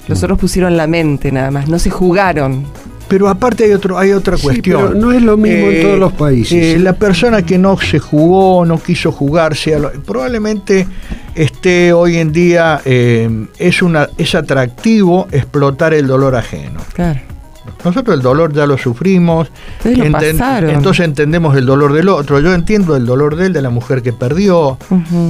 los 0.08 0.22
otros 0.24 0.40
pusieron 0.40 0.78
la 0.78 0.88
mente 0.88 1.32
nada 1.32 1.52
más, 1.52 1.68
no 1.68 1.80
se 1.80 1.90
jugaron. 1.90 2.66
Pero 3.08 3.30
aparte 3.30 3.66
hay 3.66 3.72
otro, 3.72 4.00
hay 4.00 4.12
otra 4.14 4.36
cuestión. 4.36 5.00
no 5.00 5.12
es 5.12 5.22
lo 5.22 5.38
mismo 5.38 5.68
en 5.68 5.82
todos 5.82 6.00
los 6.00 6.14
eh, 6.14 6.16
países. 6.18 6.76
Eh, 6.76 6.80
la 6.80 6.94
persona 6.94 7.44
que 7.44 7.58
no 7.58 7.78
se 7.78 8.00
jugó, 8.00 8.66
no 8.66 8.82
quiso 8.82 9.12
jugarse, 9.12 9.78
probablemente 10.06 10.88
esté 11.36 11.94
hoy 11.94 12.18
en 12.18 12.32
día 12.32 12.82
eh, 12.84 13.48
es 13.60 13.82
una 13.82 14.10
es 14.18 14.34
atractivo 14.34 15.28
explotar 15.32 15.94
el 15.94 16.08
dolor 16.08 16.36
ajeno. 16.36 16.82
Claro. 16.94 17.35
Nosotros 17.84 18.16
el 18.16 18.24
dolor 18.24 18.52
ya 18.54 18.66
lo 18.66 18.78
sufrimos, 18.78 19.52
entonces 19.84 21.06
entendemos 21.06 21.56
el 21.56 21.66
dolor 21.66 21.94
del 21.94 22.10
otro. 22.10 22.40
Yo 22.40 22.54
entiendo 22.54 22.96
el 22.96 23.06
dolor 23.06 23.36
de 23.36 23.48
él, 23.48 23.54
de 23.54 23.62
la 23.62 23.70
mujer 23.70 24.02
que 24.02 24.12
perdió, 24.12 24.78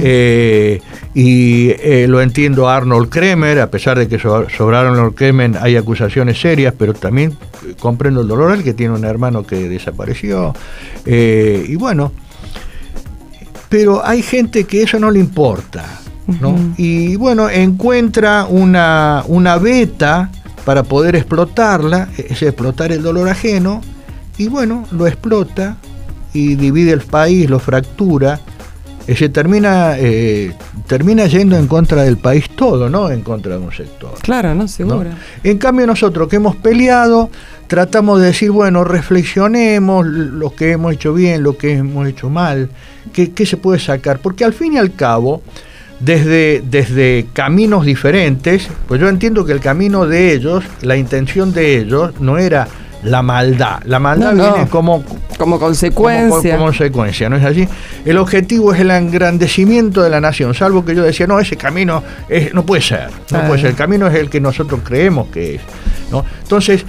eh, 0.00 0.80
y 1.14 1.70
eh, 1.70 2.06
lo 2.08 2.22
entiendo 2.22 2.68
a 2.68 2.76
Arnold 2.76 3.10
Kremer, 3.10 3.60
a 3.60 3.70
pesar 3.70 3.98
de 3.98 4.08
que 4.08 4.18
sobre 4.18 4.76
Arnold 4.76 5.14
Kremer 5.14 5.58
hay 5.60 5.76
acusaciones 5.76 6.40
serias, 6.40 6.74
pero 6.76 6.94
también 6.94 7.36
comprendo 7.78 8.22
el 8.22 8.28
dolor 8.28 8.52
del 8.52 8.64
que 8.64 8.74
tiene 8.74 8.94
un 8.94 9.04
hermano 9.04 9.46
que 9.46 9.68
desapareció. 9.68 10.54
Eh, 11.04 11.64
y 11.68 11.76
bueno, 11.76 12.12
pero 13.68 14.04
hay 14.04 14.22
gente 14.22 14.64
que 14.64 14.82
eso 14.82 14.98
no 14.98 15.10
le 15.10 15.18
importa. 15.18 15.84
¿no? 16.40 16.56
Y 16.76 17.14
bueno, 17.16 17.48
encuentra 17.48 18.46
una, 18.46 19.22
una 19.28 19.58
beta 19.58 20.30
para 20.66 20.82
poder 20.82 21.14
explotarla, 21.14 22.08
es 22.18 22.42
explotar 22.42 22.90
el 22.90 23.00
dolor 23.00 23.28
ajeno, 23.28 23.82
y 24.36 24.48
bueno, 24.48 24.84
lo 24.90 25.06
explota 25.06 25.76
y 26.32 26.56
divide 26.56 26.90
el 26.90 27.02
país, 27.02 27.48
lo 27.48 27.60
fractura, 27.60 28.40
se 29.06 29.28
termina, 29.28 29.94
eh, 29.96 30.52
termina 30.88 31.26
yendo 31.26 31.56
en 31.56 31.68
contra 31.68 32.02
del 32.02 32.16
país 32.16 32.50
todo, 32.50 32.90
¿no? 32.90 33.12
En 33.12 33.22
contra 33.22 33.56
de 33.56 33.64
un 33.64 33.72
sector. 33.72 34.14
Claro, 34.22 34.56
¿no? 34.56 34.66
Seguro. 34.66 35.10
En 35.44 35.56
cambio 35.58 35.86
nosotros 35.86 36.28
que 36.28 36.34
hemos 36.34 36.56
peleado, 36.56 37.30
tratamos 37.68 38.18
de 38.20 38.26
decir, 38.26 38.50
bueno, 38.50 38.82
reflexionemos 38.82 40.04
lo 40.04 40.52
que 40.52 40.72
hemos 40.72 40.94
hecho 40.94 41.14
bien, 41.14 41.44
lo 41.44 41.56
que 41.56 41.74
hemos 41.74 42.08
hecho 42.08 42.28
mal, 42.28 42.70
qué, 43.12 43.30
qué 43.30 43.46
se 43.46 43.56
puede 43.56 43.78
sacar, 43.78 44.18
porque 44.18 44.44
al 44.44 44.52
fin 44.52 44.72
y 44.72 44.78
al 44.78 44.92
cabo, 44.94 45.42
desde, 46.00 46.62
desde 46.64 47.26
caminos 47.32 47.84
diferentes, 47.84 48.68
pues 48.86 49.00
yo 49.00 49.08
entiendo 49.08 49.44
que 49.44 49.52
el 49.52 49.60
camino 49.60 50.06
de 50.06 50.32
ellos, 50.32 50.64
la 50.82 50.96
intención 50.96 51.52
de 51.52 51.78
ellos 51.78 52.12
no 52.20 52.38
era 52.38 52.68
la 53.02 53.22
maldad. 53.22 53.80
La 53.84 53.98
maldad 53.98 54.34
viene 54.34 54.68
como, 54.68 55.04
como 55.38 55.58
consecuencia. 55.58 56.56
Como, 56.56 56.66
consecuencia, 56.66 57.28
¿no 57.28 57.36
es 57.36 57.44
así? 57.44 57.68
El 58.04 58.18
objetivo 58.18 58.74
es 58.74 58.80
el 58.80 58.90
engrandecimiento 58.90 60.02
de 60.02 60.10
la 60.10 60.20
nación, 60.20 60.54
salvo 60.54 60.84
que 60.84 60.94
yo 60.94 61.02
decía, 61.02 61.26
no, 61.26 61.38
ese 61.38 61.56
camino 61.56 62.02
es, 62.28 62.52
no 62.52 62.66
puede 62.66 62.82
ser, 62.82 63.08
no 63.30 63.46
puede 63.46 63.60
ser, 63.60 63.70
el 63.70 63.76
camino 63.76 64.06
es 64.06 64.14
el 64.14 64.28
que 64.28 64.40
nosotros 64.40 64.80
creemos 64.84 65.28
que 65.28 65.56
es. 65.56 65.60
¿no? 66.10 66.24
Entonces, 66.42 66.84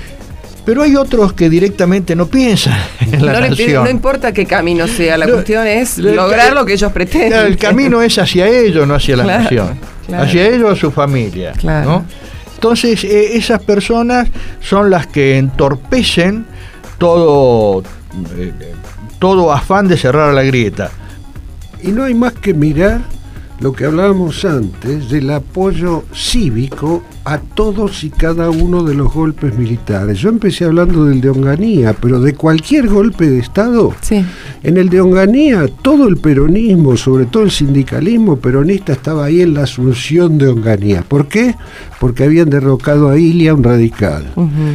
pero 0.68 0.84
hay 0.84 0.98
otros 0.98 1.32
que 1.32 1.50
directamente 1.50 2.14
no 2.14 2.26
piensan 2.26 2.78
en 3.00 3.26
la 3.26 3.40
no, 3.40 3.48
nación. 3.48 3.86
No 3.86 3.90
importa 3.90 4.34
qué 4.34 4.46
camino 4.46 4.86
sea, 4.86 5.18
la 5.18 5.26
cuestión 5.26 5.66
es 5.66 5.98
lograr 5.98 6.52
lo 6.52 6.66
que 6.66 6.74
ellos 6.74 6.92
pretenden. 6.92 7.40
El 7.46 7.58
camino 7.58 8.02
es 8.02 8.18
hacia 8.18 8.50
ellos, 8.50 8.86
no 8.86 8.96
hacia 8.96 9.16
la 9.16 9.24
nación. 9.24 9.80
Hacia 10.14 10.46
ellos, 10.46 10.74
a 10.74 10.76
su 10.76 10.92
familia. 10.92 11.54
Entonces, 12.56 13.02
eh, 13.06 13.38
esas 13.38 13.64
personas 13.64 14.28
son 14.60 14.90
las 14.90 15.08
que 15.08 15.38
entorpecen 15.38 16.46
todo, 16.98 17.82
eh, 18.36 18.52
todo 19.20 19.54
afán 19.54 19.88
de 19.88 19.96
cerrar 19.96 20.34
la 20.34 20.44
grieta. 20.44 20.92
Y 21.82 21.94
no 21.94 22.04
hay 22.04 22.14
más 22.14 22.34
que 22.34 22.54
mirar 22.54 23.00
lo 23.60 23.74
que 23.74 23.86
hablábamos 23.86 24.46
antes 24.46 25.10
del 25.10 25.30
apoyo 25.32 26.04
cívico 26.14 27.04
a 27.26 27.40
todos 27.40 28.04
y 28.04 28.10
cada 28.10 28.50
uno 28.50 28.84
de 28.84 28.94
los 28.94 29.12
golpes 29.14 29.58
militares. 29.58 30.20
Yo 30.20 30.30
empecé 30.30 30.66
hablando 30.66 31.06
del 31.06 31.22
de 31.22 31.30
Onganía, 31.30 31.94
pero 31.94 32.22
de 32.22 32.34
cualquier 32.34 32.88
golpe 32.88 33.30
de 33.30 33.40
Estado. 33.40 33.94
Sí. 34.02 34.24
En 34.64 34.78
el 34.78 34.90
de 34.90 35.02
Onganía, 35.02 35.68
todo 35.82 36.08
el 36.08 36.18
peronismo, 36.18 36.96
sobre 36.96 37.26
todo 37.26 37.44
el 37.44 37.52
sindicalismo 37.52 38.38
peronista, 38.38 38.94
estaba 38.94 39.26
ahí 39.26 39.42
en 39.42 39.56
la 39.56 39.64
asunción 39.64 40.38
de 40.38 40.48
Onganía. 40.48 41.04
¿Por 41.08 41.28
qué? 41.28 41.56
Porque 42.00 42.24
habían 42.24 42.50
derrocado 42.50 43.10
a 43.10 43.18
Ilia, 43.18 43.54
un 43.54 43.64
radical. 43.64 44.32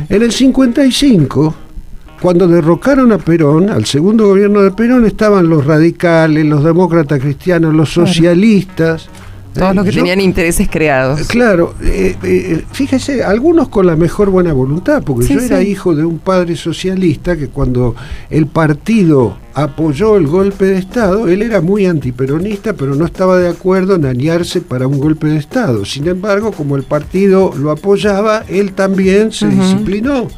En 0.09 0.23
el 0.23 0.33
55 0.33 1.55
cuando 2.23 2.47
derrocaron 2.47 3.11
a 3.11 3.19
Perón, 3.19 3.69
al 3.69 3.85
segundo 3.85 4.29
gobierno 4.29 4.63
de 4.63 4.71
Perón, 4.71 5.05
estaban 5.05 5.49
los 5.49 5.67
radicales, 5.67 6.47
los 6.47 6.63
demócratas 6.63 7.19
cristianos, 7.19 7.75
los 7.75 7.93
socialistas. 7.93 9.09
Todos 9.53 9.75
los 9.75 9.85
que 9.85 9.93
tenían 9.93 10.21
intereses 10.21 10.69
creados. 10.71 11.27
Claro, 11.27 11.75
eh, 11.83 12.17
eh, 12.23 12.65
fíjese, 12.71 13.25
algunos 13.25 13.69
con 13.69 13.87
la 13.87 13.97
mejor 13.97 14.31
buena 14.31 14.53
voluntad, 14.53 15.03
porque 15.03 15.27
yo 15.27 15.41
era 15.41 15.63
hijo 15.63 15.97
de 15.97 16.05
un 16.05 16.21
padre 16.21 16.55
socialista 16.55 17.37
que 17.37 17.49
cuando 17.49 17.97
el 18.31 18.47
partido 18.47 19.37
apoyó 19.53 20.17
el 20.17 20.29
golpe 20.29 20.67
de 20.67 20.79
Estado, 20.79 21.29
él 21.29 21.43
era 21.43 21.61
muy 21.61 21.87
antiperonista, 21.87 22.73
pero 22.73 22.95
no 22.95 23.05
estaba 23.05 23.39
de 23.39 23.49
acuerdo 23.49 23.97
en 23.97 24.07
aliarse 24.07 24.61
para 24.61 24.87
un 24.87 24.99
golpe 24.99 25.27
de 25.27 25.39
Estado. 25.39 25.85
Sin 25.85 26.07
embargo, 26.07 26.53
como 26.53 26.77
el 26.77 26.85
partido 26.85 27.53
lo 27.59 27.73
apoyaba, 27.73 28.45
él 28.49 28.73
también 28.73 29.33
se 29.33 29.49
disciplinó. 29.49 30.29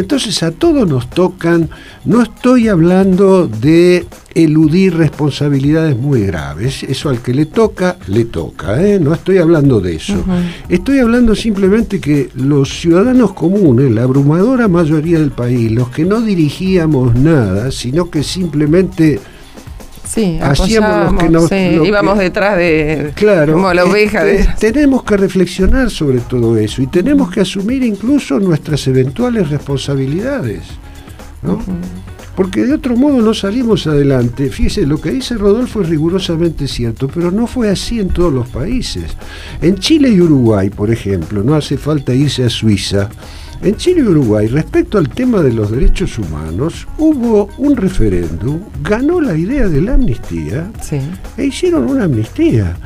Entonces 0.00 0.42
a 0.42 0.50
todos 0.50 0.88
nos 0.88 1.10
tocan, 1.10 1.68
no 2.06 2.22
estoy 2.22 2.68
hablando 2.68 3.46
de 3.46 4.06
eludir 4.34 4.96
responsabilidades 4.96 5.96
muy 5.96 6.22
graves, 6.22 6.82
eso 6.84 7.10
al 7.10 7.20
que 7.20 7.34
le 7.34 7.46
toca, 7.46 7.98
le 8.06 8.24
toca, 8.24 8.82
¿eh? 8.82 8.98
no 8.98 9.12
estoy 9.12 9.38
hablando 9.38 9.80
de 9.80 9.96
eso. 9.96 10.24
Estoy 10.68 11.00
hablando 11.00 11.34
simplemente 11.34 12.00
que 12.00 12.30
los 12.34 12.80
ciudadanos 12.80 13.34
comunes, 13.34 13.90
la 13.90 14.04
abrumadora 14.04 14.68
mayoría 14.68 15.18
del 15.18 15.32
país, 15.32 15.70
los 15.70 15.90
que 15.90 16.04
no 16.04 16.22
dirigíamos 16.22 17.14
nada, 17.14 17.70
sino 17.70 18.10
que 18.10 18.22
simplemente 18.22 19.20
Sí, 20.12 20.38
hacíamos 20.42 21.12
lo 21.12 21.18
que 21.18 21.28
nos, 21.28 21.48
sí, 21.48 21.70
lo 21.76 21.82
que- 21.82 21.88
íbamos 21.88 22.18
detrás 22.18 22.56
de 22.56 23.12
Claro, 23.14 23.52
como 23.52 23.72
la 23.72 23.84
oveja. 23.84 24.26
este, 24.28 24.66
de- 24.66 24.72
tenemos 24.72 25.04
que 25.04 25.16
reflexionar 25.16 25.88
sobre 25.90 26.18
todo 26.18 26.56
eso 26.56 26.82
y 26.82 26.88
tenemos 26.88 27.30
que 27.30 27.42
asumir 27.42 27.84
incluso 27.84 28.40
nuestras 28.40 28.86
eventuales 28.88 29.50
responsabilidades, 29.50 30.62
¿no? 31.42 31.60
Porque 32.34 32.64
de 32.64 32.72
otro 32.74 32.96
modo 32.96 33.20
no 33.20 33.34
salimos 33.34 33.86
adelante. 33.86 34.48
Fíjese, 34.50 34.86
lo 34.86 35.00
que 35.00 35.10
dice 35.10 35.36
Rodolfo 35.36 35.82
es 35.82 35.88
rigurosamente 35.90 36.66
cierto, 36.66 37.06
pero 37.06 37.30
no 37.30 37.46
fue 37.46 37.68
así 37.68 38.00
en 38.00 38.08
todos 38.08 38.32
los 38.32 38.48
países. 38.48 39.16
En 39.60 39.76
Chile 39.78 40.08
y 40.08 40.20
Uruguay, 40.20 40.70
por 40.70 40.90
ejemplo, 40.90 41.42
no 41.44 41.54
hace 41.54 41.76
falta 41.76 42.14
irse 42.14 42.42
a 42.44 42.48
Suiza. 42.50 43.10
En 43.62 43.76
Chile 43.76 44.00
y 44.00 44.04
Uruguay, 44.04 44.46
respecto 44.46 44.96
al 44.96 45.10
tema 45.10 45.42
de 45.42 45.52
los 45.52 45.70
derechos 45.70 46.18
humanos, 46.18 46.88
hubo 46.96 47.50
un 47.58 47.76
referéndum, 47.76 48.60
ganó 48.82 49.20
la 49.20 49.36
idea 49.36 49.68
de 49.68 49.82
la 49.82 49.94
amnistía, 49.94 50.70
Sí. 50.80 50.98
e 51.36 51.44
hicieron 51.44 51.84
una 51.90 52.04
amnistía. 52.04 52.76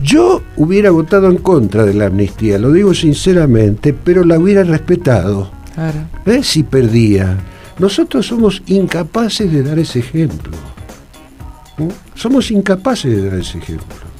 Yo 0.00 0.42
hubiera 0.56 0.90
votado 0.92 1.28
en 1.28 1.38
contra 1.38 1.84
de 1.84 1.94
la 1.94 2.06
amnistía, 2.06 2.58
lo 2.58 2.70
digo 2.70 2.94
sinceramente, 2.94 3.92
pero 3.92 4.24
la 4.24 4.38
hubiera 4.38 4.62
respetado. 4.62 5.50
Claro. 5.74 5.98
¿eh? 6.26 6.42
Si 6.44 6.62
perdía. 6.62 7.36
Nosotros 7.80 8.26
somos 8.26 8.62
incapaces 8.66 9.50
de 9.52 9.62
dar 9.64 9.78
ese 9.80 9.98
ejemplo. 10.00 10.52
¿eh? 11.78 11.88
Somos 12.14 12.50
incapaces 12.52 13.10
de 13.16 13.28
dar 13.28 13.40
ese 13.40 13.58
ejemplo. 13.58 14.11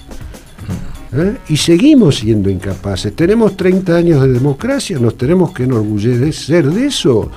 ¿Eh? 1.15 1.37
Y 1.49 1.57
seguimos 1.57 2.17
siendo 2.19 2.49
incapaces. 2.51 3.15
Tenemos 3.15 3.57
30 3.57 3.95
años 3.97 4.23
de 4.23 4.29
democracia, 4.33 4.99
nos 4.99 5.17
tenemos 5.17 5.53
que 5.53 5.65
enorgullecer 5.65 6.71
de 6.71 6.87
eso. 6.87 7.31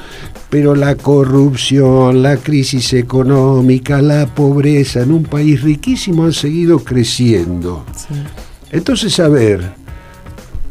Pero 0.50 0.76
la 0.76 0.96
corrupción, 0.96 2.22
la 2.24 2.38
crisis 2.38 2.94
económica, 2.94 4.02
la 4.02 4.26
pobreza 4.28 5.02
en 5.02 5.12
un 5.12 5.24
país 5.24 5.62
riquísimo 5.62 6.26
han 6.26 6.34
seguido 6.34 6.80
creciendo. 6.80 7.84
Sí. 7.96 8.14
Entonces, 8.72 9.20
a 9.20 9.28
ver, 9.28 9.62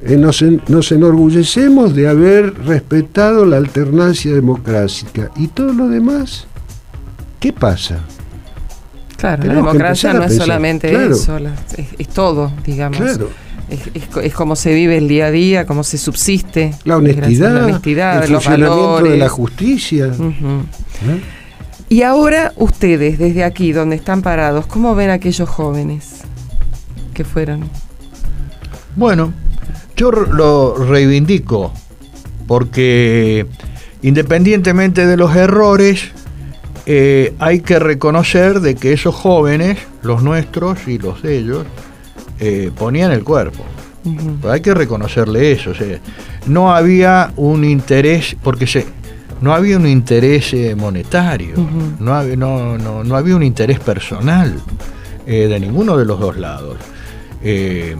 eh, 0.03 0.17
nos, 0.17 0.43
en- 0.43 0.63
nos 0.69 0.91
enorgullecemos 0.93 1.95
de 1.95 2.09
haber 2.09 2.55
respetado 2.65 3.45
la 3.47 3.57
alternancia 3.57 4.33
democrática. 4.35 5.31
¿Y 5.37 5.49
todo 5.49 5.73
lo 5.73 5.89
demás? 5.89 6.47
¿Qué 7.41 7.53
pasa? 7.53 7.99
Claro, 9.25 9.37
la 9.45 9.49
Tenemos 9.49 9.73
democracia 9.73 10.13
no 10.13 10.21
es 10.23 10.29
pensar, 10.29 10.47
solamente 10.47 10.91
claro. 10.91 11.15
eso, 11.15 11.39
la- 11.39 11.55
es, 11.79 11.87
es 11.99 12.09
todo, 12.09 12.53
digamos. 12.67 12.99
Claro. 12.99 13.31
Es, 13.71 13.81
es 13.95 14.07
co- 14.09 14.21
es 14.21 14.35
cómo 14.35 14.55
se 14.57 14.75
vive 14.75 14.99
el 14.99 15.09
día 15.09 15.27
a 15.27 15.31
día, 15.31 15.65
cómo 15.65 15.83
se 15.83 15.97
subsiste. 15.97 16.75
La 16.85 16.99
honestidad, 16.99 17.55
la 17.55 17.65
honestidad, 17.65 18.25
el 18.25 18.33
los 18.33 18.45
funcionamiento 18.45 19.03
de 19.05 19.17
la 19.17 19.29
justicia. 19.31 20.07
¿eh? 20.09 21.21
Y 21.89 22.03
ahora 22.03 22.53
ustedes, 22.57 23.19
desde 23.19 23.45
aquí, 23.45 23.73
donde 23.73 23.97
están 23.97 24.21
parados, 24.21 24.67
¿cómo 24.67 24.95
ven 24.95 25.09
a 25.09 25.15
aquellos 25.15 25.49
jóvenes 25.49 26.21
que 27.15 27.25
fueron? 27.25 27.65
Bueno, 28.97 29.33
yo 29.97 30.11
lo 30.11 30.75
reivindico 30.77 31.73
porque 32.47 33.47
independientemente 34.03 35.07
de 35.07 35.17
los 35.17 35.35
errores, 35.35 36.11
eh, 36.87 37.35
hay 37.39 37.61
que 37.61 37.79
reconocer 37.79 38.61
de 38.61 38.75
que 38.75 38.93
esos 38.93 39.15
jóvenes, 39.15 39.79
los 40.03 40.23
nuestros 40.23 40.87
y 40.87 40.99
los 40.99 41.23
de 41.23 41.39
ellos, 41.39 41.67
eh, 42.41 42.71
ponían 42.77 43.13
el 43.13 43.25
cuerpo. 43.25 43.65
Pues 44.41 44.53
hay 44.53 44.61
que 44.61 44.75
reconocerle 44.75 45.53
eso. 45.53 45.71
o 45.71 45.75
sea, 45.75 45.99
no 46.47 46.75
había 46.75 47.33
un 47.37 47.65
interés, 47.65 48.37
porque 48.43 48.67
se, 48.67 48.85
no 49.41 49.55
había 49.55 49.79
un 49.79 49.87
interés 49.87 50.53
eh, 50.53 50.75
monetario, 50.77 51.55
no, 51.99 52.13
hab- 52.13 52.37
no, 52.37 52.77
no, 52.77 53.03
no 53.03 53.17
había 53.17 53.35
un 53.35 53.43
interés 53.43 53.81
personal 53.81 54.55
eh, 55.27 55.47
de 55.49 55.59
ninguno 55.61 55.97
de 55.97 56.05
los 56.05 56.21
dos 56.21 56.37
lados. 56.37 56.77
Eh, 57.43 57.97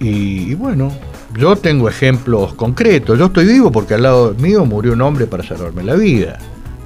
y, 0.00 0.52
y 0.52 0.54
bueno, 0.54 0.90
yo 1.38 1.54
tengo 1.56 1.86
ejemplos 1.88 2.54
concretos. 2.54 3.18
Yo 3.18 3.26
estoy 3.26 3.44
vivo 3.46 3.70
porque 3.70 3.92
al 3.94 4.02
lado 4.04 4.34
mío 4.38 4.64
murió 4.64 4.92
un 4.94 5.02
hombre 5.02 5.26
para 5.26 5.42
salvarme 5.42 5.82
la 5.82 5.94
vida, 5.96 6.38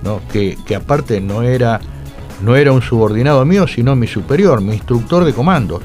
¿no? 0.03 0.21
que, 0.33 0.57
que 0.67 0.75
aparte 0.75 1.21
no 1.21 1.43
era, 1.43 1.81
no 2.43 2.57
era 2.57 2.73
un 2.73 2.83
subordinado 2.83 3.45
mío, 3.45 3.67
sino 3.67 3.97
mi 3.97 4.07
superior, 4.07 4.61
mi 4.61 4.75
instructor 4.75 5.25
de 5.25 5.33
comandos. 5.33 5.83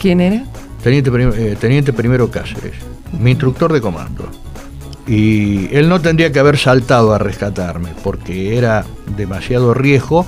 ¿Quién 0.00 0.20
era? 0.20 0.44
Teniente, 0.82 1.10
eh, 1.36 1.56
Teniente 1.58 1.92
Primero 1.92 2.30
Cáceres, 2.30 2.74
mi 3.18 3.30
instructor 3.30 3.72
de 3.72 3.80
comando. 3.80 4.28
Y 5.06 5.74
él 5.74 5.88
no 5.88 6.00
tendría 6.00 6.32
que 6.32 6.38
haber 6.38 6.56
saltado 6.56 7.12
a 7.14 7.18
rescatarme, 7.18 7.90
porque 8.02 8.56
era 8.56 8.84
demasiado 9.16 9.74
riesgo. 9.74 10.26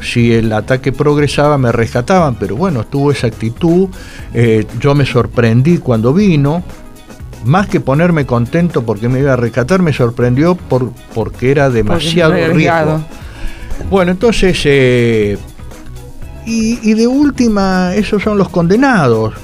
Si 0.00 0.32
el 0.32 0.52
ataque 0.52 0.92
progresaba, 0.92 1.58
me 1.58 1.72
rescataban, 1.72 2.36
pero 2.36 2.56
bueno, 2.56 2.84
tuvo 2.84 3.10
esa 3.10 3.26
actitud. 3.26 3.88
Eh, 4.32 4.66
yo 4.78 4.94
me 4.94 5.06
sorprendí 5.06 5.78
cuando 5.78 6.12
vino. 6.12 6.62
Más 7.44 7.68
que 7.68 7.80
ponerme 7.80 8.24
contento 8.26 8.82
porque 8.84 9.08
me 9.08 9.20
iba 9.20 9.34
a 9.34 9.36
rescatar, 9.36 9.82
me 9.82 9.92
sorprendió 9.92 10.54
por, 10.54 10.92
porque 11.14 11.50
era 11.50 11.68
demasiado 11.70 12.32
Porque 12.32 12.48
riesgo. 12.54 13.04
Bueno, 13.90 14.12
entonces, 14.12 14.58
eh, 14.64 15.36
y, 16.46 16.78
y 16.90 16.94
de 16.94 17.06
última, 17.06 17.94
esos 17.94 18.22
son 18.22 18.38
los 18.38 18.48
condenados. 18.48 19.34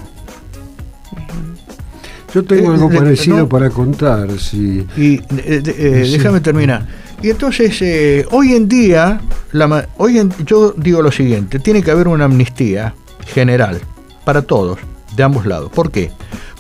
Yo 2.35 2.45
tengo 2.45 2.71
Eh, 2.71 2.75
algo 2.75 2.89
de- 2.89 2.99
parecido 2.99 3.37
no. 3.39 3.49
para 3.49 3.71
contar. 3.71 4.31
Si, 4.39 4.87
Y 4.97 5.15
eh, 5.37 5.61
de- 5.63 6.01
eh, 6.03 6.05
Sí. 6.07 6.13
déjame 6.13 6.41
terminar. 6.41 6.87
Y 7.23 7.29
entonces, 7.31 7.77
eh, 7.83 8.25
hoy 8.31 8.55
en 8.55 8.69
día, 8.69 9.21
la 9.53 9.67
ma- 9.67 9.85
hoy 9.99 10.19
en- 10.19 10.33
yo 10.47 10.73
digo 10.77 11.03
lo 11.03 11.11
siguiente, 11.13 11.59
tiene 11.59 11.83
que 11.83 11.91
haber 11.91 12.09
una 12.09 12.25
amnistía 12.27 12.95
general 13.27 13.81
para 14.25 14.43
todos, 14.43 14.79
de 15.17 15.23
ambos 15.23 15.45
lados. 15.45 15.71
¿Por 15.75 15.91
qué? 15.91 16.13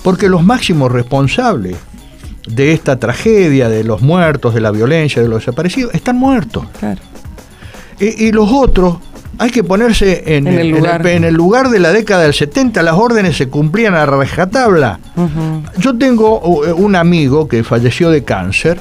Porque 0.03 0.29
los 0.29 0.43
máximos 0.43 0.91
responsables 0.91 1.77
de 2.47 2.73
esta 2.73 2.99
tragedia, 2.99 3.69
de 3.69 3.85
los 3.85 4.03
muertos, 4.03 4.55
de 4.55 4.61
la 4.61 4.71
violencia, 4.71 5.23
de 5.23 5.29
los 5.29 5.41
desaparecidos, 5.41 5.95
están 5.95 6.17
muertos. 6.17 6.65
Claro. 6.79 7.01
Y, 7.99 8.27
y 8.27 8.33
los 8.33 8.49
otros, 8.51 8.97
hay 9.39 9.51
que 9.51 9.63
ponerse 9.65 10.37
en, 10.37 10.47
En 10.47 10.59
el 10.59 10.67
en 10.69 10.77
lugar. 10.77 11.07
en 11.07 11.25
el 11.25 11.35
lugar 11.35 11.71
de 11.71 11.79
la 11.79 11.93
década 11.93 12.23
del 12.23 12.35
70, 12.35 12.83
las 12.83 12.95
órdenes 12.95 13.37
se 13.37 13.49
cumplían 13.49 13.95
a 13.95 14.05
rajatabla. 14.07 15.01
Yo 15.79 15.97
tengo 15.97 16.41
uh, 16.41 16.75
un 16.75 16.97
amigo 16.97 17.47
que 17.49 17.63
falleció 17.65 18.11
de 18.11 18.25
cáncer, 18.25 18.79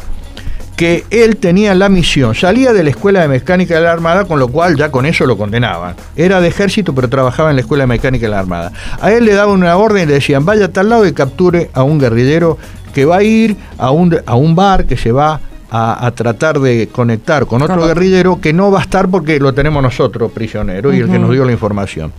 que 0.80 1.04
él 1.10 1.36
tenía 1.36 1.76
la 1.76 1.90
misión, 1.90 2.34
salía 2.34 2.72
de 2.72 2.86
la 2.86 2.92
Escuela 2.92 3.20
de 3.20 3.28
Mecánica 3.28 3.76
de 3.76 3.82
la 3.82 3.92
Armada, 3.92 4.24
con 4.24 4.40
lo 4.40 4.48
cual 4.48 4.78
ya 4.78 4.90
con 4.90 5.06
eso 5.06 5.26
lo 5.26 5.38
condenaban. 5.38 5.94
Era 6.16 6.40
de 6.40 6.48
ejército, 6.48 6.96
pero 6.96 7.10
trabajaba 7.10 7.50
en 7.50 7.58
la 7.58 7.64
Escuela 7.64 7.84
de 7.84 7.88
Mecánica 7.88 8.28
de 8.28 8.32
la 8.32 8.40
Armada. 8.40 8.72
A 9.02 9.12
él 9.12 9.26
le 9.26 9.34
daban 9.34 9.56
una 9.56 9.76
orden 9.76 10.04
y 10.04 10.06
le 10.06 10.14
decían, 10.14 10.46
vaya 10.46 10.68
a 10.68 10.70
tal 10.70 10.88
lado 10.88 11.06
y 11.06 11.12
capture 11.12 11.70
a 11.74 11.84
un 11.84 12.00
guerrillero 12.00 12.58
que 12.94 13.04
va 13.04 13.18
a 13.18 13.24
ir 13.24 13.58
a 13.78 13.92
un, 13.92 14.22
a 14.26 14.36
un 14.36 14.56
bar 14.56 14.86
que 14.86 14.96
se 14.96 15.12
va 15.12 15.42
a, 15.72 16.06
a 16.06 16.12
tratar 16.12 16.60
de 16.60 16.88
conectar 16.92 17.46
con 17.46 17.62
otro 17.62 17.86
guerrillero 17.86 18.40
que 18.42 18.54
no 18.54 18.72
va 18.72 18.80
a 18.80 18.82
estar 18.84 19.08
porque 19.10 19.40
lo 19.40 19.54
tenemos 19.54 19.82
nosotros 19.84 20.32
prisionero 20.32 20.94
y 20.94 21.00
el 21.00 21.10
que 21.10 21.20
nos 21.20 21.32
dio 21.32 21.46
la 21.46 21.52
información. 21.52 22.12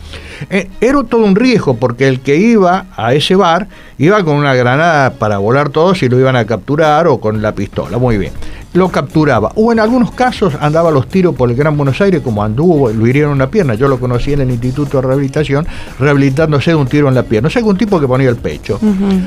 Eh, 0.49 0.69
era 0.81 1.03
todo 1.03 1.25
un 1.25 1.37
riesgo 1.37 1.77
porque 1.77 2.09
el 2.09 2.21
que 2.21 2.37
iba 2.37 2.87
a 2.97 3.15
ese 3.15 3.35
bar 3.35 3.69
iba 3.99 4.23
con 4.25 4.37
una 4.37 4.55
granada 4.55 5.13
para 5.15 5.39
volar 5.39 5.69
todos 5.69 6.03
y 6.03 6.09
lo 6.09 6.19
iban 6.19 6.37
a 6.37 6.45
capturar 6.45 7.07
o 7.07 7.21
con 7.21 7.43
la 7.43 7.55
pistola, 7.55 7.99
muy 7.99 8.19
bien. 8.19 8.33
Lo 8.73 8.89
capturaba. 8.89 9.51
O 9.57 9.73
en 9.73 9.81
algunos 9.81 10.13
casos 10.13 10.55
andaba 10.61 10.93
los 10.93 11.09
tiros 11.09 11.35
por 11.35 11.51
el 11.51 11.57
Gran 11.57 11.77
Buenos 11.77 12.01
Aires, 12.01 12.21
como 12.23 12.43
anduvo, 12.43 12.89
lo 12.89 13.07
hirieron 13.07 13.33
una 13.33 13.51
pierna. 13.51 13.75
Yo 13.75 13.89
lo 13.89 13.99
conocí 13.99 14.33
en 14.33 14.43
el 14.43 14.51
Instituto 14.51 15.01
de 15.01 15.09
Rehabilitación, 15.09 15.67
rehabilitándose 15.99 16.71
de 16.71 16.77
un 16.77 16.87
tiro 16.87 17.09
en 17.09 17.17
la 17.17 17.25
pierna. 17.25 17.49
O 17.49 17.51
sea, 17.51 17.65
un 17.65 17.77
tipo 17.77 17.99
que 17.99 18.07
ponía 18.07 18.29
el 18.29 18.37
pecho. 18.37 18.79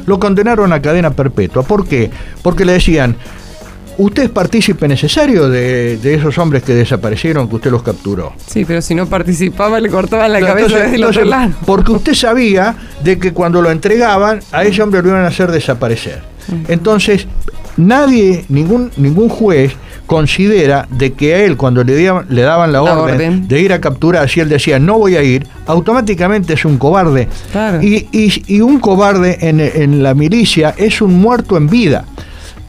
Lo 0.05 0.17
condenaron 0.17 0.71
a 0.71 0.81
cadena 0.81 1.11
perpetua. 1.11 1.63
¿Por 1.63 1.85
qué? 1.85 2.09
Porque 2.41 2.63
le 2.63 2.73
decían, 2.73 3.17
usted 3.97 4.23
es 4.23 4.29
partícipe 4.29 4.87
necesario 4.87 5.49
de, 5.49 5.97
de 5.97 6.13
esos 6.15 6.37
hombres 6.37 6.63
que 6.63 6.73
desaparecieron, 6.73 7.47
que 7.47 7.55
usted 7.55 7.71
los 7.71 7.83
capturó. 7.83 8.33
Sí, 8.47 8.65
pero 8.65 8.81
si 8.81 8.95
no 8.95 9.05
participaba 9.07 9.79
le 9.79 9.89
cortaban 9.89 10.31
la 10.31 10.39
cabeza 10.39 10.65
Entonces- 10.65 10.81
desde 10.83 10.95
el 10.95 11.03
otro 11.05 11.21
entonces, 11.21 11.29
lado. 11.51 11.53
Porque 11.65 11.91
usted 11.91 12.13
sabía 12.13 12.75
de 13.03 13.17
que 13.19 13.33
cuando 13.33 13.61
lo 13.61 13.71
entregaban, 13.71 14.39
a 14.51 14.63
ese 14.63 14.81
hombre 14.81 15.01
lo 15.01 15.09
iban 15.09 15.23
a 15.23 15.27
hacer 15.27 15.51
desaparecer. 15.51 16.21
Entonces, 16.67 17.25
nadie, 17.77 18.45
ningún, 18.49 18.91
ningún 18.97 19.29
juez 19.29 19.73
considera 20.05 20.85
de 20.91 21.13
que 21.13 21.33
a 21.33 21.39
él 21.45 21.55
cuando 21.57 21.83
le, 21.83 21.95
daban- 22.03 22.25
le 22.29 22.41
daban 22.41 22.71
la, 22.73 22.81
La 22.81 22.97
orden, 22.99 23.15
orden. 23.15 23.47
de 23.47 23.61
ir 23.61 23.71
a 23.73 23.79
capturar, 23.79 24.29
si 24.29 24.41
él 24.41 24.49
decía 24.49 24.77
no 24.77 24.99
voy 24.99 25.15
a 25.15 25.23
ir, 25.23 25.47
automáticamente 25.65 26.53
es 26.53 26.65
un 26.65 26.77
cobarde. 26.77 27.27
Claro. 27.51 27.81
Y, 27.81 28.07
y- 28.11 28.43
y 28.47 28.61
un 28.61 28.79
cobarde 28.79 29.37
en, 29.41 29.59
en 29.61 30.03
la 30.03 30.13
milicia 30.13 30.75
es 30.77 31.01
un 31.01 31.13
muerto 31.19 31.55
en 31.57 31.67
vida. 31.67 32.05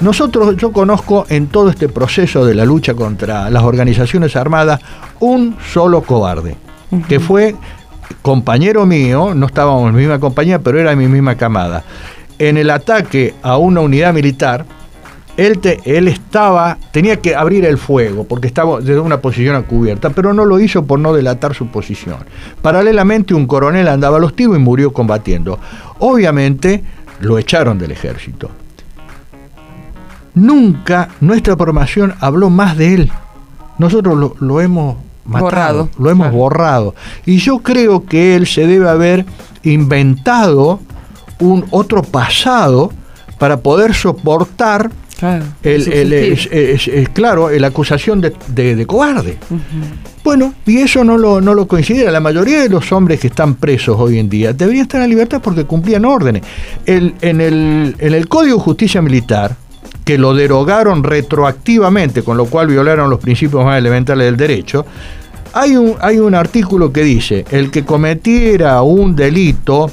Nosotros, 0.00 0.56
yo 0.56 0.72
conozco 0.72 1.24
en 1.28 1.46
todo 1.46 1.70
este 1.70 1.88
proceso 1.88 2.44
de 2.44 2.54
la 2.54 2.64
lucha 2.64 2.94
contra 2.94 3.48
las 3.48 3.62
organizaciones 3.62 4.36
armadas 4.36 4.80
un 5.20 5.56
solo 5.72 6.02
cobarde, 6.02 6.56
que 7.08 7.20
fue 7.20 7.54
compañero 8.20 8.84
mío, 8.86 9.34
no 9.34 9.46
estábamos 9.46 9.88
en 9.88 9.92
la 9.94 9.98
misma 9.98 10.18
compañía, 10.20 10.58
pero 10.58 10.78
era 10.78 10.90
de 10.90 10.96
mi 10.96 11.06
misma 11.08 11.36
camada. 11.36 11.84
En 12.38 12.56
el 12.58 12.70
ataque 12.70 13.34
a 13.42 13.56
una 13.56 13.80
unidad 13.80 14.12
militar, 14.12 14.66
él, 15.36 15.58
te- 15.60 15.80
él 15.84 16.08
estaba, 16.08 16.76
tenía 16.92 17.16
que 17.20 17.34
abrir 17.34 17.64
el 17.64 17.78
fuego 17.78 18.24
porque 18.24 18.46
estaba 18.48 18.80
desde 18.80 19.00
una 19.00 19.18
posición 19.20 19.56
a 19.56 19.62
cubierta, 19.62 20.10
pero 20.10 20.34
no 20.34 20.44
lo 20.44 20.60
hizo 20.60 20.84
por 20.84 20.98
no 20.98 21.14
delatar 21.14 21.54
su 21.54 21.68
posición. 21.68 22.18
Paralelamente, 22.60 23.32
un 23.34 23.46
coronel 23.46 23.88
andaba 23.88 24.18
a 24.18 24.20
los 24.20 24.36
tiros 24.36 24.56
y 24.56 24.60
murió 24.60 24.92
combatiendo. 24.92 25.58
Obviamente, 26.00 26.82
lo 27.20 27.38
echaron 27.38 27.78
del 27.78 27.92
ejército. 27.92 28.50
Nunca 30.34 31.08
nuestra 31.20 31.56
programación 31.56 32.14
habló 32.20 32.50
más 32.50 32.76
de 32.76 32.94
él. 32.94 33.12
Nosotros 33.78 34.16
lo, 34.18 34.36
lo 34.40 34.60
hemos 34.60 34.96
matado, 35.24 35.44
Borrado, 35.44 35.88
lo 35.98 36.10
hemos 36.10 36.26
claro. 36.26 36.36
borrado. 36.38 36.94
Y 37.26 37.38
yo 37.38 37.58
creo 37.60 38.04
que 38.04 38.36
él 38.36 38.46
se 38.46 38.66
debe 38.66 38.88
haber 38.88 39.24
inventado 39.62 40.80
un 41.40 41.64
otro 41.70 42.02
pasado 42.02 42.92
para 43.38 43.58
poder 43.58 43.94
soportar 43.94 44.90
Claro. 45.18 45.44
el, 45.62 45.92
el- 45.92 47.10
claro, 47.12 47.48
la 47.50 47.68
acusación 47.68 48.20
de, 48.20 48.32
de- 48.48 48.74
de 48.74 48.84
cobarde. 48.86 49.38
Bueno, 50.24 50.52
y 50.66 50.78
eso 50.78 51.04
no 51.04 51.16
lo, 51.16 51.40
no 51.40 51.54
lo 51.54 51.68
considera. 51.68 52.10
La 52.10 52.20
mayoría 52.20 52.60
de 52.62 52.68
los 52.68 52.90
hombres 52.92 53.20
que 53.20 53.28
están 53.28 53.54
presos 53.54 53.96
hoy 53.98 54.18
en 54.18 54.28
día 54.28 54.52
deberían 54.52 54.82
estar 54.82 55.00
en 55.02 55.08
libertad 55.10 55.40
porque 55.42 55.64
cumplían 55.64 56.04
órdenes. 56.04 56.42
El- 56.84 57.14
en, 57.20 57.40
el, 57.40 57.94
en 57.98 58.12
el 58.14 58.28
Código 58.28 58.56
de 58.56 58.62
Justicia 58.64 59.00
Militar, 59.02 59.56
que 60.04 60.18
lo 60.18 60.34
derogaron 60.34 61.02
retroactivamente, 61.02 62.22
con 62.22 62.36
lo 62.36 62.46
cual 62.46 62.66
violaron 62.68 63.08
los 63.10 63.20
principios 63.20 63.64
más 63.64 63.78
elementales 63.78 64.26
del 64.26 64.36
derecho, 64.36 64.84
hay 65.52 65.76
un, 65.76 65.94
hay 66.00 66.18
un 66.18 66.34
artículo 66.34 66.92
que 66.92 67.02
dice, 67.02 67.44
el 67.50 67.70
que 67.70 67.84
cometiera 67.84 68.82
un 68.82 69.14
delito, 69.16 69.90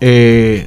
eh, 0.00 0.66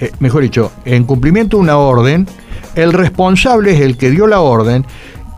eh, 0.00 0.10
mejor 0.20 0.42
dicho, 0.42 0.72
en 0.84 1.04
cumplimiento 1.04 1.56
de 1.56 1.62
una 1.62 1.78
orden, 1.78 2.26
el 2.74 2.92
responsable 2.92 3.72
es 3.74 3.80
el 3.80 3.96
que 3.96 4.10
dio 4.10 4.26
la 4.26 4.40
orden 4.40 4.84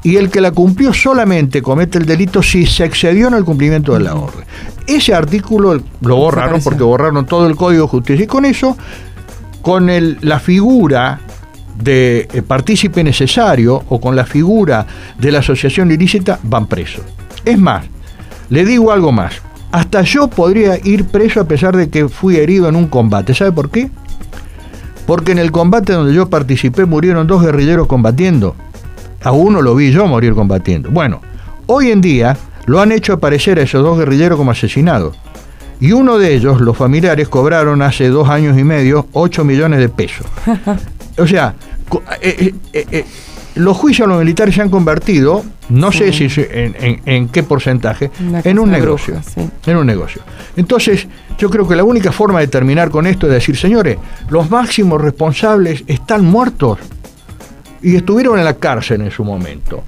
y 0.02 0.16
el 0.16 0.30
que 0.30 0.40
la 0.40 0.50
cumplió 0.50 0.92
solamente 0.92 1.62
comete 1.62 1.98
el 1.98 2.06
delito 2.06 2.42
si 2.42 2.66
se 2.66 2.84
excedió 2.84 3.28
en 3.28 3.34
el 3.34 3.44
cumplimiento 3.44 3.92
de 3.94 4.00
la 4.00 4.14
orden. 4.14 4.44
Ese 4.86 5.14
artículo 5.14 5.80
lo 6.00 6.16
borraron 6.16 6.60
porque 6.62 6.82
borraron 6.82 7.24
todo 7.26 7.46
el 7.46 7.54
Código 7.54 7.82
de 7.84 7.88
Justicia 7.88 8.24
y 8.24 8.26
con 8.26 8.44
eso, 8.44 8.76
con 9.62 9.88
el- 9.90 10.18
la 10.22 10.40
figura 10.40 11.20
de 11.78 12.28
eh, 12.32 12.42
partícipe 12.42 13.02
necesario 13.02 13.82
o 13.88 14.00
con 14.00 14.16
la 14.16 14.24
figura 14.24 14.86
de 15.18 15.32
la 15.32 15.40
asociación 15.40 15.90
ilícita 15.90 16.38
van 16.42 16.66
presos. 16.66 17.04
Es 17.44 17.58
más, 17.58 17.84
le 18.50 18.64
digo 18.64 18.92
algo 18.92 19.12
más. 19.12 19.34
Hasta 19.72 20.02
yo 20.02 20.28
podría 20.28 20.78
ir 20.84 21.06
preso 21.06 21.40
a 21.40 21.44
pesar 21.44 21.76
de 21.76 21.88
que 21.88 22.08
fui 22.08 22.36
herido 22.36 22.68
en 22.68 22.76
un 22.76 22.88
combate. 22.88 23.34
¿Sabe 23.34 23.52
por 23.52 23.70
qué? 23.70 23.90
Porque 25.06 25.32
en 25.32 25.38
el 25.38 25.50
combate 25.50 25.94
donde 25.94 26.14
yo 26.14 26.28
participé 26.28 26.84
murieron 26.84 27.26
dos 27.26 27.42
guerrilleros 27.42 27.86
combatiendo. 27.86 28.54
A 29.22 29.32
uno 29.32 29.62
lo 29.62 29.74
vi 29.74 29.90
yo 29.90 30.06
morir 30.06 30.34
combatiendo. 30.34 30.90
Bueno, 30.90 31.20
hoy 31.66 31.90
en 31.90 32.00
día 32.00 32.36
lo 32.66 32.80
han 32.80 32.92
hecho 32.92 33.14
aparecer 33.14 33.58
a 33.58 33.62
esos 33.62 33.82
dos 33.82 33.98
guerrilleros 33.98 34.36
como 34.36 34.50
asesinados. 34.50 35.16
Y 35.80 35.92
uno 35.92 36.18
de 36.18 36.34
ellos, 36.34 36.60
los 36.60 36.76
familiares, 36.76 37.28
cobraron 37.28 37.82
hace 37.82 38.08
dos 38.08 38.28
años 38.28 38.56
y 38.56 38.62
medio 38.62 39.08
8 39.12 39.44
millones 39.44 39.80
de 39.80 39.88
pesos. 39.88 40.26
O 41.18 41.26
sea, 41.26 41.54
eh, 42.20 42.54
eh, 42.72 42.86
eh, 42.90 43.04
los 43.56 43.76
juicios 43.76 44.06
a 44.06 44.08
los 44.10 44.18
militares 44.20 44.54
se 44.54 44.62
han 44.62 44.70
convertido, 44.70 45.44
no 45.68 45.92
sé 45.92 46.12
si 46.12 46.24
en, 46.24 46.74
en- 46.80 47.00
en 47.04 47.28
qué 47.28 47.42
porcentaje, 47.42 48.10
Una 48.20 48.40
en 48.44 48.58
un 48.58 48.70
negocio. 48.70 49.14
bruja, 49.14 49.30
sí. 49.34 49.70
En 49.70 49.76
un 49.76 49.86
negocio. 49.86 50.22
Entonces, 50.56 51.06
yo 51.38 51.50
creo 51.50 51.68
que 51.68 51.76
la 51.76 51.84
única 51.84 52.12
forma 52.12 52.40
de 52.40 52.46
terminar 52.48 52.90
con 52.90 53.06
esto 53.06 53.26
es 53.26 53.32
decir, 53.34 53.56
señores, 53.56 53.98
los 54.30 54.50
máximos 54.50 55.00
responsables 55.00 55.84
están 55.86 56.24
muertos 56.24 56.78
y 57.82 57.96
estuvieron 57.96 58.38
en 58.38 58.44
la 58.44 58.54
cárcel 58.54 59.02
en 59.02 59.10
su 59.10 59.22
momento. 59.24 59.82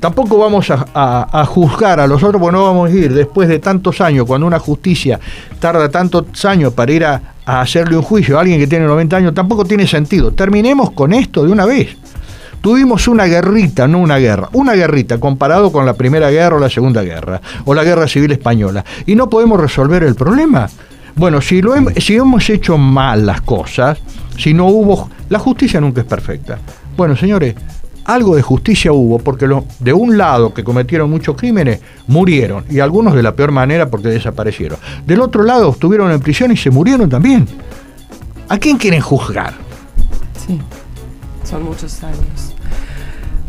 Tampoco 0.00 0.36
vamos 0.38 0.68
a, 0.70 0.86
a- 0.94 1.40
a 1.42 1.44
juzgar 1.46 2.00
a 2.00 2.06
los 2.06 2.22
otros, 2.22 2.40
porque 2.40 2.56
no 2.56 2.64
vamos 2.64 2.90
a 2.90 2.92
ir 2.92 3.12
después 3.12 3.48
de 3.48 3.58
tantos 3.60 4.00
años, 4.00 4.26
cuando 4.26 4.46
una 4.46 4.58
justicia 4.58 5.20
tarda 5.60 5.88
tantos 5.90 6.44
años 6.44 6.72
para 6.72 6.90
ir 6.92 7.04
a, 7.04 7.31
a 7.44 7.60
hacerle 7.60 7.96
un 7.96 8.02
juicio 8.02 8.36
a 8.36 8.42
alguien 8.42 8.58
que 8.58 8.66
tiene 8.66 8.86
90 8.86 9.16
años, 9.16 9.34
tampoco 9.34 9.64
tiene 9.64 9.86
sentido. 9.86 10.32
Terminemos 10.32 10.92
con 10.92 11.12
esto 11.12 11.44
de 11.44 11.52
una 11.52 11.66
vez. 11.66 11.96
Tuvimos 12.60 13.08
una 13.08 13.26
guerrita, 13.26 13.88
no 13.88 13.98
una 13.98 14.18
guerra, 14.18 14.48
una 14.52 14.74
guerrita 14.74 15.18
comparado 15.18 15.72
con 15.72 15.84
la 15.84 15.94
Primera 15.94 16.30
Guerra 16.30 16.56
o 16.56 16.60
la 16.60 16.70
Segunda 16.70 17.02
Guerra, 17.02 17.40
o 17.64 17.74
la 17.74 17.82
Guerra 17.82 18.06
Civil 18.06 18.30
Española, 18.30 18.84
y 19.04 19.16
no 19.16 19.28
podemos 19.28 19.60
resolver 19.60 20.04
el 20.04 20.14
problema. 20.14 20.68
Bueno, 21.16 21.40
si, 21.40 21.60
lo 21.60 21.74
hemos 21.74 22.50
hecho 22.50 22.78
mal 22.78 23.26
las 23.26 23.40
cosas, 23.42 23.98
si 24.38 24.54
no 24.54 24.66
hubo... 24.66 25.10
La 25.28 25.38
justicia 25.38 25.80
nunca 25.80 26.02
es 26.02 26.06
perfecta. 26.06 26.58
Bueno, 26.96 27.16
señores, 27.16 27.54
algo 28.04 28.34
de 28.36 28.42
justicia 28.42 28.92
hubo, 28.92 29.18
porque 29.18 29.46
lo- 29.46 29.64
de 29.78 29.92
un 29.92 30.16
lado 30.18 30.52
que 30.54 30.64
cometieron 30.64 31.10
muchos 31.10 31.36
crímenes, 31.36 31.80
murieron, 32.06 32.64
y 32.70 32.80
algunos 32.80 33.14
de 33.14 33.22
la 33.22 33.34
peor 33.34 33.52
manera 33.52 33.88
porque 33.90 34.08
desaparecieron. 34.08 34.78
Del 35.06 35.20
otro 35.20 35.42
lado 35.42 35.70
estuvieron 35.70 36.10
en 36.10 36.20
prisión 36.20 36.52
y 36.52 36.56
se 36.56 36.70
murieron 36.70 37.08
también. 37.08 37.46
¿A 38.48 38.58
quién 38.58 38.76
quieren 38.76 39.00
juzgar? 39.00 39.54
Sí, 40.46 40.60
son 41.44 41.62
muchos 41.64 42.02
años. 42.02 42.51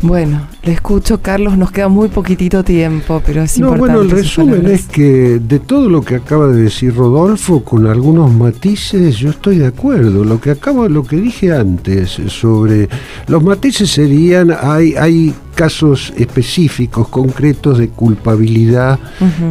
Bueno, 0.06 0.46
le 0.62 0.72
escucho, 0.72 1.22
Carlos, 1.22 1.56
nos 1.56 1.70
queda 1.72 1.88
muy 1.88 2.08
poquitito 2.08 2.62
tiempo, 2.62 3.22
pero 3.24 3.40
es 3.42 3.58
No, 3.58 3.68
importante. 3.70 3.92
bueno, 3.94 4.02
el 4.02 4.10
resumen 4.10 4.56
palabras. 4.56 4.80
es 4.80 4.86
que 4.86 5.40
de 5.42 5.58
todo 5.60 5.88
lo 5.88 6.02
que 6.02 6.16
acaba 6.16 6.48
de 6.48 6.62
decir 6.64 6.94
Rodolfo, 6.94 7.64
con 7.64 7.86
algunos 7.86 8.30
matices, 8.30 9.16
yo 9.16 9.30
estoy 9.30 9.56
de 9.58 9.66
acuerdo. 9.68 10.22
Lo 10.22 10.38
que 10.42 10.50
acabo, 10.50 10.86
lo 10.90 11.04
que 11.04 11.16
dije 11.16 11.52
antes 11.54 12.20
sobre 12.28 12.86
los 13.28 13.42
matices 13.42 13.90
serían 13.90 14.54
hay 14.60 14.94
hay 14.94 15.34
casos 15.54 16.12
específicos, 16.18 17.08
concretos 17.08 17.78
de 17.78 17.88
culpabilidad. 17.88 18.98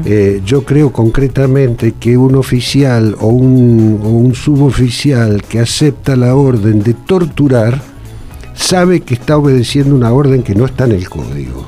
Eh, 0.05 0.41
yo 0.45 0.63
creo 0.63 0.91
concretamente 0.91 1.93
que 1.99 2.15
un 2.17 2.35
oficial 2.35 3.15
o 3.19 3.27
un, 3.29 3.99
o 4.03 4.09
un 4.09 4.35
suboficial 4.35 5.41
que 5.43 5.59
acepta 5.59 6.15
la 6.15 6.35
orden 6.35 6.83
de 6.83 6.93
torturar 6.93 7.92
sabe 8.53 9.01
que 9.01 9.13
está 9.15 9.37
obedeciendo 9.37 9.95
una 9.95 10.11
orden 10.11 10.43
que 10.43 10.55
no 10.55 10.65
está 10.65 10.85
en 10.85 10.93
el 10.93 11.09
código. 11.09 11.65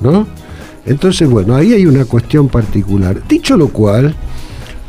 ¿no? 0.00 0.26
Entonces, 0.86 1.28
bueno, 1.28 1.54
ahí 1.54 1.72
hay 1.74 1.86
una 1.86 2.04
cuestión 2.04 2.48
particular. 2.48 3.22
Dicho 3.28 3.56
lo 3.56 3.68
cual, 3.68 4.14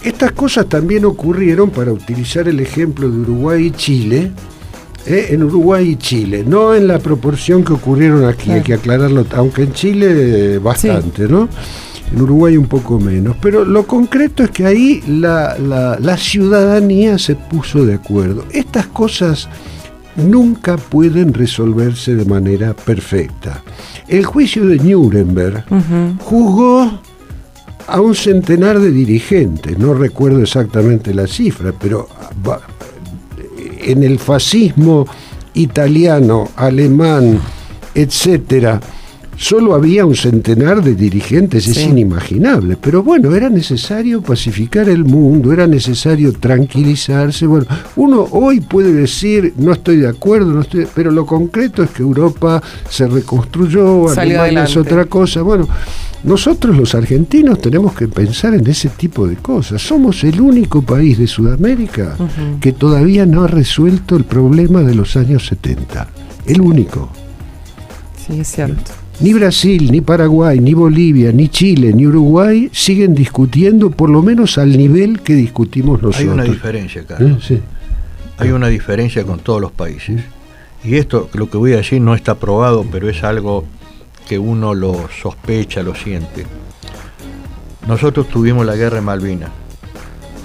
estas 0.04 0.32
cosas 0.32 0.68
también 0.68 1.06
ocurrieron, 1.06 1.70
para 1.70 1.92
utilizar 1.92 2.48
el 2.48 2.60
ejemplo 2.60 3.10
de 3.10 3.20
Uruguay 3.20 3.68
y 3.68 3.72
Chile, 3.72 4.32
¿eh? 5.06 5.28
en 5.30 5.44
Uruguay 5.44 5.90
y 5.92 5.96
Chile, 5.98 6.44
no 6.48 6.74
en 6.74 6.88
la 6.88 7.00
proporción 7.00 7.64
que 7.64 7.74
ocurrieron 7.74 8.26
aquí, 8.26 8.52
hay 8.52 8.62
que 8.62 8.74
aclararlo, 8.74 9.26
aunque 9.36 9.64
en 9.64 9.74
Chile 9.74 10.56
eh, 10.56 10.60
bastante, 10.60 11.28
¿no? 11.28 11.48
En 12.14 12.22
Uruguay 12.22 12.58
un 12.58 12.68
poco 12.68 13.00
menos. 13.00 13.36
Pero 13.42 13.64
lo 13.66 13.86
concreto 13.88 14.44
es 14.44 14.50
que 14.52 14.66
ahí 14.66 15.02
la, 15.08 15.58
la- 15.58 15.98
la 16.00 16.18
ciudadanía 16.18 17.18
se 17.18 17.36
puso 17.36 17.86
de 17.86 17.94
acuerdo. 17.96 18.46
Estas 18.52 18.88
cosas 18.88 19.48
nunca 20.16 20.78
pueden 20.78 21.34
resolverse 21.34 22.16
de 22.16 22.26
manera 22.26 22.74
perfecta. 22.74 23.64
El 24.08 24.26
juicio 24.26 24.66
de 24.66 24.78
Nuremberg 24.78 25.66
Ujú. 25.70 26.18
juzgó 26.24 27.00
a 27.88 28.00
un 28.02 28.16
centenar 28.16 28.80
de 28.80 28.92
dirigentes, 28.92 29.78
no 29.78 29.94
recuerdo 29.94 30.42
exactamente 30.42 31.14
la 31.14 31.28
cifra, 31.28 31.74
pero 31.78 32.08
en 33.82 34.04
el 34.04 34.20
fascismo 34.20 35.06
italiano, 35.54 36.50
alemán, 36.56 37.40
etcétera, 37.94 38.80
solo 39.38 39.74
había 39.76 40.06
un 40.06 40.16
centenar 40.16 40.84
de 40.84 40.96
dirigentes, 40.96 41.68
es 41.68 41.76
Sí. 41.78 41.90
inimaginable. 41.90 42.78
Pero 42.78 43.04
bueno, 43.04 43.36
era 43.36 43.50
necesario 43.50 44.22
pacificar 44.22 44.90
el 44.90 45.04
mundo, 45.06 45.52
era 45.52 45.68
necesario 45.68 46.34
tranquilizarse. 46.34 47.46
Bueno, 47.48 47.66
uno 47.96 48.28
hoy 48.32 48.62
puede 48.62 48.94
decir, 48.94 49.54
no 49.58 49.74
estoy 49.74 49.98
de 49.98 50.08
acuerdo, 50.08 50.52
no 50.54 50.62
estoy, 50.62 50.88
pero 50.94 51.12
lo 51.12 51.26
concreto 51.26 51.84
es 51.84 51.90
que 51.92 52.02
Europa 52.04 52.62
se 52.90 53.08
reconstruyó, 53.08 54.10
Alemania 54.10 54.64
es 54.66 54.78
otra 54.78 55.06
cosa. 55.06 55.42
Bueno, 55.42 55.68
nosotros 56.24 56.78
los 56.78 56.96
argentinos 56.96 57.60
tenemos 57.60 57.94
que 57.94 58.08
pensar 58.08 58.54
en 58.54 58.66
ese 58.68 58.88
tipo 58.90 59.28
de 59.28 59.36
cosas. 59.36 59.82
Somos 59.82 60.24
el 60.24 60.40
único 60.40 60.82
país 60.82 61.18
de 61.18 61.28
Sudamérica 61.28 62.16
que 62.62 62.72
todavía 62.72 63.26
no 63.26 63.44
ha 63.44 63.48
resuelto 63.48 64.16
el 64.16 64.24
problema 64.24 64.84
de 64.84 64.96
los 64.96 65.18
años 65.18 65.46
70. 65.48 66.08
El 66.46 66.62
único. 66.62 67.10
Sí, 68.26 68.40
es 68.40 68.48
cierto. 68.48 68.92
Ni 69.20 69.34
Brasil, 69.34 69.92
ni 69.92 70.02
Paraguay, 70.02 70.60
ni 70.60 70.74
Bolivia, 70.74 71.32
ni 71.32 71.48
Chile, 71.48 71.94
ni 71.94 72.08
Uruguay 72.08 72.70
siguen 72.74 73.14
discutiendo 73.14 73.92
por 73.92 74.10
lo 74.10 74.22
menos 74.22 74.58
al 74.58 74.76
nivel 74.76 75.22
que 75.22 75.34
discutimos 75.36 76.02
nosotros. 76.02 76.20
Hay 76.20 76.28
una 76.28 76.44
diferencia, 76.44 77.02
¿Eh? 77.02 77.06
Carlos. 77.08 77.46
Sí. 77.46 77.60
Hay 78.38 78.50
una 78.50 78.68
diferencia 78.68 79.24
con 79.24 79.40
todos 79.40 79.62
los 79.62 79.72
países. 79.72 80.22
Y 80.84 80.96
esto, 80.96 81.30
lo 81.34 81.50
que 81.50 81.58
voy 81.58 81.74
a 81.74 81.78
decir, 81.78 82.02
no 82.02 82.16
está 82.16 82.36
probado, 82.36 82.86
pero 82.92 83.08
es 83.10 83.24
algo 83.24 83.64
que 84.28 84.40
uno 84.40 84.74
lo 84.74 85.08
sospecha, 85.22 85.84
lo 85.84 85.96
siente. 85.96 86.46
Nosotros 87.88 88.28
tuvimos 88.28 88.66
la 88.66 88.76
guerra 88.76 88.98
en 88.98 89.06
Malvinas. 89.06 89.52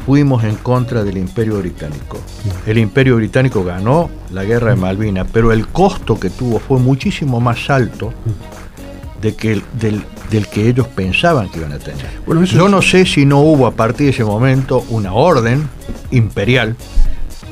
fuimos 0.07 0.43
en 0.45 0.57
contra 0.57 1.05
del 1.05 1.19
imperio 1.19 1.59
británico. 1.59 2.19
El 2.67 2.79
imperio 2.79 3.17
británico 3.17 3.63
ganó 3.63 4.09
la 4.33 4.43
guerra 4.45 4.71
de 4.71 4.77
Malvinas, 4.77 5.27
pero 5.31 5.53
el 5.53 5.69
costo 5.69 6.19
que 6.19 6.31
tuvo 6.31 6.59
fue 6.59 6.79
muchísimo 6.79 7.41
más 7.41 7.69
alto 7.69 8.15
de 9.21 9.35
que 9.35 9.61
del, 9.73 10.03
del 10.31 10.47
que 10.47 10.69
ellos 10.69 10.87
pensaban 10.89 11.49
que 11.49 11.59
iban 11.59 11.73
a 11.73 11.79
tener. 11.79 12.07
Bueno, 12.27 12.45
Yo 12.45 12.69
no 12.69 12.83
sé 12.83 13.05
si 13.05 13.25
no 13.27 13.41
hubo 13.41 13.67
a 13.67 13.73
partir 13.73 14.07
de 14.07 14.11
ese 14.11 14.25
momento 14.25 14.85
una 14.89 15.13
orden 15.13 15.69
imperial 16.11 16.77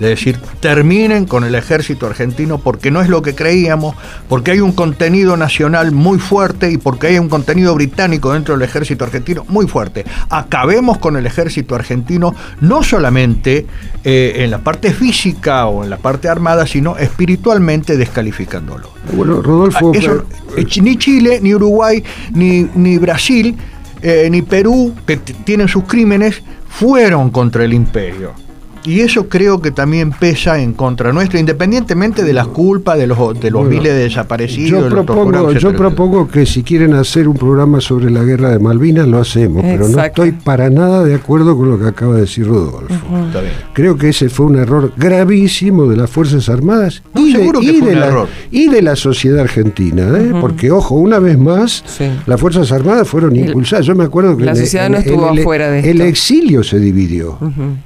de 0.00 0.08
decir 0.08 0.38
terminen 0.60 1.26
con 1.26 1.44
el 1.44 1.54
ejército 1.54 2.06
argentino 2.06 2.58
porque 2.58 2.90
no 2.90 3.00
es 3.00 3.08
lo 3.08 3.22
que 3.22 3.34
creíamos, 3.34 3.94
porque 4.28 4.52
hay 4.52 4.60
un 4.60 4.72
contenido 4.72 5.36
nacional 5.36 5.92
muy 5.92 6.18
fuerte 6.18 6.70
y 6.70 6.76
porque 6.76 7.08
hay 7.08 7.18
un 7.18 7.28
contenido 7.28 7.74
británico 7.74 8.32
dentro 8.32 8.54
del 8.54 8.62
ejército 8.62 9.04
argentino 9.04 9.44
muy 9.48 9.66
fuerte. 9.66 10.04
Acabemos 10.30 10.98
con 10.98 11.16
el 11.16 11.26
ejército 11.26 11.74
argentino 11.74 12.34
no 12.60 12.82
solamente 12.82 13.66
eh, 14.04 14.34
en 14.36 14.50
la 14.50 14.58
parte 14.58 14.92
física 14.92 15.66
o 15.66 15.84
en 15.84 15.90
la 15.90 15.98
parte 15.98 16.28
armada, 16.28 16.66
sino 16.66 16.96
espiritualmente 16.96 17.96
descalificándolo. 17.96 18.90
Bueno, 19.12 19.42
Rodolfo, 19.42 19.92
Ah, 19.94 19.98
eso, 19.98 20.24
eh, 20.56 20.66
ni 20.82 20.96
Chile, 20.96 21.40
ni 21.42 21.54
Uruguay, 21.54 22.02
ni, 22.32 22.68
ni 22.74 22.98
Brasil, 22.98 23.56
eh, 24.02 24.28
ni 24.30 24.42
Perú, 24.42 24.94
que 25.06 25.16
tienen 25.16 25.68
sus 25.68 25.84
crímenes, 25.84 26.42
fueron 26.68 27.30
contra 27.30 27.64
el 27.64 27.72
imperio. 27.72 28.45
Y 28.86 29.00
eso 29.00 29.28
creo 29.28 29.60
que 29.60 29.70
también 29.72 30.12
pesa 30.12 30.60
en 30.62 30.72
contra 30.72 31.12
nuestra, 31.12 31.40
independientemente 31.40 32.22
de 32.22 32.32
las 32.32 32.46
culpas 32.46 32.96
de 32.98 33.06
los, 33.06 33.18
de 33.40 33.50
los 33.50 33.62
Bueno, 33.64 33.76
miles 33.78 33.92
de 33.94 33.98
desaparecidos. 34.04 34.70
yo 34.70 34.84
de 34.84 34.90
propongo, 34.90 35.52
yo 35.52 35.72
propongo 35.74 36.28
que 36.28 36.46
si 36.46 36.62
quieren 36.62 36.94
hacer 36.94 37.26
un 37.28 37.36
programa 37.36 37.80
sobre 37.80 38.10
la 38.10 38.22
guerra 38.22 38.50
de 38.50 38.58
Malvinas, 38.58 39.08
lo 39.08 39.18
hacemos, 39.18 39.62
pero 39.62 39.88
no 39.88 40.02
estoy 40.02 40.32
para 40.32 40.70
nada 40.70 41.04
de 41.04 41.14
acuerdo 41.14 41.56
con 41.56 41.68
lo 41.70 41.78
que 41.78 41.86
acaba 41.86 42.14
de 42.14 42.20
decir 42.22 42.46
Rodolfo. 42.46 42.86
etcétera. 42.94 43.26
Está 43.26 43.40
bien. 43.40 43.52
Creo 43.72 43.96
que 43.98 44.08
ese 44.10 44.28
fue 44.28 44.46
un 44.46 44.56
error 44.56 44.92
gravísimo 44.96 45.86
de 45.86 45.96
las 45.96 46.10
Fuerzas 46.10 46.48
Armadas 46.48 47.02
No, 47.14 47.20
y, 47.26 47.32
de, 47.32 47.42
y 47.60 47.80
la, 47.94 48.26
y 48.50 48.68
de 48.68 48.82
la 48.82 48.94
sociedad 48.96 49.40
argentina, 49.40 50.08
¿eh? 50.16 50.32
porque 50.40 50.70
ojo, 50.70 50.94
una 50.94 51.18
vez 51.18 51.38
más, 51.38 51.82
Sí. 51.86 52.04
las 52.26 52.40
Fuerzas 52.40 52.70
Armadas 52.72 53.08
fueron 53.08 53.34
El- 53.34 53.46
impulsadas. 53.46 53.84
Yo 53.86 53.94
me 53.94 54.04
acuerdo 54.04 54.36
que 54.36 54.44
la 54.44 54.52
en- 54.52 54.56
sociedad 54.58 54.86
en- 54.86 54.92
no 54.92 54.98
estuvo 54.98 55.26
en 55.28 55.34
el, 55.34 55.40
afuera 55.40 55.70
de 55.70 55.80
el 55.80 55.86
esto. 55.96 56.04
exilio 56.04 56.62
se 56.62 56.78
dividió. 56.78 57.38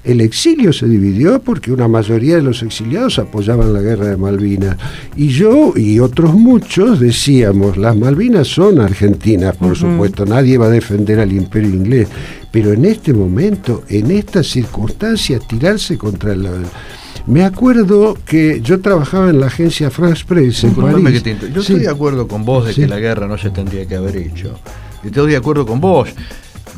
El 0.05 0.21
exilio 0.21 0.73
se 0.73 0.87
dividió 0.91 1.41
porque 1.41 1.73
una 1.73 1.89
mayoría 1.89 2.37
de 2.37 2.43
los 2.43 2.63
exiliados 2.63 3.19
apoyaban 3.19 3.73
la 3.73 3.81
guerra 3.81 4.09
de 4.09 4.17
Malvinas. 4.19 4.77
Y 5.17 5.29
yo 5.29 5.73
y 5.77 5.99
otros 6.01 6.35
muchos 6.35 7.01
decíamos, 7.01 7.77
las 7.79 7.97
Malvinas 7.97 8.49
son 8.49 8.81
argentinas, 8.81 9.57
por 9.57 9.77
supuesto, 9.77 10.27
nadie 10.27 10.59
va 10.59 10.67
a 10.67 10.71
defender 10.71 11.21
al 11.21 11.33
imperio 11.33 11.71
inglés. 11.71 12.09
Pero 12.51 12.73
en 12.73 12.85
este 12.85 13.15
momento, 13.15 13.85
en 13.89 14.11
estas 14.11 14.47
circunstancias, 14.49 15.47
tirarse 15.49 15.97
contra 15.97 16.35
la... 16.35 16.51
Me 17.27 17.45
acuerdo 17.45 18.17
que 18.27 18.61
yo 18.63 18.81
trabajaba 18.81 19.31
en 19.31 19.39
la 19.41 19.47
agencia 19.47 19.91
France 19.91 20.25
Press 20.27 20.65
en 20.65 20.71
Disculpame 20.71 21.03
París. 21.05 21.19
que 21.19 21.25
te 21.25 21.31
inter- 21.31 21.53
Yo 21.53 21.63
Sí. 21.63 21.73
estoy 21.75 21.87
de 21.87 21.91
acuerdo 21.93 22.27
con 22.27 22.45
vos 22.45 22.67
de 22.67 22.73
Sí. 22.73 22.81
que 22.81 22.89
la 22.89 22.99
guerra 22.99 23.29
no 23.29 23.39
se 23.39 23.51
tendría 23.51 23.87
que 23.87 23.95
haber 23.95 24.17
hecho. 24.17 24.59
Estoy 25.05 25.31
de 25.31 25.37
acuerdo 25.37 25.65
con 25.67 25.81
vos. 25.81 26.09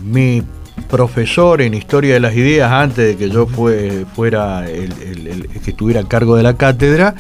Mi 0.05 0.43
profesor 0.89 1.61
en 1.63 1.75
Historia 1.75 2.15
de 2.15 2.21
las 2.21 2.35
Ideas, 2.35 2.71
antes 2.71 3.07
de 3.07 3.17
que 3.17 3.31
yo 3.31 3.47
fue, 3.47 4.05
fuera 4.15 4.69
el, 4.69 4.93
el- 5.03 5.27
el 5.27 5.49
que 5.49 5.71
estuviera 5.71 6.01
a 6.01 6.05
cargo 6.09 6.37
de 6.37 6.43
la 6.43 6.55
cátedra, 6.55 7.15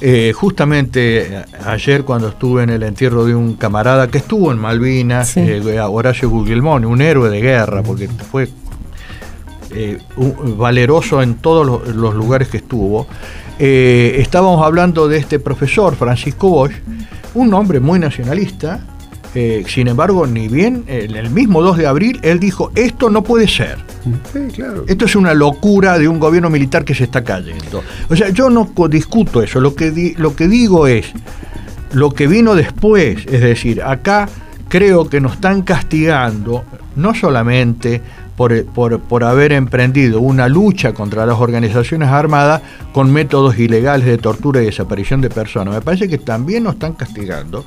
eh, 0.00 0.32
justamente 0.34 1.42
ayer 1.66 2.04
cuando 2.04 2.28
estuve 2.28 2.62
en 2.62 2.70
el 2.70 2.82
entierro 2.82 3.24
de 3.24 3.34
un 3.34 3.54
camarada 3.54 4.08
que 4.08 4.18
estuvo 4.18 4.52
en 4.52 4.58
Malvinas, 4.58 5.28
Sí. 5.30 5.40
eh, 5.40 5.80
Horacio 5.80 6.28
Guglielmone, 6.30 6.86
un 6.86 7.00
héroe 7.02 7.28
de 7.30 7.40
guerra, 7.40 7.82
porque 7.82 8.08
fue 8.08 8.48
eh, 9.72 9.98
un- 10.16 10.58
valeroso 10.58 11.22
en 11.22 11.34
todos 11.36 11.66
los, 11.66 11.94
los 11.94 12.14
lugares 12.14 12.48
que 12.48 12.56
estuvo. 12.58 13.06
Eh, 13.58 14.16
estábamos 14.18 14.64
hablando 14.64 15.06
de 15.08 15.18
este 15.18 15.38
profesor, 15.38 15.94
Francisco 15.94 16.48
Bosch, 16.48 16.72
un 17.34 17.52
hombre 17.54 17.78
muy 17.80 17.98
nacionalista. 17.98 18.80
Eh, 19.34 19.64
sin 19.68 19.88
embargo, 19.88 20.26
ni 20.26 20.48
bien 20.48 20.84
en 20.88 21.14
el 21.14 21.30
mismo 21.30 21.62
2 21.62 21.76
de 21.78 21.86
abril, 21.86 22.18
él 22.22 22.40
dijo, 22.40 22.72
esto 22.74 23.10
no 23.10 23.22
puede 23.22 23.46
ser. 23.48 23.78
Sí, 24.32 24.40
claro. 24.54 24.84
Esto 24.88 25.04
es 25.04 25.14
una 25.14 25.34
locura 25.34 25.98
de 25.98 26.08
un 26.08 26.18
gobierno 26.18 26.50
militar 26.50 26.84
que 26.84 26.94
se 26.94 27.04
está 27.04 27.22
cayendo. 27.22 27.82
O 28.08 28.16
sea, 28.16 28.30
yo 28.30 28.50
no 28.50 28.70
discuto 28.88 29.42
eso. 29.42 29.60
Lo 29.60 29.74
que, 29.74 29.90
di- 29.90 30.14
lo 30.14 30.34
que 30.34 30.48
digo 30.48 30.86
es 30.86 31.06
lo 31.92 32.10
que 32.12 32.26
vino 32.26 32.54
después. 32.54 33.26
Es 33.26 33.40
decir, 33.40 33.82
acá 33.82 34.28
creo 34.68 35.08
que 35.08 35.20
nos 35.20 35.34
están 35.34 35.62
castigando 35.62 36.64
no 36.96 37.14
solamente 37.14 38.00
por, 38.36 38.64
por, 38.66 39.00
por 39.00 39.22
haber 39.24 39.52
emprendido 39.52 40.20
una 40.20 40.48
lucha 40.48 40.92
contra 40.94 41.26
las 41.26 41.38
organizaciones 41.38 42.08
armadas 42.08 42.62
con 42.92 43.12
métodos 43.12 43.58
ilegales 43.58 44.06
de 44.06 44.16
tortura 44.18 44.62
y 44.62 44.66
desaparición 44.66 45.20
de 45.20 45.28
personas. 45.28 45.74
Me 45.74 45.80
parece 45.82 46.08
que 46.08 46.18
también 46.18 46.62
nos 46.64 46.74
están 46.74 46.94
castigando 46.94 47.64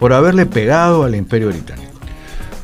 por 0.00 0.12
haberle 0.14 0.46
pegado 0.46 1.04
al 1.04 1.14
imperio 1.14 1.48
británico. 1.48 1.92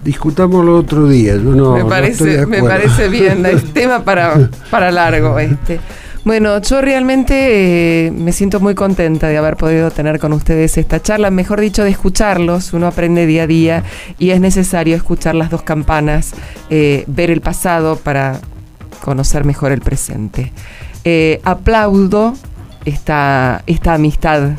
Discutámoslo 0.02 0.78
otro 0.78 1.06
día. 1.06 1.34
Yo 1.34 1.54
no, 1.54 1.74
me, 1.74 1.80
no 1.80 1.88
parece, 1.88 2.12
estoy 2.12 2.30
de 2.30 2.46
me 2.46 2.62
parece 2.62 3.08
bien, 3.08 3.44
es 3.46 3.72
tema 3.72 4.02
para, 4.02 4.50
para 4.70 4.90
largo 4.90 5.38
este. 5.38 5.78
Bueno, 6.24 6.60
yo 6.60 6.80
realmente 6.80 8.06
eh, 8.06 8.10
me 8.10 8.32
siento 8.32 8.58
muy 8.58 8.74
contenta 8.74 9.28
de 9.28 9.36
haber 9.36 9.56
podido 9.56 9.92
tener 9.92 10.18
con 10.18 10.32
ustedes 10.32 10.76
esta 10.76 11.00
charla, 11.00 11.30
mejor 11.30 11.60
dicho, 11.60 11.84
de 11.84 11.90
escucharlos. 11.90 12.72
Uno 12.72 12.88
aprende 12.88 13.26
día 13.26 13.44
a 13.44 13.46
día 13.46 13.84
y 14.18 14.30
es 14.30 14.40
necesario 14.40 14.96
escuchar 14.96 15.36
las 15.36 15.50
dos 15.50 15.62
campanas, 15.62 16.32
eh, 16.68 17.04
ver 17.06 17.30
el 17.30 17.42
pasado 17.42 17.94
para 17.96 18.40
conocer 19.04 19.44
mejor 19.44 19.70
el 19.70 19.82
presente. 19.82 20.52
Eh, 21.04 21.40
aplaudo 21.44 22.34
esta, 22.84 23.62
esta 23.66 23.94
amistad 23.94 24.50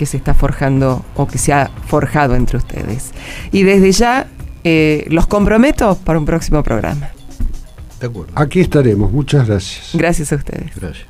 que 0.00 0.06
se 0.06 0.16
está 0.16 0.32
forjando 0.32 1.04
o 1.14 1.26
que 1.26 1.36
se 1.36 1.52
ha 1.52 1.70
forjado 1.86 2.34
entre 2.34 2.56
ustedes. 2.56 3.10
Y 3.52 3.64
desde 3.64 3.92
ya 3.92 4.28
eh, 4.64 5.04
los 5.10 5.26
comprometo 5.26 5.94
para 5.94 6.18
un 6.18 6.24
próximo 6.24 6.62
programa. 6.62 7.10
¿De 8.00 8.06
acuerdo? 8.06 8.32
Aquí 8.34 8.60
estaremos. 8.60 9.12
Muchas 9.12 9.46
gracias. 9.46 9.90
Gracias 9.92 10.32
a 10.32 10.36
ustedes. 10.36 10.74
Gracias. 10.74 11.06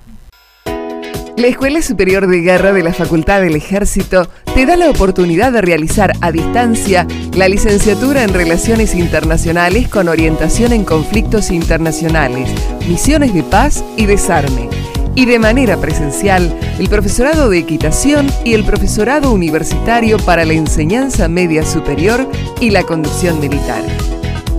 La 1.36 1.46
Escuela 1.46 1.80
Superior 1.82 2.26
de 2.26 2.40
Guerra 2.40 2.72
de 2.72 2.82
la 2.82 2.92
Facultad 2.92 3.40
del 3.40 3.54
Ejército 3.54 4.28
te 4.56 4.66
da 4.66 4.74
la 4.76 4.90
oportunidad 4.90 5.52
de 5.52 5.60
realizar 5.62 6.12
a 6.20 6.32
distancia 6.32 7.06
la 7.36 7.48
licenciatura 7.48 8.24
en 8.24 8.34
Relaciones 8.34 8.96
Internacionales 8.96 9.86
con 9.86 10.08
orientación 10.08 10.72
en 10.72 10.84
conflictos 10.84 11.52
internacionales, 11.52 12.50
misiones 12.88 13.32
de 13.34 13.44
paz 13.44 13.84
y 13.96 14.06
desarme. 14.06 14.79
Y 15.14 15.26
de 15.26 15.38
manera 15.38 15.76
presencial, 15.76 16.52
el 16.78 16.88
profesorado 16.88 17.50
de 17.50 17.58
equitación 17.58 18.26
y 18.44 18.54
el 18.54 18.64
profesorado 18.64 19.32
universitario 19.32 20.16
para 20.18 20.44
la 20.44 20.54
enseñanza 20.54 21.28
media 21.28 21.64
superior 21.64 22.28
y 22.60 22.70
la 22.70 22.82
conducción 22.84 23.38
militar. 23.40 23.82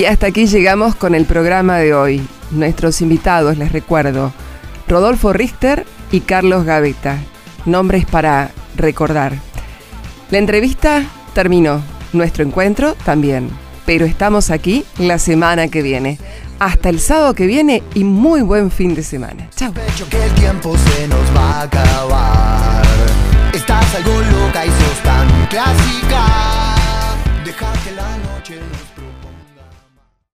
Y 0.00 0.06
hasta 0.06 0.28
aquí 0.28 0.46
llegamos 0.46 0.94
con 0.94 1.14
el 1.14 1.26
programa 1.26 1.76
de 1.76 1.92
hoy. 1.92 2.26
Nuestros 2.52 3.02
invitados, 3.02 3.58
les 3.58 3.70
recuerdo, 3.70 4.32
Rodolfo 4.88 5.34
Richter 5.34 5.84
y 6.10 6.20
Carlos 6.20 6.64
Gaveta. 6.64 7.18
Nombres 7.66 8.06
para 8.06 8.50
recordar. 8.76 9.34
La 10.30 10.38
entrevista 10.38 11.04
terminó, 11.34 11.82
nuestro 12.14 12.42
encuentro 12.42 12.94
también, 13.04 13.50
pero 13.84 14.06
estamos 14.06 14.48
aquí 14.48 14.86
la 14.96 15.18
semana 15.18 15.68
que 15.68 15.82
viene. 15.82 16.18
Hasta 16.58 16.88
el 16.88 16.98
sábado 16.98 17.34
que 17.34 17.44
viene 17.44 17.82
y 17.92 18.04
muy 18.04 18.40
buen 18.40 18.70
fin 18.70 18.94
de 18.94 19.02
semana. 19.02 19.50
Chao. 19.54 19.74
Estás 23.52 23.86
loca 24.06 24.64
y 24.64 24.70
clásica. 25.50 26.70